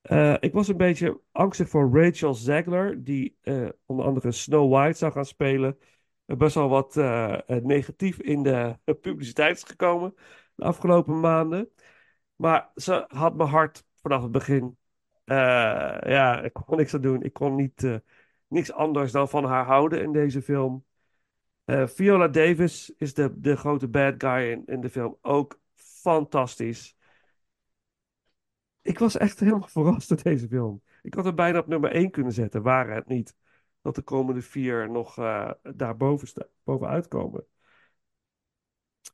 [0.00, 4.98] Eh, ik was een beetje angstig voor Rachel Zegler, die eh, onder andere Snow White
[4.98, 5.78] zou gaan spelen.
[6.24, 6.94] Best wel wat
[7.62, 10.14] negatief in de publiciteit is gekomen
[10.54, 11.70] de afgelopen maanden.
[12.36, 14.78] Maar ze had mijn hart vanaf het begin.
[15.24, 15.36] Eh,
[16.02, 17.22] ja, ik kon niks aan doen.
[17.22, 17.96] Ik kon niet, eh,
[18.48, 20.84] niks anders dan van haar houden in deze film.
[21.64, 25.18] Eh, Viola Davis is de, de grote bad guy in, in de film.
[25.22, 26.96] Ook fantastisch.
[28.82, 30.82] Ik was echt helemaal verrast door deze film.
[31.02, 33.36] Ik had hem bijna op nummer 1 kunnen zetten, waren het niet
[33.82, 35.14] dat de komende vier nog
[35.62, 37.46] daarboven sta- bovenuit komen.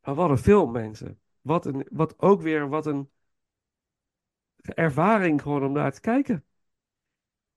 [0.03, 1.21] Maar wat een film, mensen.
[1.41, 3.11] Wat, een, wat ook weer, wat een
[4.63, 6.45] ervaring gewoon om naar te kijken.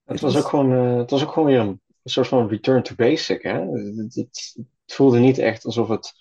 [0.04, 1.68] Het was ook gewoon, eh, het was ook gewoon weer een,
[2.04, 3.60] een soort van return to basic, hè?
[3.60, 4.54] Het, het,
[4.86, 6.14] het voelde niet echt alsof het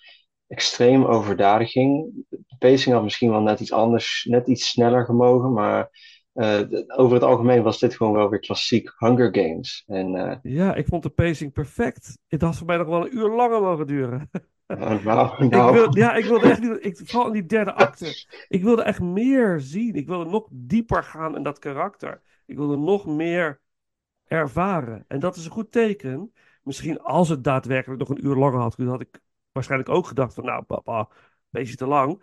[0.47, 2.11] extreem overdadig ging.
[2.29, 5.91] De pacing had misschien wel net iets anders, net iets sneller gemogen, maar
[6.33, 6.61] eh,
[6.97, 9.85] over het algemeen was dit gewoon wel weer klassiek Hunger Games.
[9.87, 12.19] En eh, Ja, ik vond de pacing perfect.
[12.29, 14.31] Het had voor mij nog wel een uur langer mogen duren.
[14.79, 17.73] nou, nou, Ik nou, wil, ja, ik wilde echt niet, ik, vooral in die derde
[17.73, 18.27] acte.
[18.49, 19.95] Ik wilde echt meer zien.
[19.95, 22.23] Ik wilde nog dieper gaan in dat karakter.
[22.47, 23.61] Ik wilde nog meer
[24.27, 25.05] ervaren.
[25.09, 26.33] En dat is een goed teken.
[26.63, 29.21] Misschien als het daadwerkelijk nog een uur langer had, had ik
[29.53, 31.07] waarschijnlijk ook gedacht van, nou, papa, een
[31.51, 32.23] beetje te lang.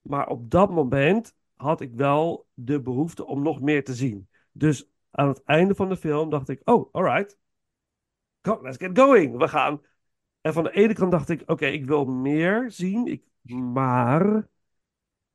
[0.00, 4.28] Maar op dat moment had ik wel de behoefte om nog meer te zien.
[4.52, 7.38] Dus aan het einde van de film dacht ik, oh, alright.
[8.40, 9.36] Come, let's get going.
[9.36, 9.80] We gaan.
[10.48, 13.06] En van de ene kant dacht ik, oké, ik wil meer zien.
[13.06, 13.22] Ik,
[13.54, 14.48] maar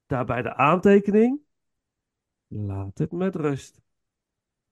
[0.05, 1.39] daarbij de aantekening.
[2.47, 3.81] Laat het met rust.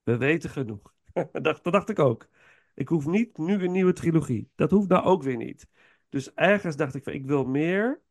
[0.04, 0.94] We weten genoeg.
[1.32, 2.30] dat, dat dacht ik ook.
[2.76, 4.50] Ik hoef niet nu een nieuwe trilogie.
[4.56, 5.68] Dat hoeft nou ook weer niet.
[6.10, 8.02] Dus ergens dacht ik van, ik wil meer.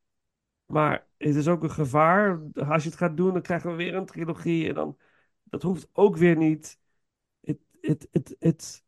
[0.67, 2.41] Maar het is ook een gevaar.
[2.55, 4.69] Als je het gaat doen, dan krijgen we weer een trilogie.
[4.69, 4.99] En dan,
[5.43, 6.79] dat hoeft ook weer niet.
[7.81, 8.85] Het,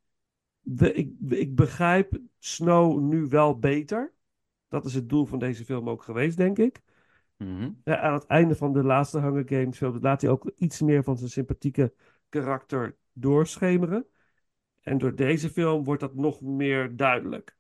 [0.79, 4.13] ik, ik begrijp Snow nu wel beter.
[4.69, 6.83] Dat is het doel van deze film ook geweest, denk ik.
[7.37, 7.71] Mhm.
[7.85, 11.03] Ja, aan het einde van de laatste Hunger Games film laat hij ook iets meer
[11.05, 11.95] van zijn sympathieke
[12.29, 14.07] karakter doorschemeren.
[14.81, 17.57] En door deze film wordt dat nog meer duidelijk.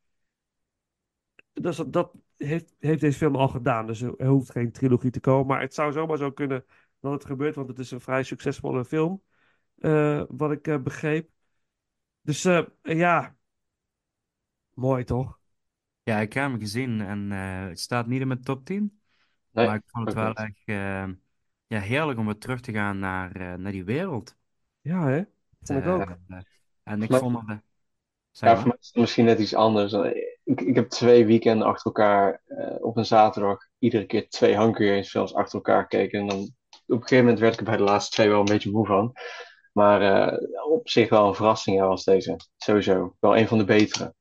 [1.53, 3.87] Dus dat, dat heeft, heeft deze film al gedaan.
[3.87, 5.47] Dus er, er hoeft geen trilogie te komen.
[5.47, 6.65] Maar het zou zomaar zo kunnen
[7.01, 7.55] dat het gebeurt.
[7.55, 9.23] Want het is een vrij succesvolle film.
[9.79, 11.31] eh, wat ik eh, begreep.
[12.23, 13.37] Dus eh, ja.
[14.75, 15.41] Mooi toch?
[16.03, 19.01] Ja, ik heb hem gezien en eh, het staat niet in mijn top 10.
[19.51, 21.09] nee, Maar ik vond het wel echt eh,
[21.67, 24.37] ja, heerlijk om weer terug te gaan naar, eh, naar die wereld.
[24.81, 25.23] Ja, hè?
[25.63, 26.17] Vond ik ook.
[26.83, 27.63] en ik Maar- vond het...
[28.31, 29.93] Ja, voor mij is het misschien net iets anders.
[30.45, 34.75] Ik, ik heb twee weekenden achter elkaar eh, op een zaterdag iedere keer twee Hunger
[34.87, 36.21] Games films achter elkaar gekeken.
[36.21, 36.53] En dan op
[36.87, 39.13] een gegeven moment werd ik er bij de laatste twee wel een beetje moe van.
[39.73, 40.01] Maar
[40.33, 42.37] eh, op zich wel een verrassing ja, was deze.
[42.57, 43.17] Sowieso.
[43.21, 44.15] Wel een van de betere.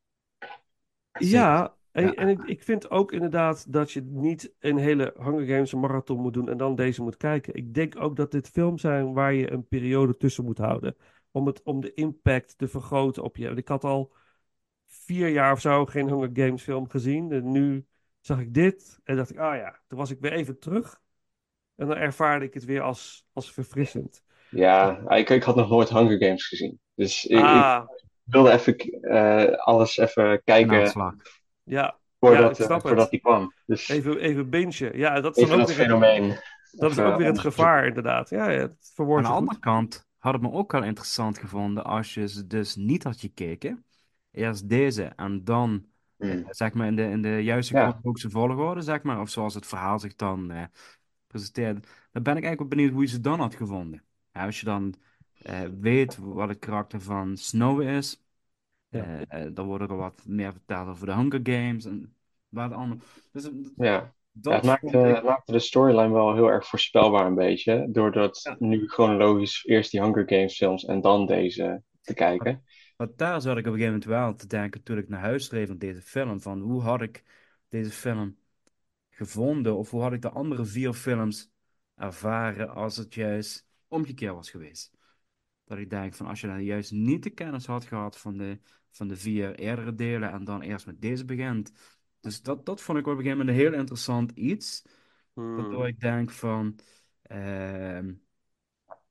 [1.18, 2.14] Ja, en, Ja.
[2.14, 6.34] en ik, ik vind ook inderdaad dat je niet een hele Hunger Games marathon moet
[6.34, 7.53] doen en dan deze moet kijken.
[7.53, 10.95] Ik denk ook dat dit films zijn waar je een periode tussen moet houden.
[11.32, 13.45] Om, het, om de impact te vergroten op je.
[13.45, 14.14] Want Ik had al
[14.88, 17.32] vier jaar of zo geen Hunger Games film gezien.
[17.32, 17.86] En nu
[18.19, 21.02] zag ik dit en dacht ik, ah ja, toen was ik weer even terug.
[21.76, 24.23] En dan ervaarde ik het weer als, als verfrissend.
[24.52, 26.80] Ja, ik, ik had nog nooit Hunger Games gezien.
[26.95, 27.88] Dus ik, ik Ah,
[28.23, 30.91] wilde even eh, alles even kijken ja,
[31.64, 33.10] ja, voordat, ik eh, voordat het.
[33.11, 33.53] die kwam.
[33.65, 34.98] Dus Even, even bingen.
[34.98, 36.40] Ja, dat is dan ook dat weer het, fenomeen.
[36.72, 38.30] dat is ook weer het gevaar, inderdaad.
[38.30, 42.14] Ja, ja, het Aan de andere kant had het me ook wel interessant gevonden als
[42.14, 43.86] je ze dus niet had gekeken.
[44.32, 45.86] Eerst deze en dan,
[46.18, 46.45] eh, Hmm.
[46.49, 47.82] zeg maar, in de, in de juiste Ja.
[47.90, 49.19] chronologische volgorde, zeg maar.
[49.22, 50.64] Of zoals het verhaal zich dan eh,
[51.28, 51.88] presenteert.
[52.11, 54.03] Dan ben ik eigenlijk wel benieuwd hoe je ze dan had gevonden.
[54.34, 54.94] Ja, als je dan
[55.41, 58.24] eh, weet wat het karakter van Snow is.
[58.90, 59.24] Ja.
[59.28, 62.16] eh, dan wordt er wat meer verteld over de Hunger Games en
[62.49, 62.98] wat allemaal.
[63.32, 63.86] Dus eh, Ja.
[63.86, 67.36] Ja, dat het, maakte, vond ik- het maakte de storyline wel heel erg voorspelbaar een
[67.36, 67.88] beetje.
[67.90, 68.56] Doordat Ja.
[68.60, 72.64] nu chronologisch eerst die Hunger Games films en dan deze te kijken.
[72.98, 75.49] Want daar zat ik op een gegeven moment wel te denken toen ik naar huis
[75.49, 76.41] reed van deze film.
[76.41, 77.24] Van hoe had ik
[77.70, 78.38] deze film
[79.10, 79.78] gevonden?
[79.78, 81.49] Of hoe had ik de andere vier films
[81.95, 84.91] ervaren als het juist omgekeerd was geweest?
[85.65, 88.59] Dat ik denk van als je dan juist niet de kennis had gehad van de,
[88.91, 91.72] van de vier eerdere delen en dan eerst met deze begint.
[92.19, 94.85] Dus dat, dat vond ik op een gegeven moment een heel interessant iets.
[95.53, 95.88] Waardoor Hmm.
[95.88, 96.80] ik denk van...
[97.22, 98.13] ehm,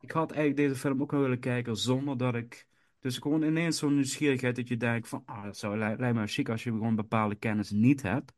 [0.01, 2.69] ik had eigenlijk deze film ook wel willen kijken zonder dat ik
[3.01, 6.27] Dus gewoon ineens zo'n nieuwsgierigheid dat je denkt van, ah, dat zou lij- lijkt me
[6.27, 8.33] chic als je gewoon bepaalde kennis niet hebt,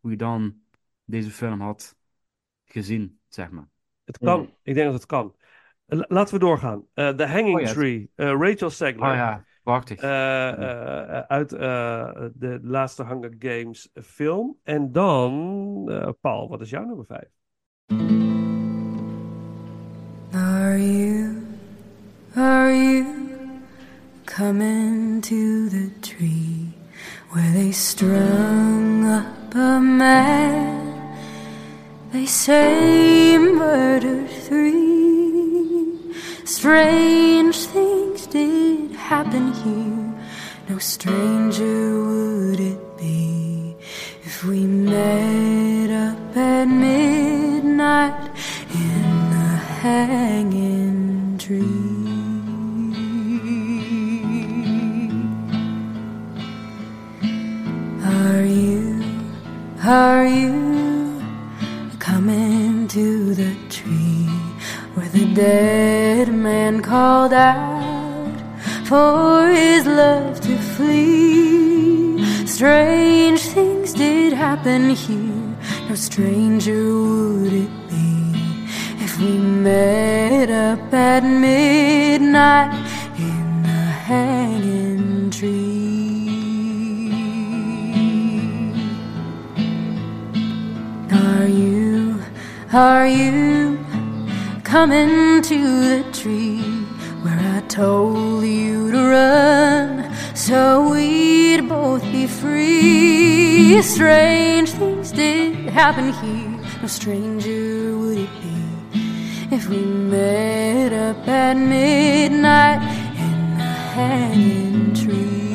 [0.00, 0.62] hoe je dan
[1.04, 1.96] deze film had
[2.64, 3.68] gezien, zeg maar.
[4.04, 4.54] Het kan.
[4.62, 5.36] Ik denk dat het kan.
[5.88, 6.82] La- laten we doorgaan.
[6.94, 8.08] Eh The Hanging Oh ja, Tree.
[8.16, 9.10] eh, Rachel Segler.
[9.10, 10.00] Oh ja, prachtig.
[10.00, 14.56] Eh, eh, uit eh, de laatste Hunger Games film.
[14.64, 17.22] En dan, eh, Paul, wat is jouw nummer 5?
[20.34, 21.42] Are you,
[22.36, 23.04] are you
[24.24, 26.74] coming to the tree
[27.32, 30.84] where they strung up a man?
[32.12, 34.95] They say murdered three.
[36.46, 40.14] Strange things did happen here.
[40.68, 43.74] No stranger would it be
[44.22, 48.30] if we met up at midnight
[48.72, 51.66] in the hanging tree.
[58.04, 59.02] Are you,
[59.82, 61.20] are you
[61.98, 64.05] coming to the tree
[65.16, 68.36] the dead man called out
[68.84, 72.22] for his love to flee?
[72.46, 75.56] Strange things did happen here,
[75.88, 76.82] no stranger
[77.40, 78.34] would it be
[79.04, 82.74] if we met up at midnight
[83.18, 86.26] in the hanging tree.
[91.10, 92.20] Are you,
[92.72, 93.78] are you
[94.66, 96.60] coming to the tree
[97.22, 103.80] where I told you to run so we'd both be free?
[103.80, 111.56] Strange things did happen here, no stranger would it be if we met up at
[111.56, 112.82] midnight
[113.16, 115.46] in the hanging tree.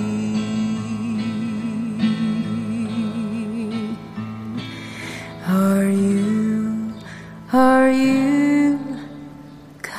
[5.49, 6.93] Are you,
[7.51, 8.30] are you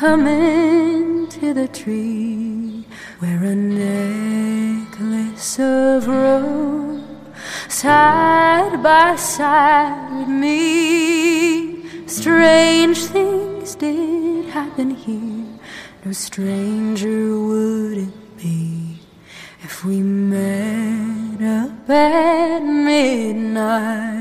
[0.03, 2.85] coming to the tree
[3.21, 7.01] where a necklace of rose
[7.69, 11.87] side by side with me?
[12.09, 15.47] Strange things did happen here,
[16.05, 18.99] no stranger would it be
[19.63, 24.12] if we met up at midnight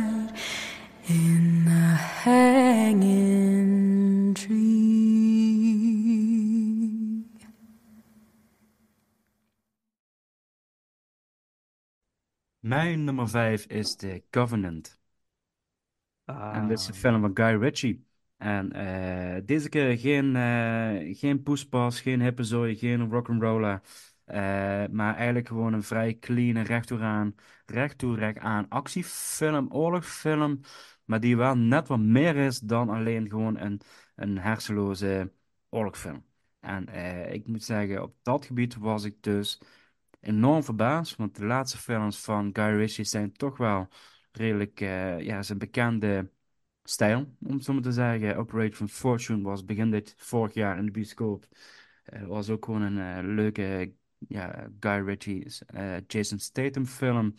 [12.71, 14.99] Mijn nummer 5 is The Covenant.
[16.25, 18.05] Ah, En dit is een film van Guy Ritchie.
[18.37, 23.81] En eh, deze keer geen, eh geen poespas, geen hippezooi, geen rock'n'roller.
[24.25, 27.35] eh maar eigenlijk gewoon een vrij clean, recht toe aan,
[27.65, 30.59] recht toe, recht aan actiefilm, oorlogsfilm.
[31.05, 33.81] Maar die wel net wat meer is dan alleen gewoon een,
[34.15, 35.31] een hersenloze
[35.69, 36.25] oorlogsfilm.
[36.59, 36.87] En
[37.33, 39.61] ik moet zeggen, op dat gebied was ik dus
[40.21, 41.15] enorm verbaasd.
[41.15, 43.87] Want de laatste films van Guy Ritchie zijn toch wel
[44.31, 46.31] redelijk, eh, ja, zijn bekende
[46.83, 48.37] stijl, om het zo maar te zeggen.
[48.37, 51.47] Operation Fortune was begin dit vorig jaar in de bioscoop.
[52.03, 53.93] Eh, was ook gewoon een eh, leuke
[54.27, 57.35] ja, Guy Ritchie, eh, Jason Statham film.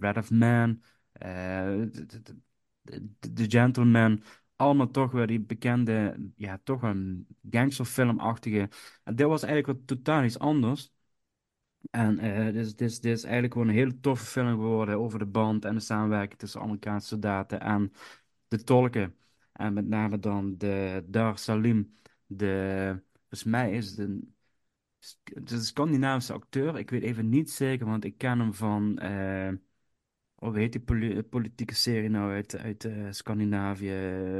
[0.00, 0.82] Red of Man,
[3.20, 4.22] The Gentleman.
[4.56, 8.68] Allemaal toch weer die bekende, ja, toch een gangsterfilmachtige.
[9.04, 10.92] En dit was eigenlijk wat totaal iets anders.
[11.90, 12.16] En
[12.52, 16.38] dit, is, eigenlijk gewoon een hele toffe film geworden over de band en de samenwerking
[16.38, 17.92] tussen Amerikaanse soldaten en
[18.48, 19.16] de tolken.
[19.52, 21.94] En met name dan de Dar Salim,
[22.26, 24.34] de, volgens mij is het een,
[25.24, 26.78] het is een Scandinavische acteur.
[26.78, 29.50] Ik weet even niet zeker, want ik ken hem van, oh,
[30.34, 33.90] hoe heet die poli- politieke serie nou uit, uit eh, Scandinavië?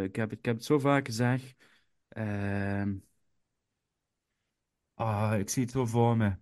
[0.04, 1.54] Ik heb, het- ik heb het zo vaak gezegd.
[2.08, 2.94] Ehm
[4.96, 6.36] ah, ik zie het zo voor me.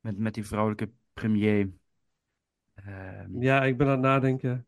[0.00, 1.70] Met, met die vrouwelijke premier.
[2.74, 4.66] Ehm Ja, ik ben aan het nadenken.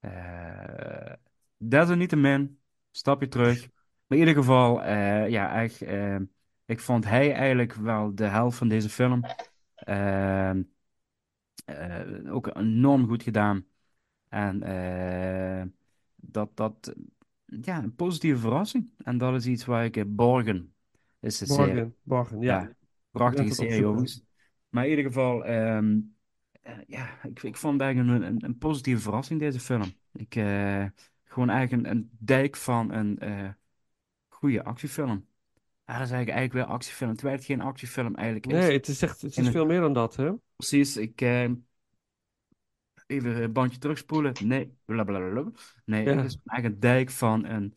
[0.00, 1.12] eh
[1.56, 2.58] desalniettemin,
[2.90, 3.60] stapje terug.
[4.06, 5.82] Maar in ieder geval, eh, ja, echt,
[6.64, 9.20] ik vond hij eigenlijk wel de helft van deze film.
[9.74, 10.62] Ehm,
[11.64, 13.66] eh, ook enorm goed gedaan.
[14.28, 14.60] En
[16.16, 16.94] dat, dat,
[17.44, 18.92] ja, een positieve verrassing.
[18.98, 20.74] En dat is iets waar ik, Borgen
[21.20, 21.74] is de serie.
[21.74, 22.60] Borgen, Borgen, ja.
[22.60, 22.72] Ja,
[23.10, 24.25] prachtige serie opzoeken.
[24.68, 25.98] Maar in ieder geval, ehm,
[26.62, 29.92] eh, ja, ik, ik vond het eigenlijk een, een, een positieve verrassing, deze film.
[30.12, 30.84] Ik, eh,
[31.24, 33.48] gewoon eigenlijk een, een dijk van een eh
[34.28, 35.26] goede actiefilm.
[35.84, 38.52] Ah, dat is eigenlijk, eigenlijk weer actiefilm, terwijl het geen actiefilm eigenlijk is.
[38.52, 40.32] Nee, het is echt het is een- veel meer dan dat, hè?
[40.56, 41.20] Precies, ik...
[41.20, 41.50] eh,
[43.06, 44.32] even een bandje terugspoelen.
[44.44, 45.50] Nee, blablabla.
[45.84, 46.16] Nee, Ja.
[46.16, 47.74] het is eigenlijk een dijk van een,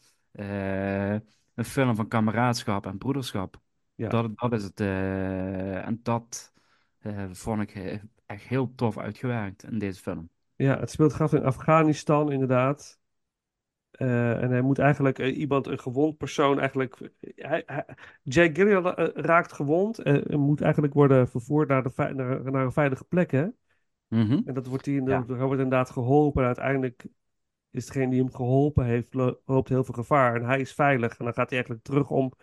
[1.53, 3.59] een film van kameraadschap en broederschap.
[3.95, 4.09] Ja.
[4.09, 4.79] Dat, dat is het.
[4.79, 6.53] en dat
[6.99, 10.29] eh, vond ik eh, echt heel tof uitgewerkt in deze film.
[10.55, 12.99] Ja, het speelt af in Afghanistan, inderdaad.
[13.91, 17.11] Eh, en hij moet eigenlijk iemand, een gewond persoon, eigenlijk.
[17.35, 17.85] Hij, hij,
[18.23, 22.71] Jake Gyllenhaal eh, raakt gewond en, moet eigenlijk worden vervoerd naar, de, naar, naar een
[22.71, 23.47] veilige plek, hè?
[24.07, 24.41] Mhm.
[24.45, 25.25] En dat wordt hij, in de- Ja.
[25.27, 26.41] hij wordt inderdaad geholpen.
[26.41, 27.05] En uiteindelijk
[27.71, 30.35] is degene die hem geholpen heeft, lo- loopt heel veel gevaar.
[30.35, 31.17] En hij is veilig.
[31.17, 32.33] En dan gaat hij eigenlijk terug om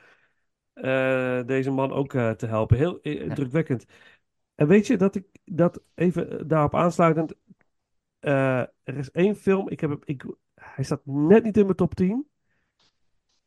[1.47, 2.77] deze man ook te helpen.
[2.77, 3.35] Heel eh, Ja.
[3.35, 3.85] drukwekkend.
[4.57, 7.35] En weet je dat ik dat even eh, daarop aansluitend.
[8.19, 9.69] eh, er is één film.
[9.69, 10.24] Ik heb, hem- ik,
[10.55, 12.28] hij staat net niet in mijn top 10.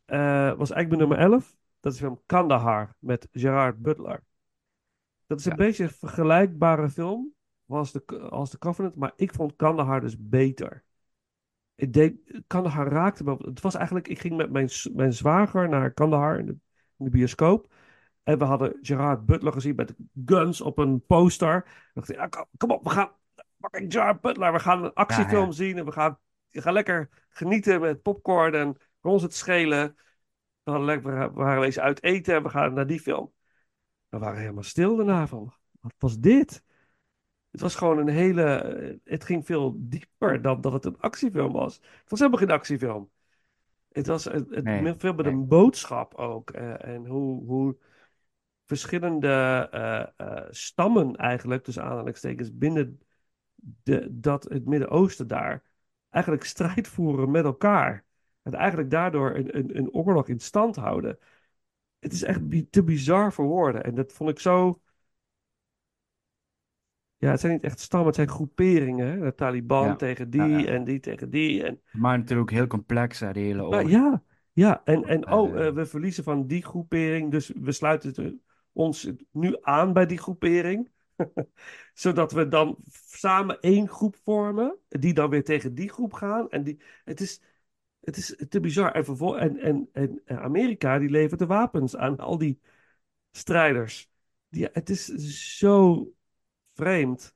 [0.06, 0.20] Eh,
[0.58, 1.58] was eigenlijk mijn nummer 11.
[1.80, 4.24] Dat is de film Kandahar met Gerard Butler.
[5.28, 5.58] Dat is een Ja.
[5.58, 7.34] beetje een vergelijkbare film
[7.68, 10.84] als de, als de Covenant, maar ik vond Kandahar dus beter.
[11.76, 13.36] Ik deed, Kandahar raakte me.
[13.42, 16.56] Het was eigenlijk, ik ging met mijn, mijn zwager naar Kandahar in de,
[16.98, 17.74] in de bioscoop.
[18.24, 21.58] En we hadden Gerard Butler gezien met guns op een poster.
[21.58, 23.12] Ik dacht, ja, kom, kom op, we gaan
[23.60, 24.54] fucking Gerard Butler.
[24.54, 25.52] We gaan een actiefilm ja.
[25.52, 26.20] zien en we gaan,
[26.50, 29.96] we gaan lekker genieten met popcorn en ons het schelen.
[30.64, 33.34] We, hadden lekker, we waren eens uit eten en we gaan naar die film.
[34.10, 36.64] We waren helemaal stil daarna van, wat was dit?
[37.52, 39.00] Het was gewoon een hele.
[39.04, 41.76] Het ging veel dieper dan dat het een actiefilm was.
[41.76, 43.10] Het was helemaal geen actiefilm.
[43.92, 45.34] Het was het, het Nee, veel met nee.
[45.34, 46.50] een boodschap ook.
[46.50, 47.78] eh, en hoe, hoe
[48.70, 49.28] verschillende
[49.72, 53.00] eh, eh, stammen eigenlijk, tussen aanhalingstekens, binnen
[53.56, 55.64] de, dat het Midden-Oosten daar
[56.10, 58.06] eigenlijk strijd voeren met elkaar.
[58.42, 61.20] En eigenlijk daardoor een, een, een oorlog in stand houden.
[62.00, 63.84] Het is echt bi- te bizar voor woorden.
[63.84, 64.82] En dat vond ik zo.
[67.18, 69.08] Ja, het zijn niet echt stammen, het zijn groeperingen.
[69.08, 69.20] Hè?
[69.20, 69.96] De Taliban Ja.
[69.96, 70.66] tegen die Ja, ja.
[70.66, 71.64] en die tegen die.
[71.64, 73.92] En, Maar natuurlijk ook heel complex, hè, die hele maar oorlog.
[73.92, 74.24] ja,
[74.54, 75.74] ja, en, en oh, Eh.
[75.74, 78.34] we verliezen van die groepering, dus we sluiten het,
[78.80, 80.92] ons nu aan bij die groepering.
[81.94, 82.78] Zodat we dan
[83.12, 86.50] samen één groep vormen, die dan weer tegen die groep gaan.
[86.50, 87.42] En die, het, is,
[88.00, 88.92] het is te bizar.
[88.92, 92.60] En, vervol- en, en, en Amerika, die levert de wapens aan al die
[93.32, 94.10] strijders.
[94.50, 95.06] Die, het is
[95.58, 96.08] zo
[96.74, 97.36] vreemd.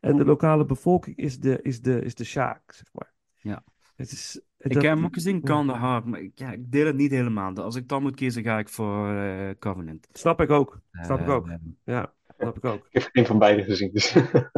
[0.00, 3.14] En de lokale bevolking is de, is de, is de Sjaak, zeg maar.
[3.34, 3.64] Ja.
[3.96, 5.40] Het is, Ik dat- heb hem ook gezien, ja.
[5.42, 7.54] Kandahar, maar ik, ja, ik deel het niet helemaal.
[7.54, 10.06] Als ik dan moet kiezen, ga ik voor eh, Covenant.
[10.12, 10.80] Snap ik ook.
[10.92, 11.48] Snap ik ook.
[11.48, 11.54] Eh,
[11.84, 12.86] Ja, snap ik ook.
[12.90, 13.90] Ik heb geen van beide gezien.
[13.92, 14.12] Dus.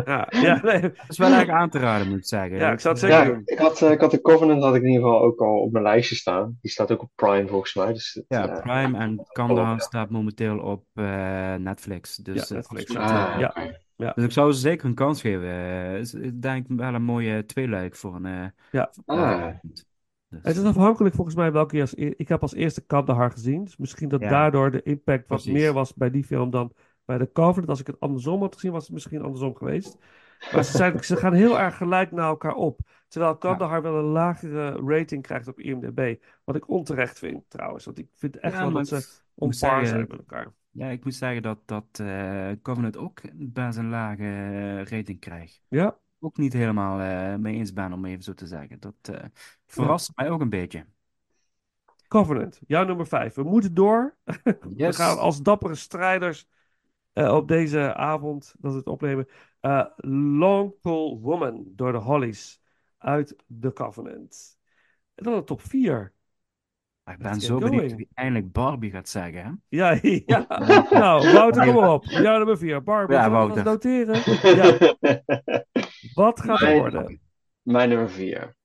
[0.05, 0.81] Ja, ja, nee.
[0.81, 2.57] Het is wel erg aan te raden, moet ik zeggen.
[2.57, 3.43] Ja, ik zou het zeker ja, doen.
[3.45, 5.73] ik had, eh, ik had de Covenant had ik in ieder geval ook al op
[5.73, 6.59] mijn lijstje staan.
[6.61, 7.93] Die staat ook op Prime volgens mij.
[7.93, 9.79] Dus het, Ja, Prime en Kandahar ja.
[9.79, 12.17] staat momenteel op eh, Netflix.
[12.17, 12.97] Dus, Ja, Netflix.
[12.97, 13.49] ah, ja.
[13.57, 13.79] oké.
[14.15, 15.49] Dus ik zou ze zeker een kans geven.
[15.99, 18.27] Is, ik denk wel een mooie tweeluik voor een.
[18.27, 18.91] eh, Ja.
[19.07, 19.47] Ah.
[20.29, 23.65] Dus, Het is afhankelijk volgens mij welke als Ik heb als eerste Kandahar gezien.
[23.65, 24.29] Dus misschien dat Ja.
[24.29, 25.53] daardoor de impact wat Precies.
[25.63, 26.73] meer was bij die film dan
[27.05, 27.69] bij de Covenant.
[27.69, 29.99] Als ik het andersom had gezien, was het misschien andersom geweest.
[30.53, 32.81] Maar ze, zijn, ze gaan heel erg gelijk naar elkaar op.
[33.09, 36.15] Terwijl Kandahar wel een lagere rating krijgt op IMDb.
[36.45, 37.85] Wat ik onterecht vind trouwens.
[37.85, 40.53] Want ik vind echt Ja, wel dat ze onpaar zijn met elkaar.
[40.71, 45.63] ja, ik moet zeggen dat, dat eh, Covenant ook best een lage eh, rating krijgt.
[45.69, 48.81] Ja, Ook niet helemaal eh mee eens ben, om even zo te zeggen.
[48.81, 49.25] Dat eh,
[49.67, 50.87] verrast mij ook een beetje.
[52.09, 52.61] Covenant.
[52.67, 53.35] Jouw nummer 5.
[53.35, 54.17] We moeten door.
[54.77, 56.49] We gaan als dappere strijders
[57.13, 59.27] eh, op deze avond dat we het opnemen.
[59.61, 62.61] eh Long Pull Woman door de Hollies
[62.99, 64.59] uit The Covenant.
[65.15, 66.13] En dan de top 4.
[67.05, 67.97] Maar ik ben zo benieuwd going.
[67.97, 69.45] wie eindelijk Barbie gaat zeggen.
[69.45, 69.51] Hè?
[69.69, 70.47] Ja, ja.
[70.91, 72.05] nou, Wouter, kom maar op.
[72.27, 72.83] Jouw nummer 4.
[72.83, 73.65] Barbie, Ja, Wouter.
[73.65, 74.23] noteren?
[74.57, 74.95] Ja.
[76.15, 77.21] Wat gaat er worden?
[77.63, 78.57] Mijn nummer 4.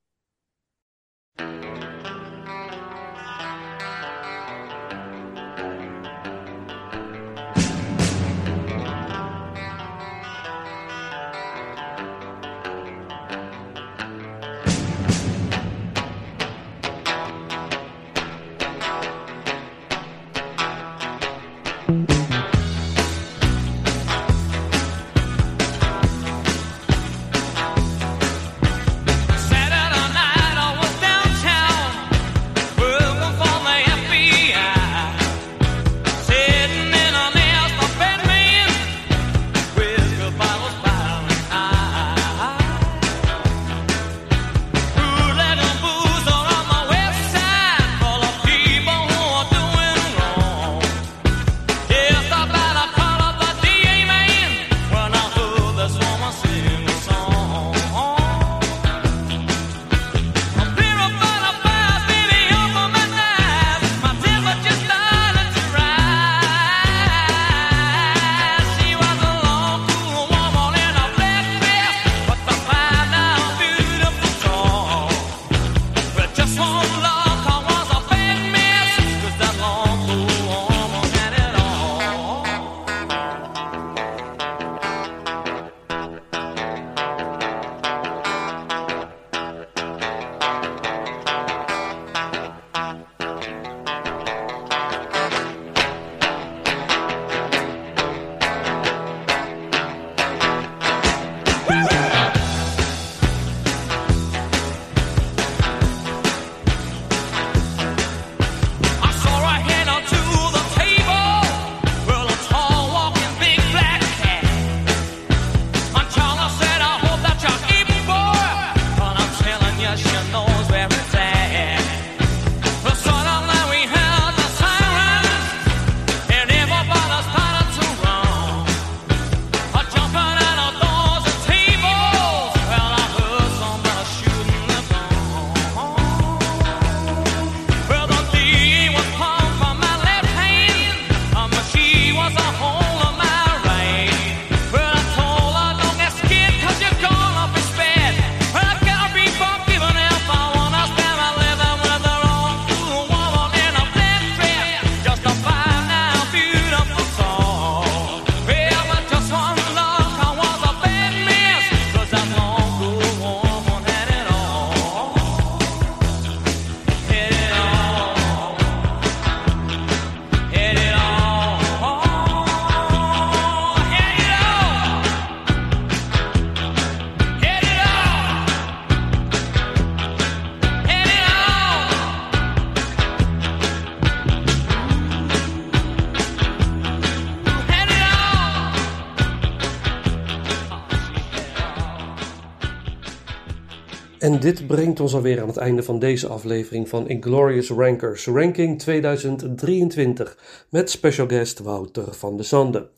[194.31, 198.79] En dit brengt ons alweer aan het einde van deze aflevering van Inglorious Rankers, ranking
[198.79, 202.89] 2023, met special guest Wouter van de Zande.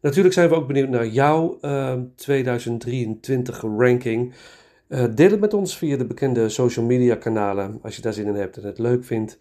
[0.00, 4.32] Natuurlijk zijn we ook benieuwd naar jouw eh, 2023 ranking.
[4.88, 8.26] Eh, deel het met ons via de bekende social media kanalen als je daar zin
[8.26, 9.38] in hebt en het leuk vindt.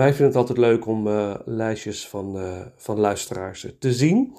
[0.00, 4.34] Wij vinden het altijd leuk om eh, lijstjes van, eh, van luisteraars te zien.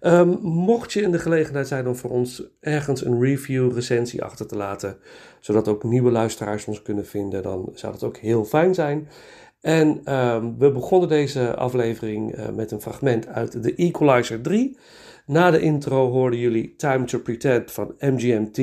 [0.00, 4.46] Ehm, mocht je in de gelegenheid zijn om voor ons ergens een review, recensie achter
[4.46, 4.96] te laten,
[5.40, 9.08] zodat ook nieuwe luisteraars ons kunnen vinden, dan zou dat ook heel fijn zijn.
[9.60, 14.78] En ehm, we begonnen deze aflevering eh, met een fragment uit The Equalizer 3.
[15.26, 18.58] Na de intro hoorden jullie Time to Pretend van MGMT,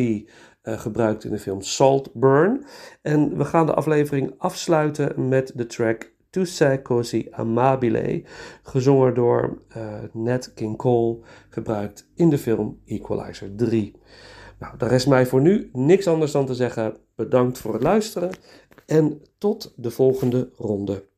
[0.61, 2.65] eh, gebruikt in de film Saltburn.
[3.01, 8.23] En we gaan de aflevering afsluiten met de track Tu sei così amabile,
[8.63, 9.83] gezongen door eh,
[10.13, 13.95] Nat King Cole, gebruikt in de film Equalizer 3.
[14.59, 18.29] Nou, daar rest mij voor nu niks anders dan te zeggen bedankt voor het luisteren
[18.85, 21.09] en tot de volgende ronde.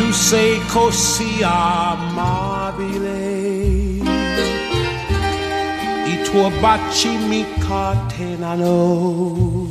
[0.00, 3.09] tu sei così amabile,
[6.30, 9.68] i tuoi baci mi catenano,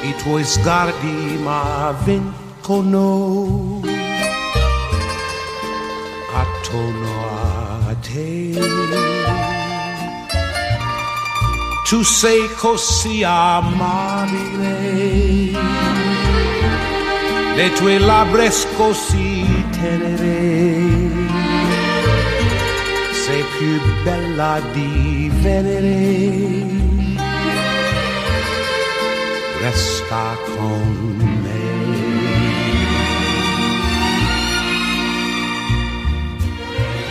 [0.00, 3.82] i tuoi sguardi m'avvincono,
[6.32, 7.10] attorno
[7.88, 8.58] a te.
[11.86, 14.72] Tu sei così amabile
[17.54, 20.83] le tue labbra così tenere,
[24.04, 26.62] bella di Venere,
[29.60, 31.62] resta con me.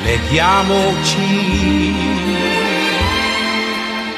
[0.04, 1.32] Leghiamoci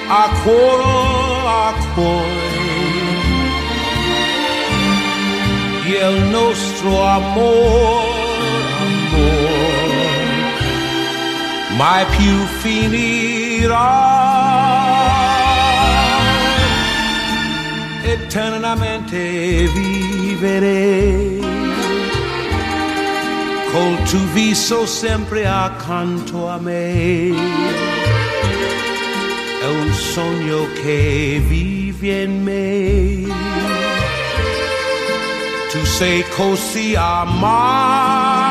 [0.07, 2.53] a cuore a cuore.
[5.87, 8.14] Il nostro amor,
[11.75, 14.13] mai più finirà.
[18.03, 19.17] Eternamente
[19.73, 21.39] vivere
[23.71, 27.29] col tuo viso sempre accanto a me.
[29.61, 33.63] È un sogno che vive in me
[35.75, 38.44] tu sei così amabile.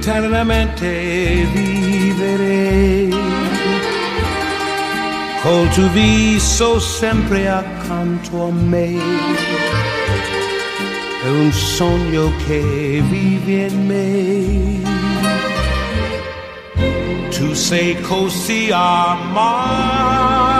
[0.00, 3.08] Eternamente vivere
[5.42, 8.96] col tuo viso sempre accanto a me.
[11.22, 14.80] È un sogno che vive in me.
[17.28, 20.59] Tu sei così amato